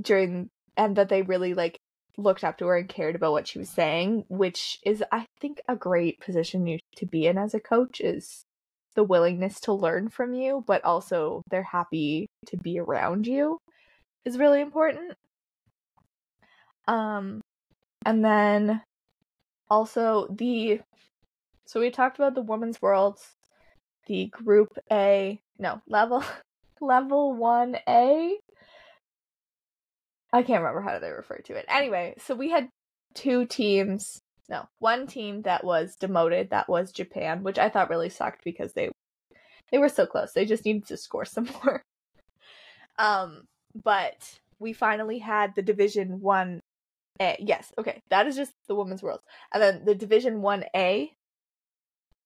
during, 0.00 0.48
and 0.76 0.96
that 0.96 1.08
they 1.08 1.22
really, 1.22 1.54
like, 1.54 1.78
looked 2.16 2.44
up 2.44 2.58
to 2.58 2.66
her 2.66 2.76
and 2.76 2.88
cared 2.88 3.16
about 3.16 3.32
what 3.32 3.48
she 3.48 3.58
was 3.58 3.70
saying, 3.70 4.24
which 4.28 4.78
is, 4.84 5.02
I 5.10 5.26
think, 5.40 5.60
a 5.68 5.76
great 5.76 6.20
position 6.20 6.66
you 6.66 6.78
to 6.96 7.06
be 7.06 7.26
in 7.26 7.38
as 7.38 7.54
a 7.54 7.60
coach 7.60 8.00
is 8.00 8.44
the 8.94 9.04
willingness 9.04 9.60
to 9.60 9.72
learn 9.72 10.08
from 10.08 10.34
you, 10.34 10.64
but 10.66 10.84
also 10.84 11.42
they're 11.50 11.62
happy 11.62 12.26
to 12.46 12.56
be 12.56 12.78
around 12.78 13.26
you 13.26 13.58
is 14.24 14.38
really 14.38 14.60
important. 14.60 15.14
Um, 16.86 17.40
and 18.04 18.24
then 18.24 18.82
also 19.70 20.26
the 20.30 20.80
so 21.66 21.80
we 21.80 21.90
talked 21.90 22.18
about 22.18 22.34
the 22.34 22.42
women's 22.42 22.80
worlds, 22.80 23.34
the 24.08 24.26
group 24.26 24.76
A, 24.90 25.40
no, 25.58 25.80
level 25.86 26.24
level 26.80 27.36
1A. 27.36 28.32
I 30.30 30.42
can't 30.42 30.62
remember 30.62 30.80
how 30.80 30.98
they 30.98 31.10
refer 31.10 31.38
to 31.38 31.54
it. 31.54 31.64
Anyway, 31.68 32.14
so 32.18 32.34
we 32.34 32.50
had 32.50 32.68
two 33.14 33.46
teams, 33.46 34.20
no, 34.48 34.68
one 34.78 35.06
team 35.06 35.42
that 35.42 35.64
was 35.64 35.96
demoted, 35.96 36.50
that 36.50 36.68
was 36.68 36.92
Japan, 36.92 37.42
which 37.42 37.58
I 37.58 37.68
thought 37.68 37.90
really 37.90 38.10
sucked 38.10 38.44
because 38.44 38.72
they 38.72 38.90
they 39.70 39.78
were 39.78 39.88
so 39.88 40.06
close. 40.06 40.32
They 40.32 40.46
just 40.46 40.64
needed 40.64 40.86
to 40.86 40.96
score 40.96 41.24
some 41.24 41.48
more. 41.62 41.82
Um, 42.98 43.44
but 43.74 44.38
we 44.58 44.72
finally 44.72 45.18
had 45.18 45.54
the 45.54 45.62
Division 45.62 46.20
1 46.20 46.60
A. 47.20 47.36
Yes, 47.38 47.72
okay. 47.78 48.02
That 48.10 48.26
is 48.26 48.36
just 48.36 48.52
the 48.66 48.74
women's 48.74 49.02
world. 49.02 49.20
And 49.52 49.62
then 49.62 49.84
the 49.84 49.94
Division 49.94 50.40
1A 50.40 51.10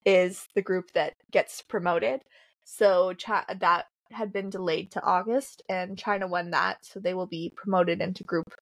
is 0.05 0.47
the 0.55 0.63
group 0.63 0.91
that 0.93 1.15
gets 1.31 1.63
promoted. 1.63 2.23
So 2.65 3.15
Chi- 3.15 3.45
that 3.61 3.87
had 4.11 4.33
been 4.33 4.51
delayed 4.51 4.91
to 4.93 5.03
August 5.03 5.63
and 5.69 5.99
China 5.99 6.27
won 6.27 6.51
that, 6.51 6.85
so 6.85 7.01
they 7.01 7.15
will 7.15 7.27
be 7.27 7.53
promoted 7.57 8.01
into 8.01 8.25
group 8.25 8.55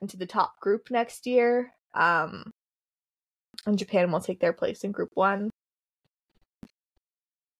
into 0.00 0.16
the 0.16 0.26
top 0.26 0.58
group 0.60 0.90
next 0.90 1.26
year. 1.26 1.72
Um 1.94 2.50
and 3.66 3.78
Japan 3.78 4.12
will 4.12 4.20
take 4.20 4.40
their 4.40 4.52
place 4.52 4.84
in 4.84 4.92
group 4.92 5.10
1. 5.14 5.50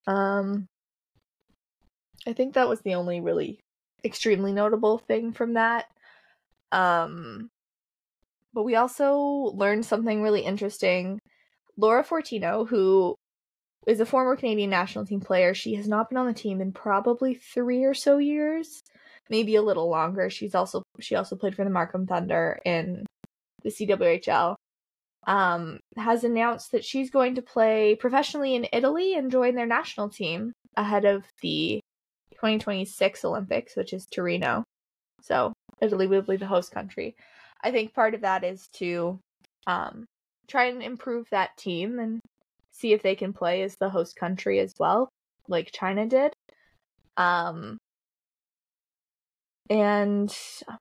Um 0.07 0.67
I 2.27 2.33
think 2.33 2.55
that 2.55 2.69
was 2.69 2.81
the 2.81 2.95
only 2.95 3.21
really 3.21 3.61
extremely 4.05 4.53
notable 4.53 4.99
thing 4.99 5.33
from 5.33 5.55
that. 5.55 5.87
Um 6.73 7.51
but 8.55 8.63
we 8.65 8.77
also 8.77 9.17
learned 9.55 9.85
something 9.85 10.23
really 10.23 10.41
interesting. 10.43 11.21
Laura 11.79 12.05
Fortino, 12.05 12.69
who 12.69 13.15
is 13.87 14.01
a 14.01 14.07
former 14.07 14.37
Canadian 14.37 14.69
national 14.69 15.07
team 15.07 15.21
player, 15.21 15.55
she 15.55 15.75
has 15.77 15.89
not 15.89 16.11
been 16.11 16.19
on 16.19 16.27
the 16.27 16.35
team 16.35 16.61
in 16.61 16.73
probably 16.73 17.35
3 17.35 17.85
or 17.85 17.95
so 17.95 18.19
years, 18.19 18.83
maybe 19.31 19.55
a 19.55 19.63
little 19.63 19.89
longer. 19.89 20.29
She's 20.29 20.55
also 20.55 20.83
she 21.01 21.15
also 21.15 21.37
played 21.37 21.55
for 21.55 21.65
the 21.65 21.71
Markham 21.71 22.07
Thunder 22.07 22.59
in 22.65 23.07
the 23.63 23.71
CWHL. 23.71 24.57
um, 25.27 25.79
has 25.97 26.25
announced 26.25 26.73
that 26.73 26.85
she's 26.85 27.11
going 27.11 27.35
to 27.37 27.43
play 27.43 27.95
professionally 27.95 28.55
in 28.55 28.67
Italy 28.73 29.15
and 29.15 29.31
join 29.31 29.55
their 29.55 29.67
national 29.67 30.09
team 30.09 30.53
ahead 30.77 31.05
of 31.05 31.25
the 31.43 31.81
2026 32.33 33.25
Olympics, 33.25 33.77
which 33.77 33.93
is 33.93 34.07
Torino. 34.07 34.65
So 35.23 35.53
Italy 35.81 36.07
will 36.07 36.23
be 36.23 36.37
the 36.37 36.47
host 36.47 36.73
country. 36.73 37.15
I 37.63 37.71
think 37.73 37.95
part 37.95 38.15
of 38.15 38.23
that 38.23 38.45
is 38.45 38.69
to 38.75 39.19
um, 39.67 40.07
try 40.49 40.67
and 40.67 40.83
improve 40.83 41.27
that 41.31 41.57
team 41.57 41.99
and 41.99 42.21
see 42.73 42.93
if 42.93 43.03
they 43.03 43.15
can 43.15 43.33
play 43.33 43.63
as 43.63 43.77
the 43.77 43.91
host 43.91 44.17
country 44.17 44.61
as 44.61 44.75
well, 44.79 45.09
like 45.49 45.71
China 45.73 46.07
did. 46.07 46.33
Um, 47.17 47.79
and 49.71 50.35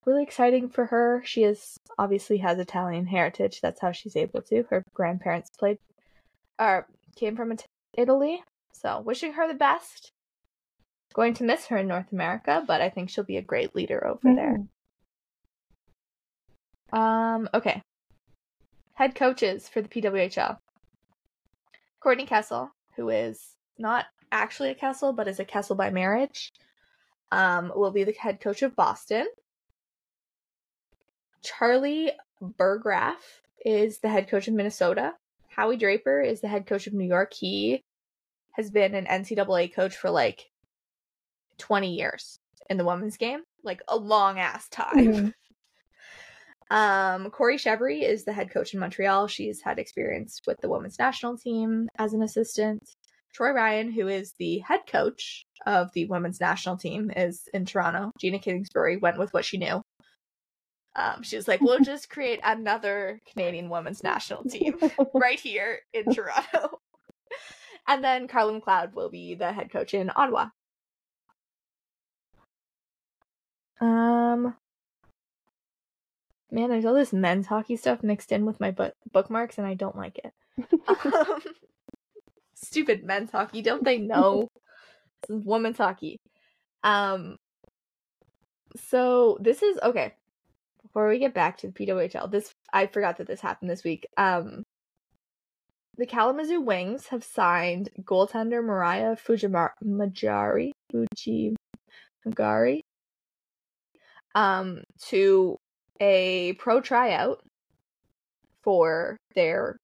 really 0.05 0.23
exciting 0.23 0.69
for 0.69 0.85
her. 0.85 1.21
She 1.25 1.43
is 1.43 1.77
obviously 1.97 2.37
has 2.37 2.59
Italian 2.59 3.05
heritage. 3.05 3.59
That's 3.61 3.81
how 3.81 3.91
she's 3.91 4.15
able 4.15 4.41
to. 4.43 4.63
Her 4.69 4.83
grandparents 4.93 5.49
played 5.57 5.77
or 6.59 6.87
came 7.15 7.35
from 7.35 7.57
Italy. 7.97 8.43
So, 8.73 9.01
wishing 9.01 9.33
her 9.33 9.47
the 9.47 9.55
best. 9.55 10.11
Going 11.13 11.33
to 11.35 11.43
miss 11.43 11.67
her 11.67 11.77
in 11.77 11.87
North 11.87 12.11
America, 12.11 12.63
but 12.67 12.81
I 12.81 12.89
think 12.89 13.09
she'll 13.09 13.23
be 13.23 13.37
a 13.37 13.41
great 13.41 13.75
leader 13.75 14.05
over 14.05 14.19
mm-hmm. 14.19 14.35
there. 14.35 17.01
Um, 17.01 17.49
okay. 17.53 17.81
Head 18.97 19.13
coaches 19.13 19.69
for 19.69 19.79
the 19.79 19.87
PWHL. 19.87 20.57
Courtney 21.99 22.25
Kessel, 22.25 22.71
who 22.95 23.09
is 23.09 23.55
not 23.77 24.05
actually 24.31 24.71
a 24.71 24.75
Kessel, 24.75 25.13
but 25.13 25.27
is 25.27 25.39
a 25.39 25.45
Kessel 25.45 25.75
by 25.75 25.91
marriage, 25.91 26.51
um, 27.31 27.71
will 27.75 27.91
be 27.91 28.03
the 28.03 28.13
head 28.13 28.41
coach 28.41 28.63
of 28.63 28.75
Boston. 28.75 29.27
Charlie 31.43 32.11
Burggraf 32.41 33.21
is 33.63 33.99
the 33.99 34.09
head 34.09 34.27
coach 34.29 34.47
of 34.47 34.55
Minnesota. 34.55 35.13
Howie 35.47 35.77
Draper 35.77 36.19
is 36.19 36.41
the 36.41 36.47
head 36.47 36.65
coach 36.65 36.87
of 36.87 36.93
New 36.93 37.07
York. 37.07 37.35
He 37.35 37.83
has 38.53 38.71
been 38.71 38.95
an 38.95 39.05
NCAA 39.05 39.75
coach 39.75 39.95
for 39.95 40.09
like 40.09 40.49
20 41.59 41.93
years 41.93 42.39
in 42.67 42.77
the 42.77 42.85
women's 42.85 43.17
game, 43.17 43.41
like 43.63 43.83
a 43.87 43.95
long 43.95 44.39
ass 44.39 44.67
time. 44.69 44.97
Mm-hmm. 44.97 45.27
Um, 46.69 47.29
Kori 47.31 47.57
Cheverie 47.57 48.03
is 48.03 48.25
the 48.25 48.33
head 48.33 48.51
coach 48.51 48.73
in 48.73 48.79
Montreal. 48.79 49.27
She's 49.27 49.61
had 49.61 49.79
experience 49.79 50.41
with 50.45 50.57
the 50.61 50.69
women's 50.69 50.99
national 50.99 51.37
team 51.37 51.87
as 51.97 52.13
an 52.13 52.21
assistant. 52.21 52.83
Troy 53.33 53.51
Ryan, 53.51 53.91
who 53.91 54.07
is 54.07 54.33
the 54.39 54.59
head 54.59 54.81
coach 54.89 55.45
of 55.65 55.91
the 55.93 56.05
women's 56.05 56.41
national 56.41 56.77
team, 56.77 57.11
is 57.15 57.43
in 57.53 57.65
Toronto. 57.65 58.11
Gina 58.19 58.39
Kingsbury 58.39 58.97
went 58.97 59.19
with 59.19 59.33
what 59.33 59.45
she 59.45 59.57
knew. 59.57 59.81
Um, 60.95 61.21
she 61.21 61.35
was 61.35 61.47
like, 61.47 61.61
we'll 61.61 61.79
just 61.83 62.09
create 62.09 62.39
another 62.43 63.21
Canadian 63.31 63.69
women's 63.69 64.03
national 64.03 64.43
team 64.43 64.75
right 65.13 65.39
here 65.39 65.79
in 65.93 66.11
Toronto. 66.11 66.79
and 67.87 68.03
then 68.03 68.27
Carla 68.27 68.53
MacLeod 68.53 68.95
will 68.95 69.09
be 69.09 69.35
the 69.35 69.53
head 69.53 69.71
coach 69.71 69.93
in 69.93 70.11
Ottawa. 70.15 70.47
Um, 73.79 74.55
man, 76.51 76.69
there's 76.69 76.85
all 76.85 76.93
this 76.93 77.13
men's 77.13 77.47
hockey 77.47 77.75
stuff 77.75 78.03
mixed 78.03 78.31
in 78.31 78.45
with 78.45 78.59
my 78.59 78.71
bu- 78.71 78.91
bookmarks, 79.11 79.57
and 79.57 79.67
I 79.67 79.73
don't 79.73 79.95
like 79.95 80.19
it. 80.23 80.33
um, 80.87 81.41
stupid 82.55 83.03
men's 83.03 83.31
hockey. 83.31 83.61
Don't 83.61 83.83
they 83.83 83.97
know? 83.99 84.49
this 85.27 85.37
is 85.37 85.45
women's 85.45 85.77
hockey. 85.77 86.19
Um 86.83 87.37
so 88.75 89.37
this 89.41 89.63
is 89.63 89.79
okay. 89.81 90.13
Before 90.83 91.07
we 91.07 91.19
get 91.19 91.33
back 91.33 91.57
to 91.59 91.67
the 91.67 91.73
PWHL, 91.73 92.31
this 92.31 92.53
I 92.71 92.87
forgot 92.87 93.17
that 93.17 93.27
this 93.27 93.41
happened 93.41 93.69
this 93.69 93.83
week. 93.83 94.07
Um 94.17 94.63
the 95.97 96.05
Kalamazoo 96.05 96.61
Wings 96.61 97.07
have 97.07 97.23
signed 97.23 97.89
goaltender 98.03 98.63
Mariah 98.63 99.15
Fujimari 99.15 100.71
Fujimagari 100.93 102.81
um 104.35 104.83
to 105.07 105.57
a 105.99 106.53
pro 106.53 106.81
tryout 106.81 107.41
for 108.63 109.17
their 109.35 109.77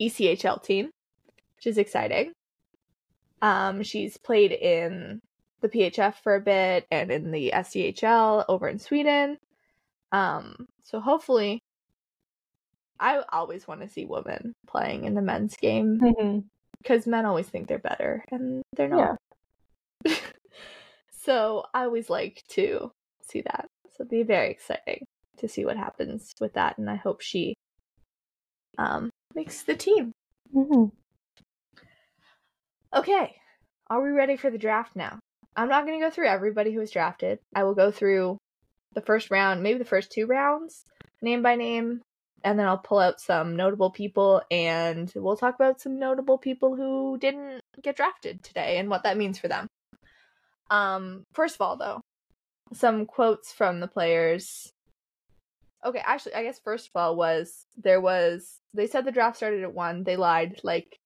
ECHL 0.00 0.62
team 0.62 0.90
which 1.56 1.66
is 1.66 1.78
exciting. 1.78 2.32
Um, 3.42 3.82
she's 3.82 4.16
played 4.16 4.52
in 4.52 5.20
the 5.60 5.68
PHF 5.68 6.14
for 6.22 6.36
a 6.36 6.40
bit 6.40 6.86
and 6.90 7.10
in 7.10 7.32
the 7.32 7.52
SDHL 7.54 8.44
over 8.48 8.68
in 8.68 8.78
Sweden. 8.78 9.38
Um, 10.12 10.68
so 10.82 11.00
hopefully, 11.00 11.60
I 13.00 13.22
always 13.30 13.66
want 13.66 13.80
to 13.82 13.88
see 13.88 14.04
women 14.04 14.54
playing 14.66 15.04
in 15.04 15.14
the 15.14 15.22
men's 15.22 15.56
game 15.56 15.98
because 16.82 17.02
mm-hmm. 17.02 17.10
men 17.10 17.26
always 17.26 17.48
think 17.48 17.68
they're 17.68 17.78
better 17.78 18.24
and 18.30 18.62
they're 18.74 18.88
not. 18.88 19.18
Yeah. 20.04 20.14
so 21.24 21.64
I 21.74 21.84
always 21.84 22.08
like 22.08 22.42
to 22.50 22.92
see 23.22 23.42
that. 23.42 23.65
So 23.96 24.02
it'd 24.02 24.10
be 24.10 24.22
very 24.22 24.50
exciting 24.50 25.04
to 25.38 25.48
see 25.48 25.64
what 25.64 25.76
happens 25.76 26.32
with 26.40 26.54
that, 26.54 26.76
and 26.78 26.90
I 26.90 26.96
hope 26.96 27.20
she 27.20 27.54
um 28.78 29.10
makes 29.34 29.62
the 29.62 29.74
team. 29.74 30.12
Mm-hmm. 30.54 30.86
Okay, 32.94 33.36
are 33.88 34.02
we 34.02 34.10
ready 34.10 34.36
for 34.36 34.50
the 34.50 34.58
draft 34.58 34.96
now? 34.96 35.18
I'm 35.56 35.68
not 35.68 35.86
going 35.86 35.98
to 35.98 36.04
go 36.04 36.10
through 36.10 36.28
everybody 36.28 36.72
who 36.72 36.80
was 36.80 36.90
drafted. 36.90 37.38
I 37.54 37.64
will 37.64 37.74
go 37.74 37.90
through 37.90 38.36
the 38.94 39.00
first 39.00 39.30
round, 39.30 39.62
maybe 39.62 39.78
the 39.78 39.84
first 39.84 40.12
two 40.12 40.26
rounds, 40.26 40.84
name 41.22 41.42
by 41.42 41.56
name, 41.56 42.02
and 42.44 42.58
then 42.58 42.66
I'll 42.66 42.78
pull 42.78 42.98
out 42.98 43.20
some 43.20 43.56
notable 43.56 43.90
people 43.90 44.42
and 44.50 45.10
we'll 45.16 45.36
talk 45.36 45.54
about 45.54 45.80
some 45.80 45.98
notable 45.98 46.38
people 46.38 46.76
who 46.76 47.18
didn't 47.18 47.60
get 47.82 47.96
drafted 47.96 48.42
today 48.42 48.78
and 48.78 48.88
what 48.88 49.02
that 49.04 49.16
means 49.16 49.38
for 49.38 49.48
them. 49.48 49.66
Um, 50.70 51.24
first 51.32 51.54
of 51.54 51.60
all, 51.60 51.76
though, 51.76 52.00
some 52.72 53.06
quotes 53.06 53.52
from 53.52 53.80
the 53.80 53.88
players. 53.88 54.72
Okay, 55.84 56.02
actually, 56.04 56.34
I 56.34 56.42
guess 56.42 56.58
first 56.58 56.88
of 56.88 56.96
all 56.96 57.16
was 57.16 57.66
there 57.76 58.00
was 58.00 58.60
they 58.74 58.86
said 58.86 59.04
the 59.04 59.12
draft 59.12 59.36
started 59.36 59.62
at 59.62 59.74
one. 59.74 60.04
They 60.04 60.16
lied 60.16 60.60
like 60.62 60.98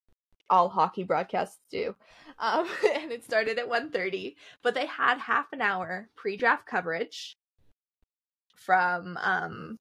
all 0.49 0.69
hockey 0.69 1.05
broadcasts 1.05 1.59
do. 1.71 1.95
Um, 2.39 2.67
and 2.95 3.13
it 3.13 3.25
started 3.25 3.59
at 3.59 3.69
1.30, 3.71 4.35
but 4.63 4.75
they 4.75 4.87
had 4.87 5.19
half 5.19 5.53
an 5.53 5.61
hour 5.61 6.09
pre-draft 6.17 6.67
coverage 6.67 7.37
from 8.57 9.17
um, 9.23 9.79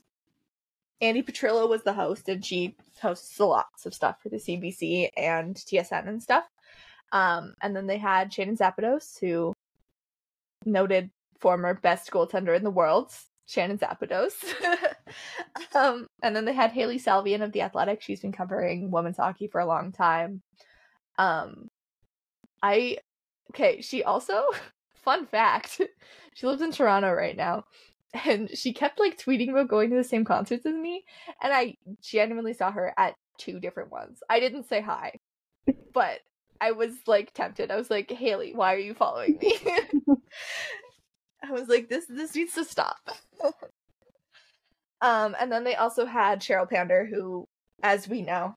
Andi 1.01 1.25
Petrillo 1.25 1.67
was 1.67 1.83
the 1.83 1.93
host, 1.93 2.29
and 2.29 2.45
she 2.45 2.75
hosts 3.01 3.39
lots 3.39 3.85
of 3.85 3.93
stuff 3.93 4.17
for 4.21 4.29
the 4.29 4.37
CBC 4.37 5.09
and 5.17 5.55
TSN 5.55 6.07
and 6.07 6.21
stuff. 6.21 6.45
Um, 7.11 7.55
and 7.61 7.75
then 7.75 7.87
they 7.87 7.97
had 7.97 8.31
Shannon 8.31 8.57
Szabados, 8.57 9.19
who 9.19 9.53
noted 10.65 11.09
former 11.39 11.73
best 11.73 12.11
goaltender 12.11 12.55
in 12.55 12.63
the 12.63 12.71
world, 12.71 13.11
Shannon 13.45 13.77
Szabados. 13.77 14.33
um, 15.75 16.07
and 16.21 16.35
then 16.35 16.45
they 16.45 16.53
had 16.53 16.71
Hailey 16.71 16.99
Salvian 16.99 17.41
of 17.41 17.51
The 17.51 17.61
Athletic. 17.61 18.01
She's 18.01 18.21
been 18.21 18.31
covering 18.31 18.91
women's 18.91 19.17
hockey 19.17 19.47
for 19.47 19.59
a 19.59 19.65
long 19.65 19.91
time. 19.91 20.41
Um, 21.17 21.69
I, 22.61 22.97
okay, 23.51 23.81
she 23.81 24.03
also, 24.03 24.43
fun 25.03 25.25
fact, 25.25 25.81
she 26.33 26.47
lives 26.47 26.61
in 26.61 26.71
Toronto 26.71 27.11
right 27.11 27.35
now. 27.35 27.65
And 28.25 28.49
she 28.57 28.73
kept 28.73 28.99
like 28.99 29.19
tweeting 29.19 29.49
about 29.49 29.67
going 29.67 29.91
to 29.91 29.95
the 29.95 30.03
same 30.03 30.25
concerts 30.25 30.65
as 30.65 30.73
me. 30.73 31.03
And 31.43 31.53
I 31.53 31.75
genuinely 32.01 32.53
saw 32.53 32.71
her 32.71 32.93
at 32.97 33.15
two 33.37 33.59
different 33.59 33.91
ones. 33.91 34.21
I 34.29 34.39
didn't 34.39 34.67
say 34.67 34.81
hi, 34.81 35.19
but 35.93 36.19
I 36.59 36.71
was 36.71 36.93
like 37.07 37.33
tempted. 37.33 37.69
I 37.69 37.75
was 37.75 37.89
like, 37.89 38.09
Hailey, 38.11 38.53
why 38.53 38.73
are 38.73 38.79
you 38.79 38.95
following 38.95 39.37
me? 39.39 39.57
I 41.43 41.51
was 41.51 41.67
like, 41.67 41.89
this 41.89 42.05
this 42.07 42.35
needs 42.35 42.53
to 42.53 42.65
stop. 42.65 42.97
um, 45.01 45.35
and 45.39 45.51
then 45.51 45.63
they 45.63 45.75
also 45.75 46.05
had 46.05 46.41
Cheryl 46.41 46.69
Pounder, 46.69 47.05
who, 47.05 47.45
as 47.81 48.07
we 48.07 48.21
know, 48.21 48.55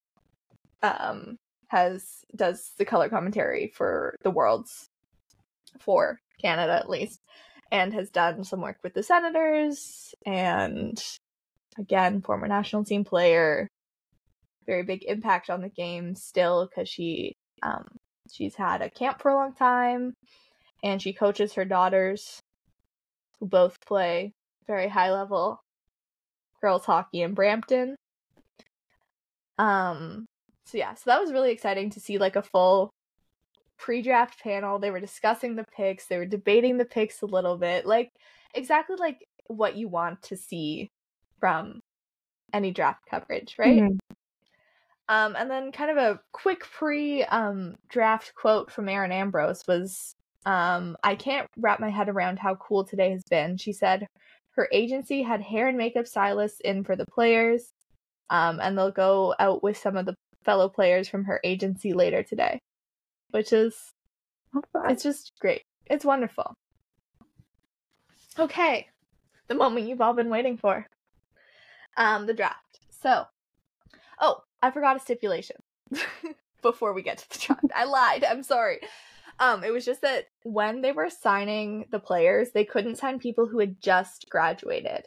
um, 0.83 1.37
has 1.68 2.24
does 2.35 2.72
the 2.78 2.85
color 2.85 3.09
commentary 3.09 3.72
for 3.74 4.16
the 4.22 4.30
worlds 4.30 4.89
for 5.80 6.18
Canada 6.41 6.72
at 6.72 6.91
least, 6.91 7.20
and 7.70 7.95
has 7.95 8.11
done 8.11 8.45
some 8.45 8.61
work 8.61 8.78
with 8.83 8.95
the 8.95 9.03
Senators 9.03 10.14
and 10.26 11.03
again, 11.78 12.20
former 12.20 12.49
national 12.49 12.85
team 12.85 13.05
player, 13.05 13.68
very 14.66 14.83
big 14.83 15.05
impact 15.05 15.51
on 15.51 15.62
the 15.62 15.68
game 15.68 16.14
still 16.14 16.66
because 16.68 16.89
she 16.89 17.35
um 17.62 17.87
she's 18.30 18.55
had 18.55 18.83
a 18.83 18.91
camp 18.91 19.20
for 19.20 19.30
a 19.30 19.35
long 19.35 19.55
time 19.55 20.14
and 20.83 21.01
she 21.03 21.12
coaches 21.12 21.55
her 21.55 21.64
daughters 21.64 22.41
who 23.43 23.49
both 23.49 23.84
play 23.84 24.32
very 24.68 24.86
high 24.86 25.11
level 25.11 25.61
girls 26.61 26.84
hockey 26.84 27.22
in 27.22 27.34
Brampton. 27.34 27.97
Um, 29.59 30.26
so 30.64 30.78
yeah, 30.78 30.95
so 30.95 31.03
that 31.07 31.20
was 31.20 31.32
really 31.32 31.51
exciting 31.51 31.90
to 31.90 32.01
see 32.01 32.18
like 32.18 32.36
a 32.36 32.43
full 32.43 32.93
pre-draft 33.78 34.40
panel. 34.40 34.78
They 34.78 34.93
were 34.93 35.01
discussing 35.01 35.57
the 35.57 35.64
picks, 35.76 36.07
they 36.07 36.18
were 36.18 36.24
debating 36.24 36.78
the 36.78 36.84
picks 36.84 37.20
a 37.22 37.26
little 37.26 37.59
bit, 37.59 37.84
like 37.84 38.12
exactly 38.55 38.95
like 38.95 39.26
what 39.49 39.74
you 39.74 39.88
want 39.88 40.22
to 40.22 40.36
see 40.36 40.93
from 41.40 41.80
any 42.53 42.70
draft 42.70 43.03
coverage, 43.11 43.57
right? 43.59 43.82
Mhm. 43.82 43.99
Um, 45.09 45.34
and 45.34 45.51
then 45.51 45.72
kind 45.72 45.90
of 45.90 45.97
a 45.97 46.20
quick 46.30 46.61
pre 46.61 47.24
um 47.24 47.74
draft 47.88 48.36
quote 48.36 48.70
from 48.70 48.88
Erin 48.88 49.11
Ambrose 49.11 49.66
was 49.66 50.14
um 50.47 50.97
I 51.03 51.14
can't 51.14 51.49
wrap 51.57 51.80
my 51.80 51.90
head 51.90 52.09
around 52.09 52.38
how 52.38 52.57
cool 52.57 52.84
today 52.84 53.11
has 53.11 53.24
been. 53.24 53.57
She 53.57 53.72
said 53.72 54.07
her 54.53 54.68
agency 54.72 55.22
had 55.22 55.40
hair 55.40 55.68
and 55.68 55.78
makeup 55.78 56.07
stylists 56.07 56.61
in 56.61 56.84
for 56.84 56.97
the 56.97 57.07
players. 57.07 57.72
Um, 58.30 58.61
and 58.61 58.76
they'll 58.76 58.90
go 58.90 59.34
out 59.38 59.62
with 59.62 59.76
some 59.76 59.97
of 59.97 60.07
the 60.07 60.14
fellow 60.45 60.68
players 60.68 61.09
from 61.09 61.24
her 61.24 61.40
agency 61.45 61.93
later 61.93 62.22
today. 62.22 62.61
Which 63.30 63.53
is 63.53 63.93
it's 64.88 65.03
just 65.03 65.32
great. 65.40 65.62
It's 65.86 66.05
wonderful. 66.05 66.55
Okay. 68.38 68.88
The 69.49 69.55
moment 69.55 69.86
you've 69.86 70.01
all 70.01 70.14
been 70.14 70.30
waiting 70.30 70.57
for. 70.57 70.86
Um, 71.97 72.26
the 72.26 72.34
draft. 72.34 72.80
So, 73.03 73.24
oh, 74.20 74.43
I 74.62 74.70
forgot 74.70 74.97
a 74.97 75.01
stipulation 75.01 75.57
before 76.62 76.93
we 76.95 77.03
get 77.03 77.18
to 77.18 77.28
the 77.30 77.38
draft. 77.38 77.66
I 77.74 77.84
lied. 77.84 78.24
I'm 78.24 78.43
sorry. 78.43 78.80
Um, 79.43 79.64
it 79.64 79.72
was 79.72 79.84
just 79.84 80.03
that 80.03 80.26
when 80.45 80.82
they 80.82 80.93
were 80.93 81.11
signing 81.11 81.86
the 81.90 81.99
players, 81.99 82.53
they 82.53 82.64
couldn't 82.64 82.99
sign 82.99 83.18
people 83.18 83.49
who 83.49 83.59
had 83.59 83.82
just 83.82 84.26
graduated. 84.30 85.07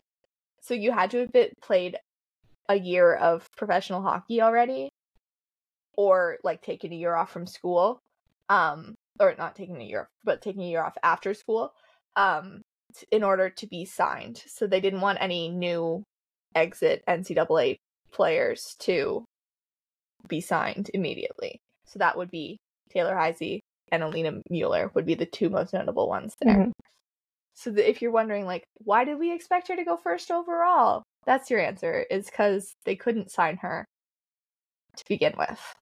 So 0.59 0.73
you 0.73 0.91
had 0.91 1.09
to 1.11 1.19
have 1.19 1.31
been, 1.31 1.51
played 1.61 1.97
a 2.67 2.75
year 2.75 3.15
of 3.15 3.47
professional 3.55 4.01
hockey 4.01 4.41
already, 4.41 4.89
or 5.95 6.37
like 6.43 6.61
taken 6.61 6.91
a 6.91 6.97
year 6.97 7.15
off 7.15 7.31
from 7.31 7.47
school. 7.47 8.01
Um, 8.49 8.95
or 9.21 9.33
not 9.37 9.55
taking 9.55 9.81
a 9.81 9.85
year 9.85 10.01
off, 10.01 10.07
but 10.25 10.41
taking 10.41 10.63
a 10.63 10.69
year 10.69 10.83
off 10.83 10.97
after 11.01 11.33
school. 11.33 11.71
Um, 12.17 12.61
in 13.11 13.23
order 13.23 13.49
to 13.49 13.67
be 13.67 13.85
signed. 13.85 14.43
So 14.47 14.67
they 14.67 14.81
didn't 14.81 15.01
want 15.01 15.19
any 15.21 15.47
new 15.47 16.03
exit 16.53 17.03
NCAA 17.07 17.77
players 18.11 18.75
to 18.79 19.23
be 20.27 20.41
signed 20.41 20.91
immediately. 20.93 21.61
So 21.85 21.99
that 21.99 22.17
would 22.17 22.31
be 22.31 22.57
Taylor 22.89 23.15
Heise 23.15 23.61
and 23.95 24.03
Alina 24.03 24.41
Mueller 24.49 24.91
would 24.93 25.05
be 25.05 25.15
the 25.15 25.25
two 25.25 25.49
most 25.49 25.73
notable 25.73 26.07
ones 26.07 26.35
there. 26.41 26.55
Mhm. 26.55 26.71
So 27.53 27.71
that 27.71 27.89
if 27.89 28.01
you're 28.01 28.11
wondering 28.11 28.45
like 28.45 28.63
why 28.75 29.05
did 29.05 29.17
we 29.17 29.31
expect 29.33 29.67
her 29.69 29.75
to 29.75 29.83
go 29.85 29.97
first 29.97 30.29
overall? 30.31 31.03
That's 31.25 31.49
your 31.49 31.59
answer 31.61 32.01
is 32.11 32.29
cuz 32.29 32.75
they 32.83 32.95
couldn't 32.95 33.31
sign 33.31 33.57
her 33.57 33.85
to 34.97 35.03
begin 35.07 35.33
with. 35.37 35.75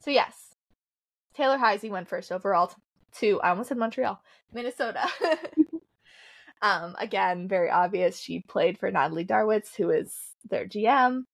So 0.00 0.10
yes. 0.10 0.54
Taylor 1.34 1.58
Heise 1.58 1.84
went 1.84 2.08
first 2.08 2.32
overall 2.32 2.72
to 3.16 3.40
I 3.42 3.50
almost 3.50 3.68
said 3.68 3.78
Montreal, 3.78 4.22
Minnesota. 4.52 5.06
um 6.62 6.96
again, 6.98 7.48
very 7.48 7.70
obvious 7.70 8.18
she 8.18 8.42
played 8.48 8.78
for 8.78 8.90
Natalie 8.90 9.26
Darwitz 9.26 9.74
who 9.76 9.90
is 9.90 10.14
their 10.48 10.66
GM. 10.66 11.24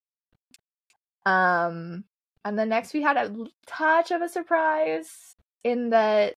Um 1.26 2.04
and 2.46 2.56
then 2.56 2.68
next 2.68 2.94
we 2.94 3.02
had 3.02 3.16
a 3.16 3.34
touch 3.66 4.12
of 4.12 4.22
a 4.22 4.28
surprise 4.28 5.34
in 5.64 5.90
that 5.90 6.34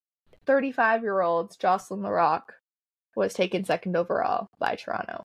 35 0.48 1.04
year 1.04 1.22
old 1.22 1.56
Jocelyne 1.60 2.02
Larocque 2.02 2.52
was 3.16 3.36
taken 3.36 3.64
second 3.64 3.96
overall 3.96 4.48
by 4.58 4.74
Toronto. 4.74 5.22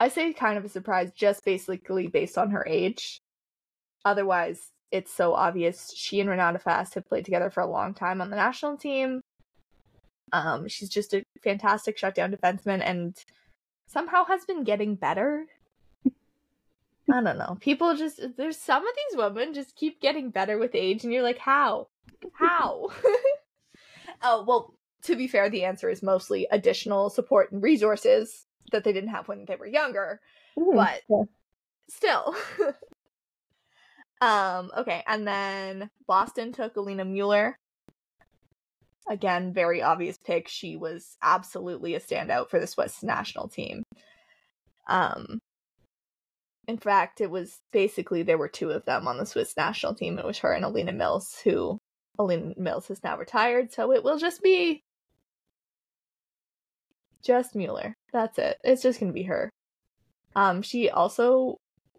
I 0.00 0.08
say 0.08 0.32
kind 0.32 0.56
of 0.56 0.64
a 0.64 0.70
surprise 0.70 1.12
just 1.14 1.44
basically 1.44 2.06
based 2.06 2.38
on 2.38 2.50
her 2.52 2.64
age. 2.66 3.18
Otherwise, 4.06 4.70
it's 4.90 5.12
so 5.12 5.34
obvious. 5.34 5.92
She 5.94 6.18
and 6.18 6.30
Renata 6.30 6.58
Fast 6.58 6.94
have 6.94 7.06
played 7.06 7.26
together 7.26 7.50
for 7.50 7.60
a 7.60 7.70
long 7.70 7.92
time 7.92 8.22
on 8.22 8.30
the 8.30 8.36
national 8.36 8.78
team. 8.78 9.20
Um, 10.32 10.66
she's 10.66 10.88
just 10.88 11.12
a 11.12 11.22
fantastic 11.42 11.98
shutdown 11.98 12.32
defenseman 12.32 12.80
and 12.82 13.14
somehow 13.86 14.24
has 14.24 14.46
been 14.46 14.64
getting 14.64 14.94
better. 14.94 15.44
I 17.12 17.22
don't 17.22 17.38
know. 17.38 17.56
People 17.60 17.94
just 17.96 18.20
there's 18.36 18.58
some 18.58 18.86
of 18.86 18.94
these 19.10 19.18
women 19.18 19.52
just 19.54 19.76
keep 19.76 20.00
getting 20.00 20.30
better 20.30 20.58
with 20.58 20.74
age 20.74 21.04
and 21.04 21.12
you're 21.12 21.22
like, 21.22 21.38
how? 21.38 21.88
How? 22.32 22.88
oh, 24.22 24.44
well, 24.46 24.74
to 25.02 25.16
be 25.16 25.28
fair, 25.28 25.50
the 25.50 25.64
answer 25.64 25.90
is 25.90 26.02
mostly 26.02 26.46
additional 26.50 27.10
support 27.10 27.52
and 27.52 27.62
resources 27.62 28.46
that 28.72 28.84
they 28.84 28.92
didn't 28.92 29.10
have 29.10 29.28
when 29.28 29.44
they 29.44 29.56
were 29.56 29.66
younger 29.66 30.20
Mhm. 30.58 30.74
but 30.74 31.02
Yeah. 31.08 31.24
still. 31.88 32.34
um, 34.20 34.70
okay, 34.76 35.02
and 35.06 35.26
then 35.26 35.90
Boston 36.06 36.52
took 36.52 36.76
Alina 36.76 37.04
Mueller. 37.04 37.58
Again, 39.06 39.52
very 39.52 39.82
obvious 39.82 40.16
pick. 40.16 40.48
She 40.48 40.76
was 40.76 41.18
absolutely 41.22 41.94
a 41.94 42.00
standout 42.00 42.48
for 42.48 42.58
the 42.58 42.66
Swiss 42.66 43.02
national 43.02 43.48
team. 43.48 43.82
Um 44.88 45.40
in 46.66 46.78
fact, 46.78 47.20
it 47.20 47.30
was 47.30 47.60
basically 47.72 48.22
there 48.22 48.38
were 48.38 48.48
two 48.48 48.70
of 48.70 48.84
them 48.84 49.06
on 49.06 49.18
the 49.18 49.26
Swiss 49.26 49.56
national 49.56 49.94
team. 49.94 50.18
It 50.18 50.24
was 50.24 50.38
her 50.38 50.52
and 50.52 50.64
Alina 50.64 50.92
Mills, 50.92 51.38
who 51.44 51.78
Alina 52.18 52.54
Mills 52.56 52.88
has 52.88 53.02
now 53.02 53.18
retired, 53.18 53.72
so 53.72 53.92
it 53.92 54.04
will 54.04 54.18
just 54.18 54.42
be 54.42 54.82
just 57.22 57.54
Mueller. 57.54 57.94
That's 58.12 58.38
it. 58.38 58.58
It's 58.64 58.82
just 58.82 59.00
gonna 59.00 59.12
be 59.12 59.24
her. 59.24 59.50
Um, 60.36 60.62
she 60.62 60.90
also, 60.90 61.58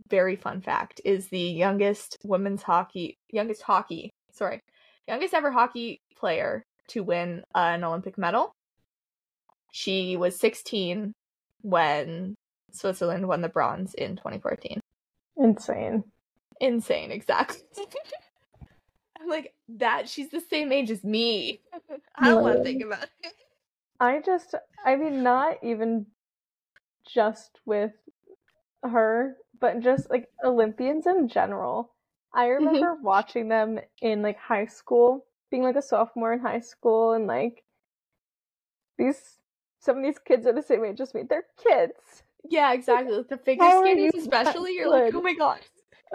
very 0.09 0.36
fun 0.36 0.61
fact, 0.61 1.01
is 1.05 1.28
the 1.30 1.39
youngest 1.39 2.18
women's 2.24 2.63
hockey, 2.63 3.18
youngest 3.30 3.61
hockey, 3.61 4.11
sorry, 4.32 4.61
youngest 5.07 5.34
ever 5.34 5.51
hockey 5.51 6.01
player 6.18 6.63
to 6.89 7.03
win 7.03 7.43
an 7.53 7.84
Olympic 7.84 8.18
medal. 8.18 8.53
She 9.72 10.16
was 10.18 10.39
16 10.39 11.13
when 11.61 12.36
Switzerland 12.76 13.28
won 13.28 13.41
the 13.41 13.49
bronze 13.49 13.93
in 13.93 14.15
2014. 14.15 14.80
Insane. 15.38 16.03
Insane, 16.59 17.11
exactly. 17.11 17.61
I'm 19.21 19.28
like, 19.28 19.53
that, 19.67 20.07
she's 20.07 20.30
the 20.30 20.41
same 20.41 20.71
age 20.71 20.91
as 20.91 21.03
me. 21.03 21.61
I 22.15 22.30
don't 22.30 22.43
want 22.43 22.57
to 22.57 22.63
think 22.63 22.84
about 22.84 23.03
it. 23.03 23.34
I 23.99 24.21
just, 24.26 24.55
I 24.86 24.95
mean, 24.95 25.23
not 25.23 25.57
even 25.63 26.05
just 27.07 27.59
with 27.65 27.93
her, 28.84 29.38
but 29.59 29.80
just 29.80 30.09
like 30.09 30.28
Olympians 30.43 31.07
in 31.07 31.28
general. 31.28 31.93
I 32.34 32.47
mm-hmm. 32.47 32.65
remember 32.65 32.97
watching 33.01 33.47
them 33.47 33.80
in 34.01 34.21
like 34.21 34.38
high 34.38 34.65
school, 34.65 35.26
being 35.49 35.63
like 35.63 35.76
a 35.76 35.82
sophomore 35.82 36.34
in 36.34 36.39
high 36.39 36.59
school, 36.59 37.13
and 37.13 37.28
like 37.28 37.63
these, 38.97 39.39
some 39.80 39.97
of 39.97 40.03
these 40.03 40.19
kids 40.19 40.45
are 40.45 40.53
the 40.53 40.61
same 40.61 40.84
age 40.86 41.01
as 41.01 41.13
me. 41.13 41.23
They're 41.28 41.45
kids. 41.63 42.23
Yeah, 42.50 42.74
exactly. 42.74 43.16
Like 43.16 43.30
the 43.30 43.38
figure 43.38 43.64
How 43.64 43.82
skaters, 43.82 44.12
you 44.14 44.22
especially, 44.22 44.74
you're 44.76 44.89
like, 44.89 45.14
oh 45.14 45.22
my 45.22 45.34
god, 45.34 45.60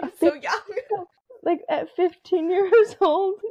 I'm 0.01 0.11
so 0.19 0.33
young. 0.33 0.61
Like 1.43 1.61
at 1.67 1.89
15 1.95 2.51
years 2.51 2.95
old. 3.01 3.41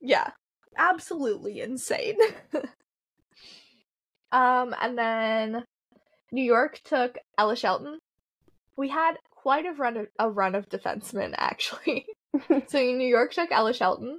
Yeah, 0.00 0.30
absolutely 0.76 1.60
insane. 1.60 2.16
um, 4.32 4.74
and 4.82 4.98
then 4.98 5.64
New 6.32 6.42
York 6.42 6.80
took 6.84 7.18
Ella 7.38 7.54
Shelton. 7.54 8.00
We 8.76 8.88
had 8.88 9.14
quite 9.30 9.64
a 9.64 9.72
run 9.72 9.96
of, 9.96 10.06
a 10.18 10.28
run 10.28 10.56
of 10.56 10.68
defensemen 10.68 11.34
actually. 11.36 12.06
so 12.66 12.80
New 12.80 13.06
York 13.06 13.32
took 13.32 13.52
Ella 13.52 13.72
Shelton, 13.72 14.18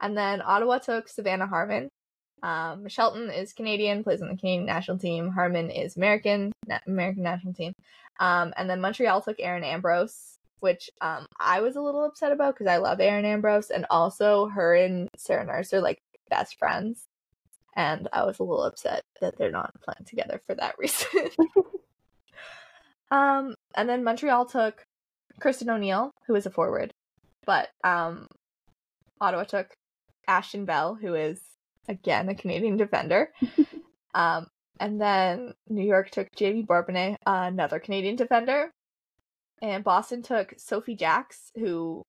and 0.00 0.16
then 0.16 0.42
Ottawa 0.42 0.78
took 0.78 1.08
Savannah 1.08 1.48
Harmon. 1.48 1.88
Um, 2.44 2.86
Shelton 2.88 3.30
is 3.30 3.54
Canadian, 3.54 4.04
plays 4.04 4.20
on 4.20 4.28
the 4.28 4.36
Canadian 4.36 4.66
national 4.66 4.98
team. 4.98 5.30
Harmon 5.30 5.70
is 5.70 5.96
American, 5.96 6.52
na- 6.68 6.78
American 6.86 7.22
national 7.22 7.54
team. 7.54 7.72
Um, 8.20 8.52
and 8.58 8.68
then 8.68 8.82
Montreal 8.82 9.22
took 9.22 9.40
Erin 9.40 9.64
Ambrose, 9.64 10.36
which 10.60 10.90
um 11.00 11.26
I 11.40 11.62
was 11.62 11.76
a 11.76 11.80
little 11.80 12.04
upset 12.04 12.32
about 12.32 12.54
because 12.54 12.66
I 12.66 12.76
love 12.76 13.00
Erin 13.00 13.24
Ambrose, 13.24 13.70
and 13.70 13.86
also 13.88 14.48
her 14.48 14.74
and 14.74 15.08
Sarah 15.16 15.46
Nurse 15.46 15.72
are 15.72 15.80
like 15.80 15.98
best 16.28 16.58
friends, 16.58 17.06
and 17.74 18.08
I 18.12 18.24
was 18.24 18.38
a 18.38 18.44
little 18.44 18.64
upset 18.64 19.00
that 19.22 19.38
they're 19.38 19.50
not 19.50 19.72
playing 19.80 20.04
together 20.06 20.42
for 20.46 20.54
that 20.54 20.76
reason. 20.78 21.30
um, 23.10 23.54
and 23.74 23.88
then 23.88 24.04
Montreal 24.04 24.44
took 24.44 24.84
Kristin 25.40 25.74
O'Neill, 25.74 26.10
who 26.26 26.34
is 26.34 26.44
a 26.44 26.50
forward, 26.50 26.92
but 27.46 27.70
um, 27.82 28.26
Ottawa 29.18 29.44
took 29.44 29.74
Ashton 30.28 30.66
Bell, 30.66 30.94
who 30.94 31.14
is 31.14 31.40
again 31.88 32.28
a 32.28 32.34
Canadian 32.34 32.76
defender. 32.76 33.30
um, 34.14 34.46
and 34.80 35.00
then 35.00 35.54
New 35.68 35.84
York 35.84 36.10
took 36.10 36.28
Jaime 36.38 36.62
Bourbonnais, 36.62 37.16
another 37.26 37.78
Canadian 37.78 38.16
defender. 38.16 38.70
And 39.62 39.84
Boston 39.84 40.22
took 40.22 40.54
Sophie 40.58 40.96
Jacks, 40.96 41.50
who 41.54 42.02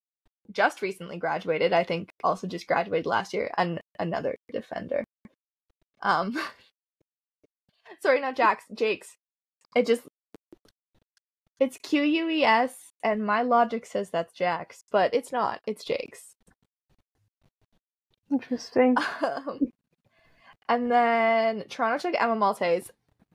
just 0.51 0.82
recently 0.82 1.17
graduated. 1.17 1.73
I 1.73 1.84
think 1.84 2.11
also 2.23 2.47
just 2.47 2.67
graduated 2.67 3.05
last 3.05 3.34
year, 3.34 3.51
and 3.57 3.80
another 3.99 4.36
defender. 4.51 5.03
Um, 6.01 6.38
sorry, 8.01 8.19
not 8.19 8.36
Jacks, 8.36 8.65
Jakes. 8.73 9.15
It 9.76 9.86
just 9.86 10.03
it's 11.59 11.78
Q 11.78 12.03
U 12.03 12.30
E 12.30 12.43
S, 12.43 12.93
and 13.03 13.26
my 13.26 13.41
logic 13.41 13.86
says 13.86 14.09
that's 14.09 14.34
Jacks, 14.34 14.84
but 14.91 15.13
it's 15.13 15.32
not. 15.32 15.61
It's 15.65 15.84
Jakes. 15.84 16.34
Interesting. 18.36 18.95
Um, 19.21 19.71
and 20.67 20.91
then 20.91 21.63
Toronto 21.69 22.09
took 22.09 22.19
Emma 22.19 22.36
Maltese. 22.36 22.89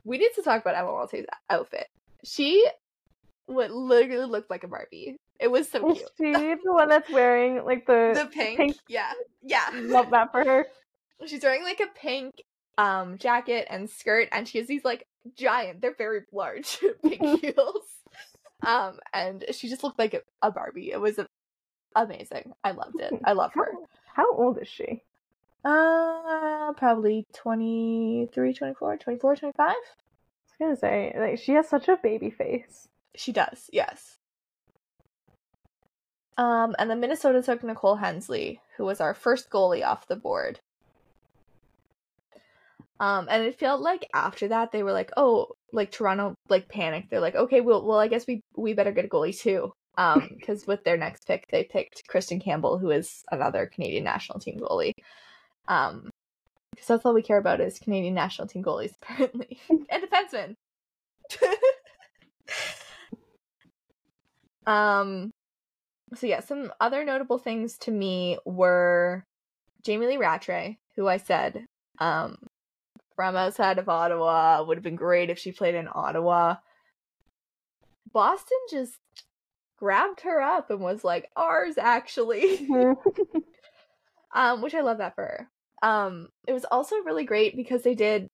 We 0.04 0.18
need 0.18 0.30
to 0.34 0.42
talk 0.42 0.60
about 0.62 0.74
Emma 0.74 0.88
Maltese's 0.90 1.26
outfit. 1.48 1.86
She 2.24 2.66
what 3.46 3.70
literally 3.70 4.26
looked 4.26 4.50
like 4.50 4.64
a 4.64 4.68
Barbie. 4.68 5.16
It 5.38 5.48
was 5.50 5.68
so 5.70 5.90
Is 5.92 5.98
cute. 5.98 6.10
she 6.18 6.32
the 6.64 6.72
one 6.72 6.88
that's 6.88 7.10
wearing 7.10 7.64
like 7.64 7.86
the, 7.86 8.12
The 8.14 8.26
pink, 8.32 8.56
pink- 8.58 8.76
yeah, 8.88 9.12
yeah. 9.42 9.70
Love 9.74 10.10
that 10.10 10.32
for 10.32 10.44
her. 10.44 10.66
She's 11.26 11.42
wearing 11.42 11.62
like 11.62 11.80
a 11.80 11.86
pink 11.98 12.42
um 12.78 13.16
jacket 13.18 13.66
and 13.70 13.88
skirt, 13.88 14.28
and 14.32 14.48
she 14.48 14.58
has 14.58 14.66
these 14.66 14.84
like 14.84 15.06
giant, 15.36 15.80
they're 15.80 15.94
very 15.96 16.22
large 16.32 16.78
pink 17.02 17.40
heels. 17.40 17.84
Um, 18.66 18.98
and 19.14 19.44
she 19.52 19.68
just 19.68 19.82
looked 19.84 19.98
like 19.98 20.14
a, 20.14 20.20
a 20.42 20.50
Barbie. 20.50 20.90
It 20.92 21.00
was 21.00 21.18
amazing. 21.94 22.52
I 22.64 22.72
loved 22.72 23.00
it. 23.00 23.12
I 23.24 23.32
love 23.32 23.52
her. 23.54 23.68
How, 24.14 24.34
old 24.34 24.58
is 24.58 24.68
she? 24.68 25.02
Uh, 25.64 26.72
probably 26.74 27.26
23, 27.34 28.54
24, 28.54 28.96
24, 28.96 29.36
25. 29.36 29.68
I 29.68 29.74
was 29.74 29.76
gonna 30.58 30.76
say, 30.76 31.14
like, 31.18 31.38
she 31.38 31.52
has 31.52 31.68
such 31.68 31.88
a 31.88 31.96
baby 31.96 32.30
face. 32.30 32.88
She 33.14 33.32
does, 33.32 33.68
yes. 33.72 34.18
Um, 36.38 36.74
and 36.78 36.90
then 36.90 37.00
Minnesota 37.00 37.42
took 37.42 37.62
Nicole 37.62 37.96
Hensley, 37.96 38.60
who 38.76 38.84
was 38.84 39.00
our 39.00 39.12
first 39.12 39.50
goalie 39.50 39.86
off 39.86 40.08
the 40.08 40.16
board. 40.16 40.60
Um, 42.98 43.28
and 43.30 43.42
it 43.42 43.58
felt 43.58 43.80
like 43.80 44.06
after 44.14 44.48
that 44.48 44.72
they 44.72 44.82
were 44.82 44.92
like, 44.92 45.10
oh, 45.16 45.48
like 45.72 45.90
Toronto 45.90 46.34
like 46.48 46.68
panicked. 46.68 47.10
They're 47.10 47.20
like, 47.20 47.34
okay, 47.34 47.60
well, 47.60 47.84
well, 47.84 47.98
I 47.98 48.08
guess 48.08 48.26
we 48.26 48.42
we 48.56 48.74
better 48.74 48.92
get 48.92 49.06
a 49.06 49.08
goalie 49.08 49.38
too. 49.38 49.72
Um, 49.96 50.30
because 50.38 50.66
with 50.66 50.84
their 50.84 50.96
next 50.96 51.26
pick, 51.26 51.48
they 51.50 51.64
picked 51.64 52.06
Kristen 52.08 52.40
Campbell, 52.40 52.78
who 52.78 52.90
is 52.90 53.24
another 53.30 53.66
Canadian 53.66 54.04
national 54.04 54.40
team 54.40 54.58
goalie. 54.58 54.92
Um, 55.68 56.10
because 56.70 56.86
that's 56.86 57.06
all 57.06 57.14
we 57.14 57.22
care 57.22 57.38
about 57.38 57.60
is 57.60 57.78
Canadian 57.78 58.14
national 58.14 58.48
team 58.48 58.62
goalies, 58.62 58.92
apparently, 59.02 59.58
and 59.68 59.86
defensemen. 59.90 60.54
um, 64.66 65.30
so 66.14 66.26
yeah, 66.26 66.40
some 66.40 66.72
other 66.80 67.04
notable 67.04 67.38
things 67.38 67.76
to 67.78 67.90
me 67.90 68.38
were 68.44 69.24
Jamie 69.84 70.06
Lee 70.06 70.16
Rattray, 70.16 70.78
who 70.96 71.06
I 71.06 71.18
said, 71.18 71.66
um, 71.98 72.36
from 73.14 73.36
outside 73.36 73.78
of 73.78 73.88
Ottawa 73.88 74.62
would 74.62 74.76
have 74.76 74.84
been 74.84 74.96
great 74.96 75.30
if 75.30 75.38
she 75.38 75.52
played 75.52 75.74
in 75.74 75.88
Ottawa. 75.92 76.56
Boston 78.12 78.58
just 78.70 78.98
grabbed 79.80 80.20
her 80.20 80.40
up 80.40 80.70
and 80.70 80.80
was 80.80 81.02
like, 81.02 81.28
ours 81.34 81.78
actually. 81.78 82.68
um, 84.34 84.62
which 84.62 84.74
I 84.74 84.82
love 84.82 84.98
that 84.98 85.14
for 85.14 85.24
her. 85.24 85.48
Um, 85.82 86.28
it 86.46 86.52
was 86.52 86.66
also 86.66 86.96
really 86.96 87.24
great 87.24 87.56
because 87.56 87.82
they 87.82 87.94
did, 87.94 88.28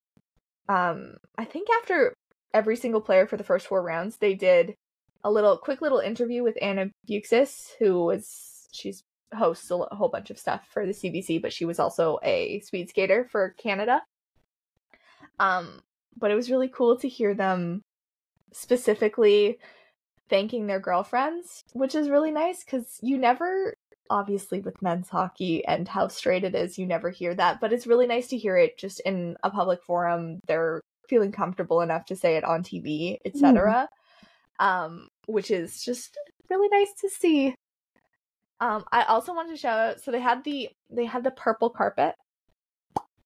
um, 0.67 1.15
I 1.37 1.45
think 1.45 1.69
after 1.81 2.13
every 2.53 2.75
single 2.75 3.01
player 3.01 3.25
for 3.25 3.37
the 3.37 3.43
first 3.43 3.67
four 3.67 3.81
rounds, 3.81 4.17
they 4.17 4.35
did 4.35 4.75
a 5.23 5.31
little 5.31 5.57
quick 5.57 5.81
little 5.81 5.99
interview 5.99 6.43
with 6.43 6.57
Anna 6.61 6.87
Bucsis, 7.09 7.69
who 7.79 8.03
was 8.03 8.67
she's 8.71 9.03
hosts 9.33 9.69
a 9.71 9.73
l- 9.73 9.89
whole 9.91 10.09
bunch 10.09 10.29
of 10.29 10.37
stuff 10.37 10.67
for 10.71 10.85
the 10.85 10.93
CBC, 10.93 11.41
but 11.41 11.53
she 11.53 11.65
was 11.65 11.79
also 11.79 12.19
a 12.23 12.59
speed 12.61 12.89
skater 12.89 13.27
for 13.31 13.55
Canada. 13.57 14.01
Um, 15.39 15.81
but 16.17 16.31
it 16.31 16.35
was 16.35 16.51
really 16.51 16.69
cool 16.69 16.97
to 16.99 17.07
hear 17.07 17.33
them 17.33 17.81
specifically 18.53 19.59
thanking 20.29 20.67
their 20.67 20.79
girlfriends, 20.79 21.63
which 21.73 21.95
is 21.95 22.09
really 22.09 22.31
nice 22.31 22.63
because 22.63 22.99
you 23.01 23.17
never, 23.17 23.75
obviously, 24.09 24.59
with 24.61 24.81
men's 24.81 25.09
hockey 25.09 25.65
and 25.65 25.87
how 25.87 26.07
straight 26.07 26.43
it 26.43 26.55
is, 26.55 26.77
you 26.77 26.85
never 26.85 27.09
hear 27.09 27.33
that. 27.35 27.59
But 27.59 27.73
it's 27.73 27.87
really 27.87 28.07
nice 28.07 28.27
to 28.27 28.37
hear 28.37 28.57
it 28.57 28.77
just 28.77 28.99
in 29.01 29.37
a 29.43 29.49
public 29.49 29.83
forum. 29.83 30.39
They're 30.47 30.81
feeling 31.07 31.31
comfortable 31.31 31.81
enough 31.81 32.05
to 32.05 32.15
say 32.15 32.35
it 32.35 32.43
on 32.43 32.63
TV, 32.63 33.17
etc. 33.25 33.87
Um, 34.59 35.07
which 35.27 35.51
is 35.51 35.83
just 35.83 36.17
really 36.49 36.69
nice 36.69 36.93
to 37.01 37.09
see. 37.09 37.55
Um, 38.59 38.83
I 38.91 39.03
also 39.03 39.33
wanted 39.33 39.51
to 39.51 39.57
shout 39.57 39.79
out. 39.79 40.01
So 40.01 40.11
they 40.11 40.19
had 40.19 40.43
the 40.43 40.69
they 40.89 41.05
had 41.05 41.23
the 41.23 41.31
purple 41.31 41.69
carpet 41.69 42.15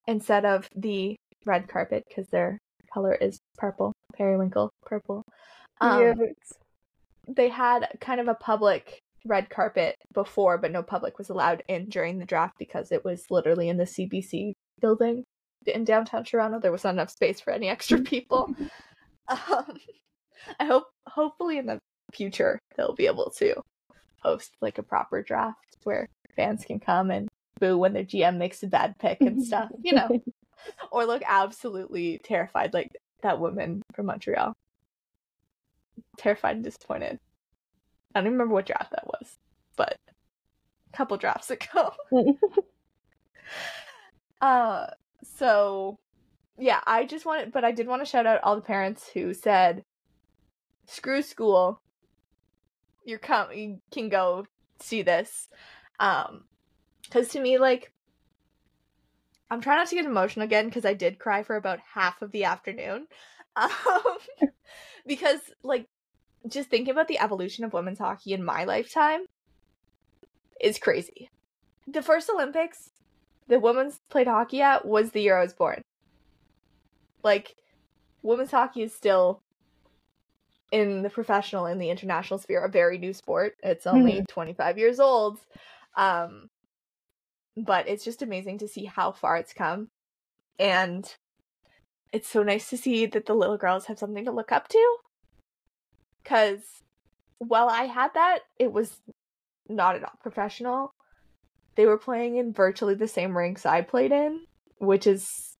instead 0.08 0.46
of 0.46 0.68
the 0.76 1.16
red 1.46 1.68
carpet 1.68 2.04
because 2.08 2.28
their 2.30 2.60
color 2.94 3.16
is 3.16 3.40
purple, 3.58 3.94
periwinkle 4.14 4.72
purple. 4.86 5.24
Um. 5.80 6.18
They 7.36 7.50
had 7.50 7.88
kind 8.00 8.20
of 8.20 8.28
a 8.28 8.36
public 8.36 9.02
red 9.26 9.50
carpet 9.50 9.96
before, 10.14 10.58
but 10.58 10.72
no 10.72 10.84
public 10.84 11.18
was 11.18 11.30
allowed 11.30 11.64
in 11.68 11.90
during 11.90 12.18
the 12.18 12.26
draft 12.26 12.56
because 12.58 12.92
it 12.92 13.06
was 13.06 13.26
literally 13.30 13.70
in 13.70 13.78
the 13.78 13.84
CBC 13.84 14.54
building 14.80 15.24
in 15.68 15.84
downtown 15.84 16.24
Toronto. 16.24 16.60
There 16.60 16.72
was 16.72 16.84
not 16.84 16.94
enough 16.94 17.12
space 17.12 17.40
for 17.40 17.52
any 17.52 17.70
extra 17.70 18.00
people. 18.02 18.54
um, 19.28 19.78
I 20.60 20.66
hope, 20.66 20.86
hopefully, 21.08 21.58
in 21.58 21.68
the 21.68 21.80
future, 22.14 22.60
they'll 22.76 22.96
be 22.96 23.06
able 23.06 23.32
to 23.38 23.62
host 24.22 24.52
like 24.62 24.78
a 24.78 24.84
proper 24.84 25.22
draft 25.22 25.78
where 25.84 26.08
fans 26.36 26.64
can 26.66 26.80
come 26.80 27.12
and 27.12 27.28
boo 27.60 27.78
when 27.78 27.94
their 27.94 28.04
GM 28.04 28.38
makes 28.38 28.64
a 28.64 28.68
bad 28.68 28.96
pick 29.00 29.22
and 29.22 29.44
stuff, 29.44 29.70
you 29.84 29.94
know, 29.94 30.10
or 30.92 31.06
look 31.06 31.22
absolutely 31.28 32.20
terrified 32.24 32.74
like 32.74 32.92
that 33.22 33.40
woman 33.40 33.82
from 33.94 34.08
Montreal. 34.08 34.54
Terrified 36.22 36.58
and 36.58 36.64
disappointed. 36.64 37.20
I 38.14 38.20
don't 38.20 38.28
even 38.28 38.34
remember 38.34 38.54
what 38.54 38.68
draft 38.68 38.92
that 38.92 39.08
was, 39.08 39.40
but 39.76 39.98
a 40.94 40.98
couple 40.98 41.18
drafts 41.18 41.52
ago. 41.52 41.94
uh 44.42 44.88
so 45.24 45.98
yeah, 46.58 46.80
I 46.86 47.06
just 47.06 47.26
wanted 47.26 47.52
but 47.52 47.64
I 47.66 47.72
did 47.72 47.88
want 47.88 48.02
to 48.02 48.06
shout 48.10 48.26
out 48.28 48.42
all 48.44 48.56
the 48.56 48.62
parents 48.62 49.10
who 49.14 49.34
said 49.34 49.84
screw 50.86 51.24
school. 51.24 51.82
You're 53.06 53.20
come 53.20 53.52
you 53.54 53.80
can 53.92 54.10
go 54.10 54.46
see 54.80 55.02
this. 55.02 55.50
Um 56.00 56.46
cuz 57.12 57.30
to 57.30 57.40
me 57.42 57.58
like 57.58 57.92
I'm 59.50 59.62
trying 59.62 59.78
not 59.78 59.88
to 59.88 59.96
get 59.96 60.06
emotional 60.06 60.46
again 60.46 60.66
because 60.68 60.86
I 60.86 60.94
did 60.94 61.20
cry 61.20 61.44
for 61.44 61.56
about 61.56 61.80
half 61.94 62.22
of 62.22 62.32
the 62.32 62.46
afternoon. 62.46 63.08
Um 63.58 64.18
because 65.06 65.42
like 65.62 65.90
just 66.48 66.70
thinking 66.70 66.92
about 66.92 67.08
the 67.08 67.20
evolution 67.20 67.64
of 67.64 67.74
women's 67.74 68.00
hockey 68.00 68.34
in 68.34 68.44
my 68.44 68.64
lifetime 68.64 69.22
is 70.60 70.80
crazy. 70.80 71.30
The 71.88 72.02
first 72.02 72.30
Olympics 72.30 72.92
the 73.52 73.60
women's 73.60 74.00
played 74.10 74.28
hockey 74.28 74.62
at 74.62 74.86
was 74.86 75.12
the 75.12 75.22
year 75.22 75.38
I 75.38 75.44
was 75.44 75.54
born. 75.54 75.82
Like, 77.22 77.54
women's 78.24 78.52
hockey 78.52 78.82
is 78.84 78.96
still 78.96 79.42
in 80.72 81.02
the 81.02 81.10
professional 81.10 81.66
in 81.66 81.78
the 81.78 81.90
international 81.90 82.40
sphere 82.40 82.64
a 82.64 82.70
very 82.70 82.98
new 82.98 83.12
sport. 83.12 83.56
It's 83.62 83.86
only 83.86 84.24
25 84.30 84.78
years 84.78 85.02
old. 85.02 85.40
Um, 85.98 86.50
but 87.58 87.90
it's 87.90 88.06
just 88.06 88.22
amazing 88.22 88.60
to 88.60 88.70
see 88.70 88.86
how 88.86 89.12
far 89.12 89.36
it's 89.36 89.52
come. 89.52 89.90
And 90.58 91.06
it's 92.14 92.30
so 92.30 92.44
nice 92.44 92.70
to 92.70 92.78
see 92.78 93.06
that 93.06 93.26
the 93.26 93.34
little 93.34 93.58
girls 93.58 93.88
have 93.88 94.00
something 94.00 94.24
to 94.24 94.32
look 94.32 94.54
up 94.54 94.70
to. 94.70 94.98
Because 96.24 96.60
while 97.40 97.70
I 97.70 97.84
had 97.84 98.14
that, 98.14 98.40
it 98.60 98.72
was 98.72 98.98
not 99.68 99.96
at 99.96 100.04
all 100.04 100.18
professional. 100.22 100.94
They 101.76 101.86
were 101.86 101.98
playing 101.98 102.38
in 102.38 102.54
virtually 102.54 102.96
the 102.96 103.08
same 103.08 103.38
rinks 103.38 103.66
I 103.66 103.82
played 103.82 104.12
in, 104.12 104.42
which 104.78 105.08
is, 105.08 105.58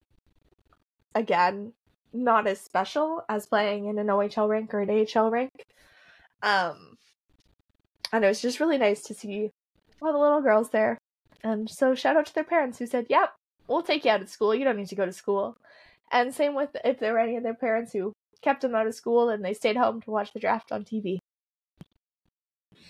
again, 1.14 1.72
not 2.12 2.46
as 2.46 2.60
special 2.60 3.24
as 3.28 3.46
playing 3.46 3.86
in 3.86 3.98
an 3.98 4.08
OHL 4.08 4.48
rink 4.48 4.72
or 4.74 4.80
an 4.80 4.90
AHL 4.90 5.30
rink. 5.30 5.50
Um, 6.42 6.98
and 8.12 8.24
it 8.24 8.28
was 8.28 8.42
just 8.42 8.60
really 8.60 8.78
nice 8.78 9.02
to 9.04 9.14
see 9.14 9.50
all 10.00 10.12
the 10.12 10.18
little 10.18 10.42
girls 10.42 10.70
there. 10.70 10.98
And 11.42 11.68
so 11.68 11.94
shout 11.94 12.16
out 12.16 12.26
to 12.26 12.34
their 12.34 12.44
parents 12.44 12.78
who 12.78 12.86
said, 12.86 13.06
"Yep, 13.08 13.34
we'll 13.66 13.82
take 13.82 14.04
you 14.04 14.10
out 14.10 14.22
of 14.22 14.28
school. 14.28 14.54
You 14.54 14.64
don't 14.64 14.76
need 14.76 14.88
to 14.88 14.94
go 14.94 15.06
to 15.06 15.12
school." 15.12 15.56
And 16.10 16.34
same 16.34 16.54
with 16.54 16.76
if 16.84 16.98
there 16.98 17.14
were 17.14 17.18
any 17.18 17.36
of 17.36 17.42
their 17.42 17.54
parents 17.54 17.92
who 17.92 18.12
kept 18.42 18.62
them 18.62 18.74
out 18.74 18.86
of 18.86 18.94
school 18.94 19.30
and 19.30 19.44
they 19.44 19.54
stayed 19.54 19.76
home 19.76 20.00
to 20.02 20.10
watch 20.10 20.32
the 20.32 20.40
draft 20.40 20.72
on 20.72 20.84
TV. 20.84 21.18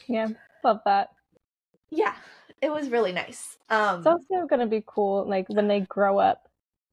yeah, 0.09 0.29
love 0.65 0.81
that. 0.85 1.11
Yeah, 1.91 2.15
it 2.61 2.71
was 2.71 2.89
really 2.91 3.13
nice. 3.13 3.59
Um, 3.69 4.03
It's 4.05 4.07
also 4.07 4.47
gonna 4.47 4.67
be 4.67 4.83
cool, 4.87 5.25
like 5.27 5.49
when 5.49 5.69
they 5.69 5.81
grow 5.81 6.19
up, 6.19 6.49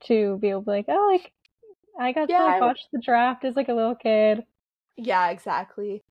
to 0.06 0.38
be 0.38 0.50
able 0.50 0.62
to 0.62 0.66
be 0.66 0.72
like, 0.72 0.86
oh, 0.88 1.10
like 1.12 1.34
I 2.00 2.14
got 2.14 2.30
Yeah, 2.30 2.38
to 2.38 2.44
like, 2.44 2.62
watch 2.62 2.82
the 2.94 3.02
draft 3.02 3.46
as 3.46 3.56
like 3.56 3.70
a 3.70 3.74
little 3.74 3.96
kid. 3.96 4.46
Yeah, 4.98 5.30
exactly. 5.32 6.04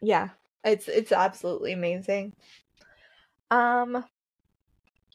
Yeah, 0.00 0.30
it's 0.64 0.88
it's 0.88 1.12
absolutely 1.12 1.72
amazing. 1.72 2.32
Um 3.50 4.04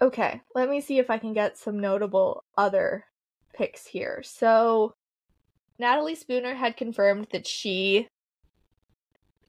okay, 0.01 0.41
let 0.55 0.70
me 0.70 0.82
see 0.82 0.99
if 0.99 1.09
I 1.09 1.18
can 1.18 1.34
get 1.34 1.57
some 1.57 1.80
notable 1.80 2.43
other 2.57 3.05
picks 3.53 3.86
here. 3.86 4.22
So 4.24 4.93
Natalie 5.82 6.16
Spooner 6.16 6.54
had 6.54 6.78
confirmed 6.78 7.28
that 7.32 7.48
she 7.48 8.08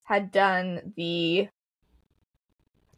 had 0.04 0.32
done 0.32 0.94
the 0.96 1.46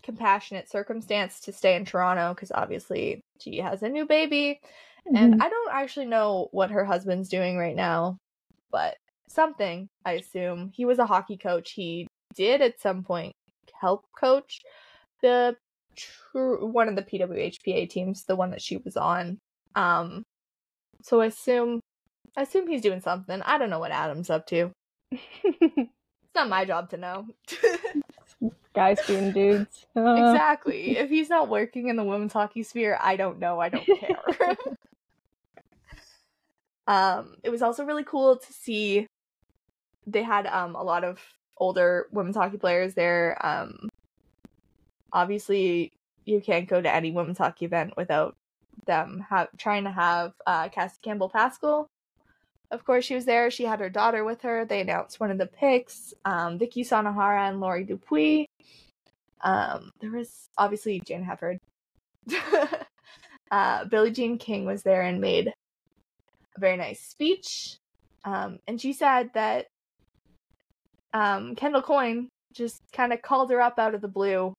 compassionate 0.05 0.70
circumstance 0.70 1.41
to 1.41 1.53
stay 1.53 1.74
in 1.74 1.85
Toronto 1.85 2.32
because 2.32 2.53
obviously 2.55 3.20
she 3.41 3.59
has 3.59 3.82
a 3.82 3.89
new 3.89 4.07
baby 4.07 4.61
and 5.12 5.43
I 5.43 5.49
don't 5.49 5.72
actually 5.72 6.07
know 6.07 6.49
what 6.53 6.70
her 6.70 6.85
husband's 6.85 7.28
doing 7.28 7.59
right 7.59 7.74
now, 7.74 8.18
but 8.70 8.97
something, 9.28 9.89
I 10.05 10.12
assume. 10.12 10.70
He 10.72 10.85
was 10.85 10.99
a 10.99 11.07
hockey 11.07 11.37
coach. 11.37 11.72
He 11.72 12.07
did 12.37 12.62
at 12.62 12.80
some 12.80 13.03
point 13.03 13.32
help 13.78 14.05
coach 14.18 14.61
the 15.22 15.57
tr- 15.97 16.64
one 16.64 16.89
of 16.89 16.95
the 16.95 17.03
PWHPA 17.03 17.91
teams, 17.91 18.24
the 18.24 18.37
one 18.37 18.53
that 18.53 18.62
she 18.62 18.76
was 18.76 18.97
on. 18.97 19.39
Um 19.74 20.22
so 21.03 21.20
I 21.20 21.26
assume 21.26 21.80
I 22.37 22.43
assume 22.43 22.68
he's 22.68 22.82
doing 22.82 23.01
something. 23.01 23.43
I 23.43 23.59
don't 23.59 23.70
know 23.70 23.78
what 23.78 23.93
Adam's 23.93 24.30
up 24.30 24.47
to. 24.49 24.70
It's 26.35 26.41
not 26.41 26.49
my 26.49 26.64
job 26.64 26.91
to 26.91 26.97
know. 26.97 27.28
Guys 28.74 28.99
being 29.07 29.30
dudes. 29.30 29.87
Uh, 29.97 30.16
exactly. 30.16 30.97
If 30.99 31.09
he's 31.09 31.30
not 31.30 31.49
working 31.49 31.89
in 31.89 31.95
the 31.95 32.03
women's 32.03 32.32
hockey 32.32 32.64
sphere, 32.64 32.99
I 33.01 33.14
don't 33.14 33.39
know. 33.39 33.61
I 33.61 33.68
don't 33.68 33.87
care. 33.87 34.57
um, 36.89 37.37
it 37.45 37.51
was 37.51 37.62
also 37.62 37.85
really 37.85 38.03
cool 38.03 38.37
to 38.37 38.53
see 38.53 39.07
they 40.09 40.24
had 40.24 40.49
um 40.49 40.74
a 40.74 40.82
lot 40.82 41.05
of 41.05 41.20
older 41.57 42.09
women's 42.11 42.35
hockey 42.35 42.57
players 42.57 42.95
there. 42.95 43.39
Um, 43.47 43.89
obviously, 45.12 45.93
you 46.24 46.41
can't 46.41 46.68
go 46.68 46.82
to 46.82 46.93
any 46.93 47.12
women's 47.12 47.39
hockey 47.39 47.66
event 47.66 47.95
without 47.97 48.35
them 48.87 49.24
have 49.30 49.49
trying 49.57 49.85
to 49.85 49.93
have 49.93 50.32
uh, 50.49 50.68
Cassie 50.70 50.99
Campbell 51.01 51.30
Pascall. 51.30 51.87
Of 52.75 52.85
course, 52.85 53.05
she 53.05 53.14
was 53.14 53.25
there. 53.25 53.53
She 53.53 53.64
had 53.64 53.79
her 53.79 53.89
daughter 53.89 54.25
with 54.25 54.43
her. 54.43 54.64
They 54.64 54.81
announced 54.81 55.20
one 55.20 55.31
of 55.31 55.39
the 55.39 55.47
picks, 55.47 56.12
um, 56.25 56.59
Vicky 56.59 56.83
Sunohara 56.83 57.49
and 57.49 57.61
Lori 57.61 57.85
Dupuis. 57.85 58.47
Um, 59.43 59.93
there 60.01 60.11
was 60.11 60.49
obviously 60.59 61.01
Jayna 61.01 61.25
Hefford. 61.25 61.59
uh, 63.53 63.85
Billie 63.85 64.11
Jean 64.11 64.39
King 64.39 64.64
was 64.64 64.83
there 64.83 65.03
and 65.03 65.20
made 65.20 65.47
a 65.47 66.61
very 66.61 66.77
nice 66.77 67.01
speech. 67.01 67.77
Um, 68.25 68.59
and 68.66 68.81
she 68.81 68.93
said 68.93 69.31
that 69.35 69.66
um, 71.12 71.55
Kendall 71.55 71.83
Coyne 71.83 72.29
just 72.53 72.81
kind 72.93 73.12
of 73.12 73.22
called 73.22 73.53
her 73.53 73.61
up 73.61 73.79
out 73.79 73.95
of 73.95 74.01
the 74.01 74.09
blue 74.09 74.53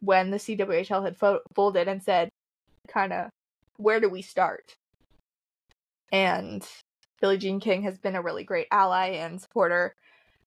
when 0.00 0.32
the 0.32 0.38
CWHL 0.38 1.04
had 1.04 1.16
fo- 1.16 1.42
folded 1.54 1.86
and 1.86 2.02
said, 2.02 2.28
kind 2.88 3.12
of, 3.12 3.30
where 3.76 4.00
do 4.00 4.08
we 4.08 4.20
start? 4.20 4.74
And 6.10 6.66
Billie 7.20 7.38
Jean 7.38 7.60
King 7.60 7.82
has 7.82 7.98
been 7.98 8.16
a 8.16 8.22
really 8.22 8.44
great 8.44 8.66
ally 8.70 9.08
and 9.08 9.40
supporter 9.40 9.94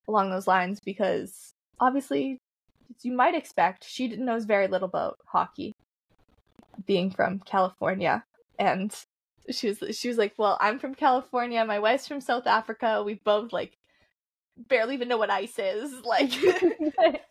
along 0.07 0.31
those 0.31 0.47
lines 0.47 0.79
because 0.79 1.53
obviously, 1.79 2.39
as 2.95 3.05
you 3.05 3.11
might 3.13 3.35
expect, 3.35 3.83
she 3.85 4.07
knows 4.09 4.45
very 4.45 4.67
little 4.67 4.87
about 4.87 5.17
hockey, 5.25 5.75
being 6.85 7.11
from 7.11 7.39
California. 7.39 8.23
And 8.59 8.93
she 9.51 9.69
was 9.69 9.97
she 9.97 10.07
was 10.07 10.17
like, 10.17 10.33
"Well, 10.37 10.57
I'm 10.61 10.79
from 10.79 10.95
California. 10.95 11.63
My 11.65 11.79
wife's 11.79 12.07
from 12.07 12.21
South 12.21 12.47
Africa. 12.47 13.03
We 13.03 13.15
both 13.15 13.53
like 13.53 13.77
barely 14.57 14.95
even 14.95 15.07
know 15.07 15.17
what 15.17 15.29
ice 15.29 15.59
is." 15.59 15.93
Like 16.05 16.31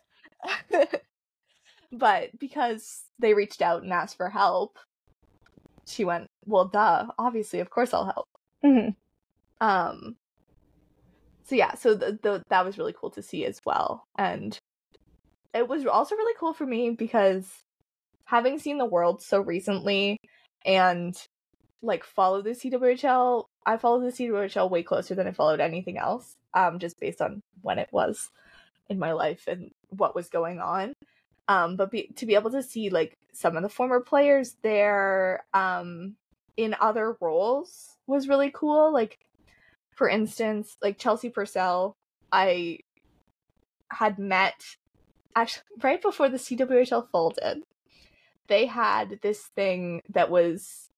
but 1.91 2.37
because 2.39 3.03
they 3.19 3.33
reached 3.33 3.61
out 3.61 3.83
and 3.83 3.93
asked 3.93 4.17
for 4.17 4.29
help, 4.29 4.77
she 5.85 6.05
went, 6.05 6.29
"Well, 6.45 6.65
duh, 6.65 7.07
obviously, 7.17 7.59
of 7.59 7.69
course 7.69 7.93
I'll 7.93 8.05
help." 8.05 8.27
mhm. 8.63 8.95
Um 9.61 10.17
so 11.43 11.55
yeah, 11.55 11.75
so 11.75 11.93
the, 11.93 12.17
the 12.21 12.43
that 12.49 12.65
was 12.65 12.77
really 12.77 12.95
cool 12.97 13.11
to 13.11 13.21
see 13.21 13.45
as 13.45 13.61
well. 13.65 14.07
And 14.17 14.57
it 15.53 15.67
was 15.67 15.85
also 15.85 16.15
really 16.15 16.35
cool 16.39 16.53
for 16.53 16.65
me 16.65 16.91
because 16.91 17.47
having 18.25 18.59
seen 18.59 18.77
the 18.77 18.85
world 18.85 19.21
so 19.21 19.41
recently 19.41 20.17
and 20.65 21.15
like 21.81 22.05
follow 22.05 22.41
the 22.41 22.51
CWHL, 22.51 23.45
I 23.65 23.77
followed 23.77 24.05
the 24.05 24.11
CWHL 24.11 24.69
way 24.69 24.83
closer 24.83 25.15
than 25.15 25.27
I 25.27 25.31
followed 25.31 25.59
anything 25.59 25.97
else. 25.97 26.35
Um 26.53 26.79
just 26.79 26.99
based 26.99 27.21
on 27.21 27.41
when 27.61 27.77
it 27.77 27.89
was 27.91 28.29
in 28.89 28.99
my 28.99 29.11
life 29.11 29.47
and 29.47 29.71
what 29.89 30.15
was 30.15 30.29
going 30.29 30.59
on. 30.59 30.93
Um 31.49 31.75
but 31.75 31.91
be, 31.91 32.07
to 32.15 32.25
be 32.25 32.35
able 32.35 32.51
to 32.51 32.63
see 32.63 32.89
like 32.89 33.17
some 33.33 33.57
of 33.57 33.63
the 33.63 33.69
former 33.69 33.99
players 33.99 34.55
there 34.61 35.43
um 35.53 36.15
in 36.55 36.75
other 36.79 37.17
roles 37.19 37.97
was 38.07 38.29
really 38.29 38.51
cool. 38.51 38.93
Like 38.93 39.19
for 39.95 40.09
instance, 40.09 40.77
like 40.81 40.97
Chelsea 40.97 41.29
Purcell, 41.29 41.95
I 42.31 42.79
had 43.89 44.17
met 44.17 44.55
actually 45.35 45.63
right 45.83 46.01
before 46.01 46.29
the 46.29 46.37
CWHL 46.37 47.09
folded. 47.11 47.63
They 48.47 48.65
had 48.65 49.19
this 49.21 49.41
thing 49.55 50.01
that 50.09 50.29
was 50.29 50.89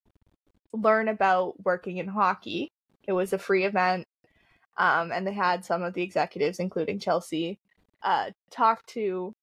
learn 0.74 1.08
about 1.08 1.64
working 1.64 1.98
in 1.98 2.08
hockey. 2.08 2.72
It 3.08 3.14
was 3.14 3.34
a 3.34 3.38
free 3.38 3.66
event, 3.66 4.06
um, 4.78 5.12
and 5.12 5.28
they 5.28 5.34
had 5.34 5.64
some 5.64 5.84
of 5.84 5.94
the 5.94 6.02
executives, 6.02 6.60
including 6.60 7.00
Chelsea, 7.00 7.60
uh, 8.02 8.32
talk 8.50 8.86
to 8.88 9.34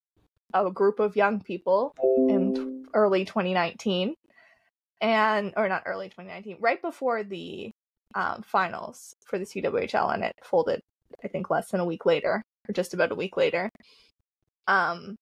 a 0.53 0.71
group 0.71 0.99
of 0.99 1.17
young 1.17 1.41
people 1.41 1.95
in 2.29 2.55
t- 2.55 2.91
early 2.93 3.25
2019, 3.25 4.15
and 5.01 5.53
or 5.57 5.69
not 5.69 5.85
early 5.87 6.09
2019, 6.09 6.57
right 6.61 6.83
before 6.83 7.23
the 7.23 7.73
um, 8.15 8.43
finals 8.43 9.17
for 9.25 9.39
the 9.39 9.45
CWHL, 9.45 10.15
and 10.15 10.25
it 10.25 10.35
folded, 10.43 10.81
I 11.25 11.29
think, 11.29 11.51
less 11.51 11.71
than 11.71 11.81
a 11.81 11.85
week 11.85 12.07
later, 12.07 12.43
or 12.69 12.73
just 12.73 12.95
about 12.95 13.13
a 13.13 13.17
week 13.17 13.37
later. 13.37 13.71
Um, 14.67 15.17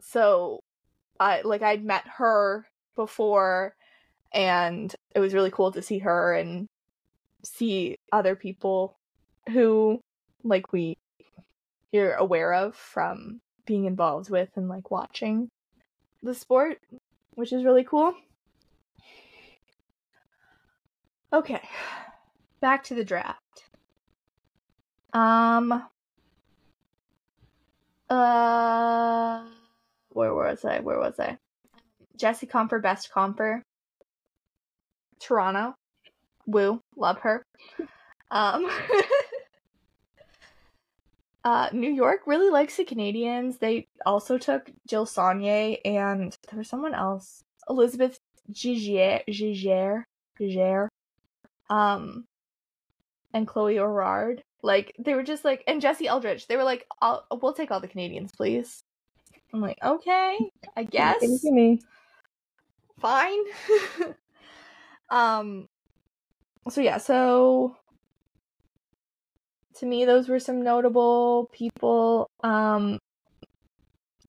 so 0.00 0.60
I 1.18 1.42
like 1.42 1.62
I'd 1.62 1.84
met 1.84 2.04
her 2.16 2.66
before, 2.96 3.74
and 4.32 4.94
it 5.14 5.20
was 5.20 5.34
really 5.34 5.50
cool 5.50 5.72
to 5.72 5.82
see 5.82 5.98
her 5.98 6.34
and 6.34 6.66
see 7.42 7.96
other 8.12 8.36
people 8.36 8.96
who 9.50 10.00
like 10.44 10.72
we 10.72 10.96
you're 11.92 12.14
aware 12.14 12.52
of 12.54 12.74
from 12.76 13.40
being 13.66 13.84
involved 13.84 14.30
with 14.30 14.48
and 14.56 14.68
like 14.68 14.90
watching 14.90 15.48
the 16.22 16.34
sport, 16.34 16.78
which 17.34 17.52
is 17.52 17.64
really 17.64 17.84
cool. 17.84 18.14
Okay, 21.32 21.62
back 22.60 22.82
to 22.84 22.94
the 22.94 23.04
draft. 23.04 23.64
Um, 25.12 25.84
uh, 28.08 29.44
where 30.08 30.34
was 30.34 30.64
I? 30.64 30.80
Where 30.80 30.98
was 30.98 31.20
I? 31.20 31.38
Jesse 32.16 32.46
Compher, 32.46 32.82
best 32.82 33.10
Compher. 33.14 33.62
Toronto. 35.20 35.74
Woo, 36.46 36.80
love 36.96 37.18
her. 37.20 37.44
Um, 38.32 38.68
uh, 41.44 41.68
New 41.72 41.92
York 41.92 42.22
really 42.26 42.50
likes 42.50 42.76
the 42.76 42.84
Canadians. 42.84 43.58
They 43.58 43.86
also 44.04 44.36
took 44.36 44.70
Jill 44.88 45.06
Saulnier 45.06 45.76
and 45.84 46.36
there 46.50 46.58
was 46.58 46.68
someone 46.68 46.94
else, 46.94 47.44
Elizabeth 47.68 48.18
Giguère, 48.52 49.22
Giguère, 49.28 50.04
Giguère, 50.40 50.88
um, 51.70 52.26
and 53.32 53.46
Chloe 53.46 53.76
Aurard. 53.76 54.40
Like 54.62 54.94
they 54.98 55.14
were 55.14 55.22
just 55.22 55.44
like, 55.44 55.64
and 55.66 55.80
Jesse 55.80 56.06
Eldridge. 56.06 56.46
They 56.46 56.56
were 56.56 56.64
like, 56.64 56.86
I'll, 57.00 57.24
"We'll 57.40 57.54
take 57.54 57.70
all 57.70 57.80
the 57.80 57.88
Canadians, 57.88 58.32
please." 58.36 58.84
I'm 59.54 59.60
like, 59.60 59.78
okay, 59.82 60.38
I 60.76 60.84
guess 60.84 61.22
me. 61.44 61.80
fine. 63.00 63.38
um 65.10 65.66
so 66.68 66.80
yeah, 66.80 66.98
so 66.98 67.76
to 69.76 69.86
me 69.86 70.04
those 70.04 70.28
were 70.28 70.38
some 70.38 70.62
notable 70.62 71.48
people 71.52 72.30
um 72.44 72.98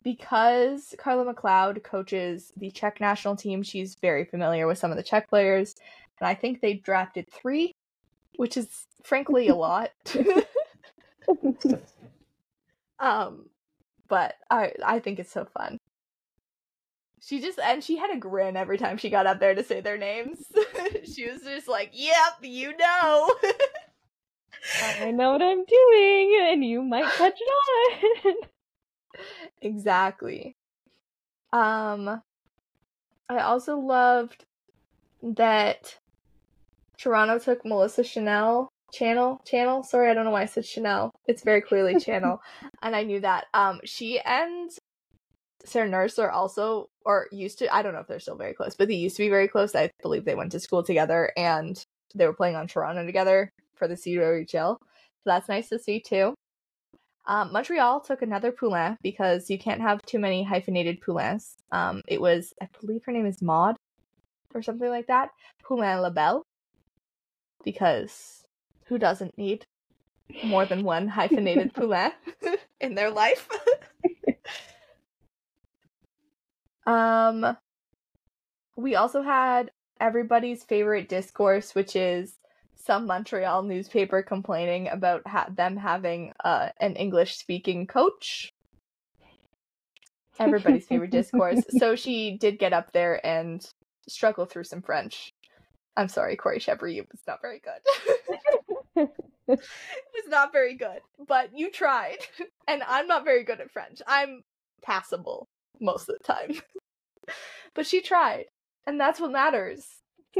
because 0.03 0.95
Carla 0.97 1.25
MacLeod 1.25 1.83
coaches 1.83 2.51
the 2.57 2.71
Czech 2.71 2.99
national 2.99 3.35
team, 3.35 3.61
she's 3.61 3.95
very 3.95 4.25
familiar 4.25 4.65
with 4.65 4.77
some 4.77 4.91
of 4.91 4.97
the 4.97 5.03
Czech 5.03 5.29
players 5.29 5.75
and 6.21 6.27
I 6.27 6.35
think 6.35 6.61
they 6.61 6.75
drafted 6.75 7.29
3, 7.33 7.73
which 8.37 8.55
is 8.55 8.85
frankly 9.03 9.47
a 9.49 9.55
lot. 9.55 9.89
um 12.99 13.49
but 14.07 14.35
I 14.49 14.73
I 14.85 14.99
think 14.99 15.19
it's 15.19 15.31
so 15.31 15.45
fun. 15.45 15.77
She 17.21 17.39
just 17.41 17.59
and 17.59 17.83
she 17.83 17.97
had 17.97 18.11
a 18.11 18.17
grin 18.17 18.55
every 18.57 18.77
time 18.77 18.97
she 18.97 19.09
got 19.09 19.25
up 19.27 19.39
there 19.39 19.55
to 19.55 19.63
say 19.63 19.81
their 19.81 19.97
names. 19.97 20.39
she 21.13 21.29
was 21.29 21.41
just 21.41 21.67
like, 21.67 21.91
"Yep, 21.93 22.39
you 22.43 22.75
know." 22.77 23.35
I 25.01 25.11
know 25.11 25.31
what 25.31 25.41
I'm 25.41 25.63
doing, 25.65 26.39
and 26.51 26.63
you 26.63 26.83
might 26.83 27.11
catch 27.13 27.39
it 27.39 28.25
on. 28.25 28.35
exactly. 29.61 30.55
Um 31.53 32.21
I 33.29 33.39
also 33.39 33.77
loved 33.77 34.45
that 35.21 35.97
Toronto 37.01 37.39
took 37.39 37.65
Melissa 37.65 38.03
Chanel 38.03 38.69
channel 38.93 39.41
channel 39.45 39.83
sorry 39.83 40.09
i 40.09 40.13
don't 40.13 40.25
know 40.25 40.31
why 40.31 40.41
i 40.41 40.45
said 40.45 40.65
chanel 40.65 41.13
it's 41.25 41.45
very 41.45 41.61
clearly 41.61 41.97
channel 41.97 42.41
and 42.81 42.93
i 42.93 43.03
knew 43.03 43.21
that 43.21 43.45
um 43.53 43.79
she 43.85 44.19
and 44.19 44.69
sarah 45.63 45.87
nurse 45.87 46.19
are 46.19 46.29
also 46.29 46.89
or 47.05 47.27
used 47.31 47.57
to 47.57 47.73
i 47.73 47.81
don't 47.81 47.93
know 47.93 48.01
if 48.01 48.07
they're 48.07 48.19
still 48.19 48.35
very 48.35 48.53
close 48.53 48.75
but 48.75 48.89
they 48.89 48.93
used 48.95 49.15
to 49.15 49.23
be 49.23 49.29
very 49.29 49.47
close 49.47 49.73
i 49.75 49.89
believe 50.01 50.25
they 50.25 50.35
went 50.35 50.51
to 50.51 50.59
school 50.59 50.83
together 50.83 51.31
and 51.37 51.85
they 52.15 52.25
were 52.25 52.33
playing 52.33 52.57
on 52.57 52.67
toronto 52.67 53.05
together 53.05 53.49
for 53.81 53.87
the 53.87 53.95
CWHL. 53.95 54.77
So 54.77 54.77
that's 55.25 55.49
nice 55.49 55.69
to 55.69 55.79
see 55.79 55.99
too. 55.99 56.35
Um, 57.25 57.51
Montreal 57.51 58.01
took 58.01 58.21
another 58.21 58.51
Poulin 58.51 58.95
because 59.01 59.49
you 59.49 59.57
can't 59.57 59.81
have 59.81 60.01
too 60.03 60.19
many 60.19 60.43
hyphenated 60.43 61.01
Poulins. 61.01 61.55
Um, 61.71 62.01
it 62.07 62.21
was, 62.21 62.53
I 62.61 62.67
believe 62.79 63.03
her 63.05 63.11
name 63.11 63.25
is 63.25 63.41
Maude 63.41 63.75
or 64.53 64.61
something 64.61 64.89
like 64.89 65.07
that. 65.07 65.29
Poulin 65.63 66.01
Labelle. 66.01 66.43
Because 67.63 68.43
who 68.87 68.97
doesn't 68.97 69.37
need 69.37 69.65
more 70.43 70.65
than 70.65 70.83
one 70.83 71.07
hyphenated 71.07 71.73
Poulin 71.73 72.11
in 72.81 72.95
their 72.95 73.11
life? 73.11 73.47
um, 76.85 77.57
we 78.75 78.95
also 78.95 79.21
had 79.21 79.71
everybody's 79.99 80.63
favorite 80.63 81.07
discourse, 81.07 81.75
which 81.75 81.95
is 81.95 82.35
some 82.75 83.05
Montreal 83.05 83.63
newspaper 83.63 84.23
complaining 84.23 84.87
about 84.87 85.27
ha- 85.27 85.49
them 85.55 85.77
having 85.77 86.33
uh, 86.43 86.69
an 86.79 86.95
English 86.95 87.37
speaking 87.37 87.85
coach. 87.85 88.51
Everybody's 90.39 90.87
favorite 90.87 91.11
discourse. 91.11 91.61
So 91.69 91.95
she 91.95 92.37
did 92.37 92.57
get 92.57 92.73
up 92.73 92.91
there 92.91 93.23
and 93.25 93.63
struggle 94.07 94.45
through 94.45 94.63
some 94.63 94.81
French. 94.81 95.31
I'm 95.97 96.07
sorry, 96.07 96.35
Kori 96.35 96.59
Cheverie, 96.59 96.95
you 96.95 97.05
was 97.11 97.21
not 97.27 97.41
very 97.41 97.59
good. 97.59 98.27
it 98.95 99.09
was 99.47 100.27
not 100.27 100.51
very 100.51 100.75
good, 100.75 100.99
but 101.27 101.49
you 101.57 101.71
tried. 101.71 102.17
And 102.67 102.83
I'm 102.87 103.07
not 103.07 103.25
very 103.25 103.43
good 103.43 103.59
at 103.59 103.71
French. 103.71 104.01
I'm 104.07 104.43
passable 104.81 105.49
most 105.81 106.07
of 106.07 106.15
the 106.17 106.23
time. 106.23 106.61
but 107.75 107.85
she 107.85 107.99
tried. 108.01 108.45
And 108.87 108.97
that's 108.97 109.19
what 109.19 109.31
matters 109.31 109.85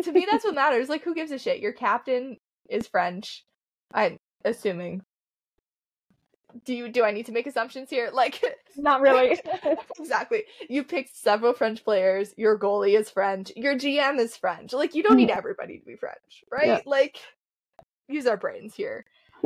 to 0.02 0.12
me 0.12 0.26
that's 0.30 0.44
what 0.46 0.56
matters 0.56 0.90
like 0.90 1.04
who 1.04 1.14
gives 1.14 1.32
a 1.32 1.38
shit 1.38 1.60
your 1.60 1.74
captain 1.74 2.38
is 2.70 2.88
french 2.88 3.44
i'm 3.94 4.18
assuming 4.46 5.02
do 6.66 6.74
you 6.74 6.90
do 6.90 7.04
i 7.04 7.12
need 7.12 7.26
to 7.26 7.32
make 7.32 7.48
assumptions 7.48 7.90
here? 7.90 8.12
Like 8.22 8.42
Not 8.78 9.02
really. 9.02 9.40
exactly. 10.00 10.44
You 10.70 10.84
picked 10.84 11.16
several 11.16 11.54
french 11.54 11.84
players. 11.84 12.34
Your 12.38 12.58
goalie 12.58 12.98
is 13.00 13.10
french. 13.10 13.52
Your 13.56 13.76
gm 13.76 14.20
is 14.20 14.38
french. 14.38 14.74
Like 14.74 14.96
you 14.96 15.04
don't 15.04 15.18
need 15.18 15.30
everybody 15.30 15.80
to 15.80 15.86
be 15.86 15.96
french 15.96 16.44
right? 16.52 16.68
Yeah. 16.68 16.80
like 16.86 17.18
use 18.08 18.28
our 18.28 18.38
brains 18.38 18.76
here. 18.76 19.06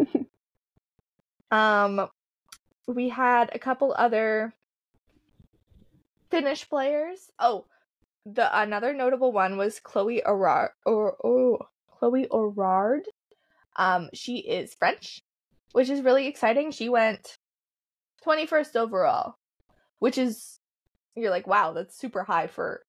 Um 1.51 2.07
we 2.87 3.09
had 3.09 3.51
a 3.53 3.59
couple 3.59 3.95
other 3.97 4.53
finnish 6.31 6.67
players. 6.67 7.29
Oh 7.39 7.65
the 8.25 8.59
another 8.59 8.93
notable 8.93 9.31
one 9.31 9.57
was 9.57 9.79
Chloe 9.79 10.23
Aurard 10.25 10.69
or 10.85 11.15
oh 11.23 11.59
Chloe 11.91 12.27
Aurard. 12.27 13.03
Um, 13.75 14.09
she 14.13 14.37
is 14.37 14.73
French, 14.73 15.21
which 15.75 15.89
is 15.89 16.03
really 16.03 16.25
exciting. 16.27 16.71
She 16.71 16.87
went 16.87 17.37
21st 18.25 18.77
overall, 18.77 19.35
which 19.99 20.17
is 20.17 20.57
you're 21.17 21.31
like, 21.31 21.47
wow, 21.47 21.73
that's 21.73 21.99
super 21.99 22.23
high 22.23 22.47
for 22.47 22.85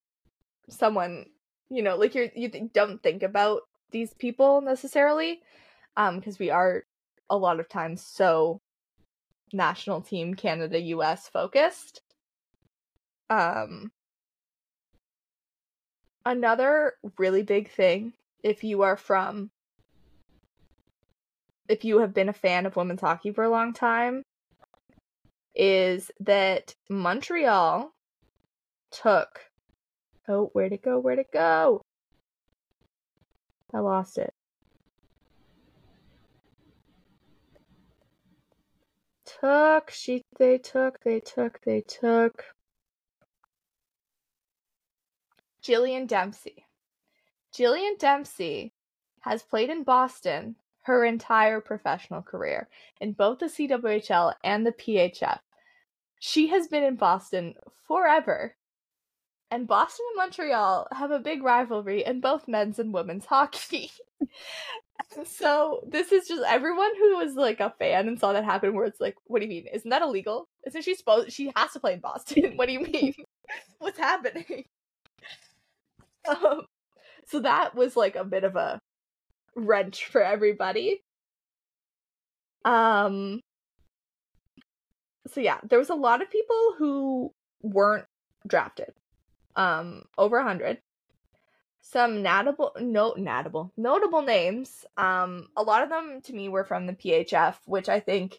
someone, 0.68 1.26
you 1.68 1.82
know, 1.82 1.96
like 1.96 2.14
you're 2.14 2.28
you 2.36 2.48
th- 2.48 2.70
don't 2.72 3.02
think 3.02 3.24
about 3.24 3.62
these 3.90 4.14
people 4.14 4.60
necessarily 4.60 5.40
um 5.96 6.20
because 6.20 6.38
we 6.38 6.50
are 6.50 6.84
a 7.28 7.36
lot 7.36 7.58
of 7.58 7.68
times 7.68 8.02
so 8.02 8.60
national 9.52 10.00
team 10.00 10.34
Canada 10.34 10.80
US 10.80 11.28
focused. 11.28 12.02
Um 13.30 13.90
another 16.24 16.92
really 17.18 17.42
big 17.42 17.68
thing 17.68 18.12
if 18.44 18.62
you 18.62 18.82
are 18.82 18.96
from 18.96 19.50
if 21.68 21.84
you 21.84 21.98
have 21.98 22.14
been 22.14 22.28
a 22.28 22.32
fan 22.32 22.66
of 22.66 22.76
women's 22.76 23.00
hockey 23.00 23.32
for 23.32 23.44
a 23.44 23.50
long 23.50 23.72
time 23.72 24.22
is 25.54 26.10
that 26.20 26.74
Montreal 26.90 27.92
took 28.90 29.40
oh 30.28 30.50
where'd 30.52 30.72
it 30.72 30.82
go? 30.82 30.98
Where'd 30.98 31.18
it 31.18 31.32
go? 31.32 31.82
I 33.74 33.78
lost 33.78 34.18
it. 34.18 34.32
Took 39.40 39.90
she 39.90 40.22
they 40.38 40.58
took 40.58 41.00
they 41.02 41.20
took 41.20 41.60
they 41.64 41.82
took. 41.82 42.44
Jillian 45.62 46.06
Dempsey. 46.06 46.66
Jillian 47.52 47.98
Dempsey 47.98 48.72
has 49.20 49.42
played 49.42 49.68
in 49.68 49.82
Boston 49.82 50.56
her 50.86 51.04
entire 51.04 51.60
professional 51.60 52.22
career 52.22 52.68
in 53.00 53.12
both 53.12 53.40
the 53.40 53.46
CWHL 53.46 54.34
and 54.44 54.64
the 54.64 54.72
PHF. 54.72 55.40
She 56.20 56.46
has 56.48 56.68
been 56.68 56.84
in 56.84 56.94
Boston 56.94 57.54
forever. 57.88 58.54
And 59.50 59.66
Boston 59.66 60.06
and 60.10 60.16
Montreal 60.18 60.88
have 60.92 61.10
a 61.10 61.18
big 61.18 61.42
rivalry 61.42 62.04
in 62.04 62.20
both 62.20 62.48
men's 62.48 62.78
and 62.78 62.94
women's 62.94 63.26
hockey. 63.26 63.90
So 65.24 65.80
this 65.88 66.12
is 66.12 66.28
just 66.28 66.42
everyone 66.46 66.94
who 66.96 67.16
was 67.16 67.34
like 67.34 67.60
a 67.60 67.74
fan 67.78 68.06
and 68.06 68.18
saw 68.18 68.32
that 68.32 68.44
happen 68.44 68.74
where 68.74 68.86
it's 68.86 69.00
like, 69.00 69.16
what 69.24 69.40
do 69.40 69.46
you 69.46 69.50
mean? 69.50 69.66
Isn't 69.72 69.90
that 69.90 70.02
illegal? 70.02 70.48
Isn't 70.66 70.82
she 70.82 70.94
supposed 70.94 71.32
she 71.32 71.52
has 71.56 71.72
to 71.72 71.80
play 71.80 71.94
in 71.94 72.00
Boston? 72.00 72.52
what 72.56 72.66
do 72.66 72.72
you 72.72 72.80
mean? 72.80 73.14
What's 73.78 73.98
happening? 73.98 74.64
Um, 76.28 76.62
so 77.26 77.40
that 77.40 77.74
was 77.74 77.96
like 77.96 78.16
a 78.16 78.24
bit 78.24 78.44
of 78.44 78.56
a 78.56 78.80
wrench 79.56 80.06
for 80.06 80.22
everybody. 80.22 81.02
Um 82.64 83.40
so 85.28 85.40
yeah, 85.40 85.58
there 85.68 85.78
was 85.78 85.90
a 85.90 85.94
lot 85.94 86.22
of 86.22 86.30
people 86.30 86.74
who 86.78 87.32
weren't 87.62 88.06
drafted. 88.46 88.92
Um 89.56 90.04
over 90.16 90.36
a 90.36 90.44
100. 90.44 90.78
Some 91.80 92.22
notable 92.22 92.72
no 92.80 93.14
notable 93.16 93.72
notable 93.76 94.22
names. 94.22 94.84
Um 94.96 95.48
a 95.56 95.62
lot 95.62 95.82
of 95.82 95.88
them 95.88 96.20
to 96.24 96.34
me 96.34 96.48
were 96.48 96.64
from 96.64 96.86
the 96.86 96.92
PHF, 96.92 97.56
which 97.64 97.88
I 97.88 98.00
think 98.00 98.38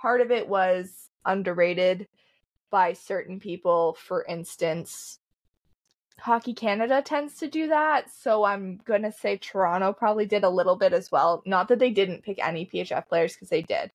part 0.00 0.20
of 0.20 0.30
it 0.30 0.48
was 0.48 1.08
underrated 1.24 2.08
by 2.70 2.92
certain 2.92 3.40
people. 3.40 3.94
For 3.94 4.24
instance, 4.24 5.19
Hockey 6.20 6.54
Canada 6.54 7.02
tends 7.02 7.36
to 7.36 7.48
do 7.48 7.68
that, 7.68 8.10
so 8.10 8.44
I'm 8.44 8.80
gonna 8.84 9.12
say 9.12 9.36
Toronto 9.36 9.92
probably 9.92 10.26
did 10.26 10.44
a 10.44 10.50
little 10.50 10.76
bit 10.76 10.92
as 10.92 11.10
well. 11.10 11.42
Not 11.46 11.68
that 11.68 11.78
they 11.78 11.90
didn't 11.90 12.22
pick 12.22 12.38
any 12.44 12.66
PHF 12.66 13.08
players 13.08 13.34
because 13.34 13.48
they 13.48 13.62
did, 13.62 13.90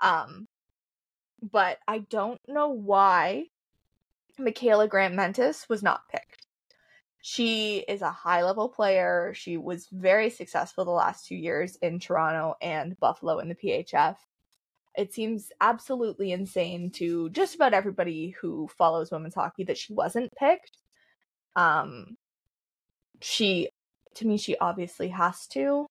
um, 0.00 0.46
but 1.42 1.78
I 1.88 1.98
don't 2.00 2.40
know 2.46 2.68
why 2.68 3.46
Mikyla 4.38 4.88
Grant 4.88 5.14
Mentis 5.14 5.68
was 5.68 5.82
not 5.82 6.08
picked. 6.08 6.46
She 7.20 7.78
is 7.88 8.02
a 8.02 8.10
high 8.10 8.42
level 8.42 8.68
player. 8.68 9.32
She 9.34 9.56
was 9.56 9.88
very 9.92 10.28
successful 10.28 10.84
the 10.84 10.90
last 10.90 11.26
two 11.26 11.36
years 11.36 11.76
in 11.76 12.00
Toronto 12.00 12.56
and 12.60 12.98
Buffalo 12.98 13.38
in 13.38 13.48
the 13.48 13.54
PHF. 13.54 14.16
It 14.96 15.14
seems 15.14 15.50
absolutely 15.60 16.32
insane 16.32 16.90
to 16.92 17.30
just 17.30 17.54
about 17.54 17.74
everybody 17.74 18.30
who 18.40 18.68
follows 18.76 19.10
women's 19.10 19.36
hockey 19.36 19.64
that 19.64 19.78
she 19.78 19.94
wasn't 19.94 20.34
picked 20.36 20.81
um 21.56 22.16
she 23.20 23.68
to 24.14 24.26
me 24.26 24.36
she 24.36 24.56
obviously 24.58 25.08
has 25.08 25.46
to 25.46 25.86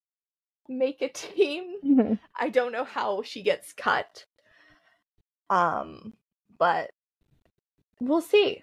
make 0.67 1.01
a 1.01 1.09
team. 1.13 1.75
Mhm. 1.85 2.19
i 2.39 2.49
don't 2.49 2.71
know 2.71 2.83
how 2.85 3.21
she 3.23 3.43
gets 3.43 3.73
cut. 3.73 4.25
Um 5.49 6.13
but 6.57 6.91
we'll 7.99 8.21
see. 8.21 8.61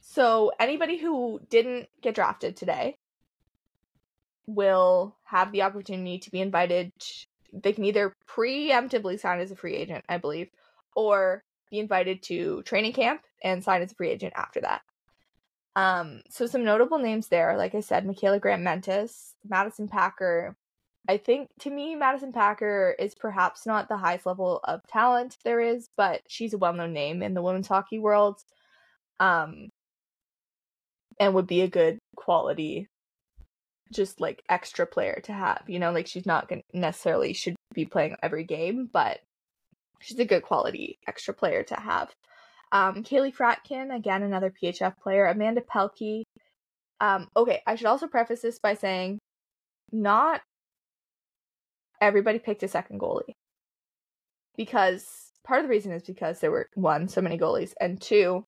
So 0.00 0.52
anybody 0.58 0.96
who 0.98 1.40
didn't 1.48 1.88
get 2.00 2.14
drafted 2.14 2.56
today 2.56 2.96
will 4.46 5.16
have 5.24 5.52
the 5.52 5.62
opportunity 5.62 6.18
to 6.18 6.30
be 6.30 6.40
invited. 6.40 6.92
They 7.52 7.72
can 7.72 7.84
either 7.84 8.12
preemptively 8.28 9.18
sign 9.20 9.40
as 9.40 9.50
a 9.50 9.56
free 9.56 9.74
agent 9.74 10.04
i 10.08 10.16
believe 10.18 10.48
or 10.96 11.42
be 11.70 11.78
invited 11.78 12.22
to 12.22 12.62
training 12.62 12.92
camp 12.92 13.22
and 13.42 13.62
sign 13.62 13.82
as 13.82 13.92
a 13.92 13.94
free 13.94 14.08
agent 14.10 14.32
after 14.36 14.60
that 14.62 14.80
um, 15.76 16.22
so 16.28 16.46
some 16.46 16.64
notable 16.64 16.98
names 16.98 17.28
there, 17.28 17.56
like 17.56 17.74
I 17.74 17.80
said, 17.80 18.06
Mikyla 18.06 18.40
Grant 18.40 18.62
Mentis, 18.62 19.34
Madison 19.48 19.88
Packer. 19.88 20.56
I 21.08 21.16
think 21.16 21.48
to 21.60 21.70
me, 21.70 21.94
Madison 21.94 22.32
Packer 22.32 22.94
is 22.98 23.14
perhaps 23.14 23.66
not 23.66 23.88
the 23.88 23.96
highest 23.96 24.26
level 24.26 24.60
of 24.64 24.86
talent 24.86 25.38
there 25.44 25.60
is, 25.60 25.88
but 25.96 26.22
she's 26.28 26.54
a 26.54 26.58
well-known 26.58 26.92
name 26.92 27.22
in 27.22 27.34
the 27.34 27.42
women's 27.42 27.68
hockey 27.68 27.98
world. 27.98 28.40
Um, 29.18 29.70
and 31.18 31.34
would 31.34 31.46
be 31.46 31.62
a 31.62 31.68
good 31.68 31.98
quality, 32.16 32.88
just 33.92 34.20
like 34.20 34.42
extra 34.48 34.86
player 34.86 35.20
to 35.24 35.32
have. 35.32 35.62
You 35.66 35.78
know, 35.78 35.92
like 35.92 36.06
she's 36.06 36.26
not 36.26 36.48
gonna 36.48 36.62
necessarily 36.72 37.32
should 37.32 37.56
be 37.74 37.84
playing 37.84 38.16
every 38.22 38.44
game, 38.44 38.88
but 38.92 39.20
she's 40.00 40.18
a 40.18 40.24
good 40.24 40.42
quality 40.42 40.98
extra 41.06 41.34
player 41.34 41.62
to 41.64 41.76
have. 41.76 42.14
Um, 42.72 43.04
Kaleigh 43.04 43.34
Fratkin, 43.34 43.94
again, 43.94 44.22
another 44.22 44.50
PHF 44.50 44.94
player. 45.02 45.26
Amanda 45.26 45.60
Pelkey. 45.60 46.22
Um, 47.00 47.28
okay, 47.36 47.60
I 47.66 47.74
should 47.76 47.86
also 47.86 48.06
preface 48.06 48.40
this 48.40 48.58
by 48.58 48.74
saying 48.74 49.18
not 49.92 50.40
everybody 52.00 52.38
picked 52.38 52.62
a 52.62 52.68
second 52.68 52.98
goalie. 53.00 53.32
Because 54.56 55.32
part 55.44 55.60
of 55.60 55.64
the 55.64 55.70
reason 55.70 55.92
is 55.92 56.02
because 56.02 56.40
there 56.40 56.50
were 56.50 56.68
one, 56.74 57.08
so 57.08 57.20
many 57.20 57.38
goalies, 57.38 57.72
and 57.80 58.00
two, 58.00 58.44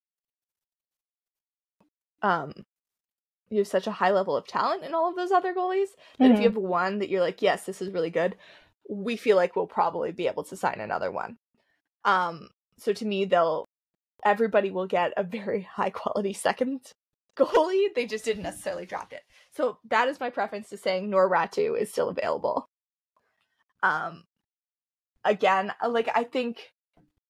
um, 2.23 2.53
you 3.51 3.59
have 3.59 3.67
such 3.69 3.87
a 3.87 3.93
high 3.93 4.11
level 4.11 4.37
of 4.37 4.47
talent 4.47 4.85
in 4.85 4.95
all 4.95 5.09
of 5.09 5.17
those 5.17 5.33
other 5.33 5.55
goalies 5.55 5.89
that 6.21 6.31
if 6.31 6.41
you 6.41 6.49
Mhm. 6.49 6.55
have 6.55 6.57
one 6.57 6.99
that 7.01 7.09
you're 7.11 7.21
like, 7.21 7.43
yes, 7.43 7.67
this 7.67 7.83
is 7.83 7.91
really 7.91 8.11
good, 8.11 8.37
we 8.89 9.17
feel 9.17 9.37
like 9.37 9.57
we'll 9.57 9.67
probably 9.67 10.13
be 10.13 10.27
able 10.27 10.45
to 10.45 10.57
sign 10.57 10.81
another 10.81 11.11
one. 11.11 11.37
Um, 12.05 12.51
so 12.79 12.93
to 12.93 13.05
me, 13.05 13.25
they'll 13.25 13.67
everybody 14.24 14.70
will 14.70 14.86
get 14.86 15.12
a 15.16 15.24
very 15.24 15.62
high 15.74 15.91
quality 15.91 16.32
second 16.32 16.81
goalie. 17.36 17.95
They 17.95 18.07
just 18.07 18.24
didn't 18.24 18.43
necessarily 18.43 18.86
draft 18.86 19.12
it. 19.12 19.23
So 19.57 19.78
that 19.91 20.09
is 20.09 20.20
my 20.20 20.31
preference 20.31 20.69
to 20.70 20.77
saying 20.77 21.11
Noora 21.11 21.31
Räty 21.31 21.81
is 21.81 21.91
still 21.91 22.09
available. 22.09 22.69
Um, 23.82 24.24
again, 25.24 25.73
uh, 25.82 25.89
like 25.89 26.09
I 26.15 26.24
think 26.24 26.73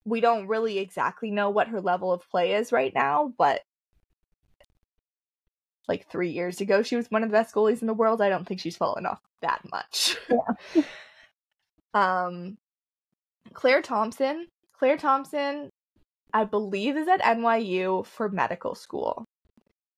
we 0.05 0.21
don't 0.21 0.47
really 0.47 0.79
exactly 0.79 1.31
know 1.31 1.51
what 1.51 1.69
her 1.69 1.81
level 1.81 2.13
of 2.13 2.29
play 2.31 2.55
is 2.55 2.73
right 2.73 2.93
now, 2.95 3.33
but 3.39 3.63
like 5.89 6.09
three 6.09 6.31
years 6.31 6.61
ago, 6.61 6.83
she 6.83 6.97
was 6.97 7.11
one 7.11 7.23
of 7.23 7.31
the 7.31 7.37
best 7.37 7.55
goalies 7.55 7.81
in 7.81 7.87
the 7.87 7.95
world. 7.95 8.21
I 8.21 8.29
don't 8.29 8.47
think 8.47 8.61
she's 8.61 8.77
fallen 8.77 9.07
off 9.07 9.21
that 9.43 9.63
much. 9.71 10.17
Yeah. 10.75 10.83
um, 11.95 12.57
Claire 13.53 13.83
Thompson. 13.83 14.47
Claire 14.79 14.97
Thompson, 14.97 15.71
I 16.35 16.45
believe, 16.45 16.97
is 16.97 17.07
at 17.07 17.23
NYU 17.23 18.05
for 18.05 18.29
medical 18.29 18.75
school. 18.75 19.25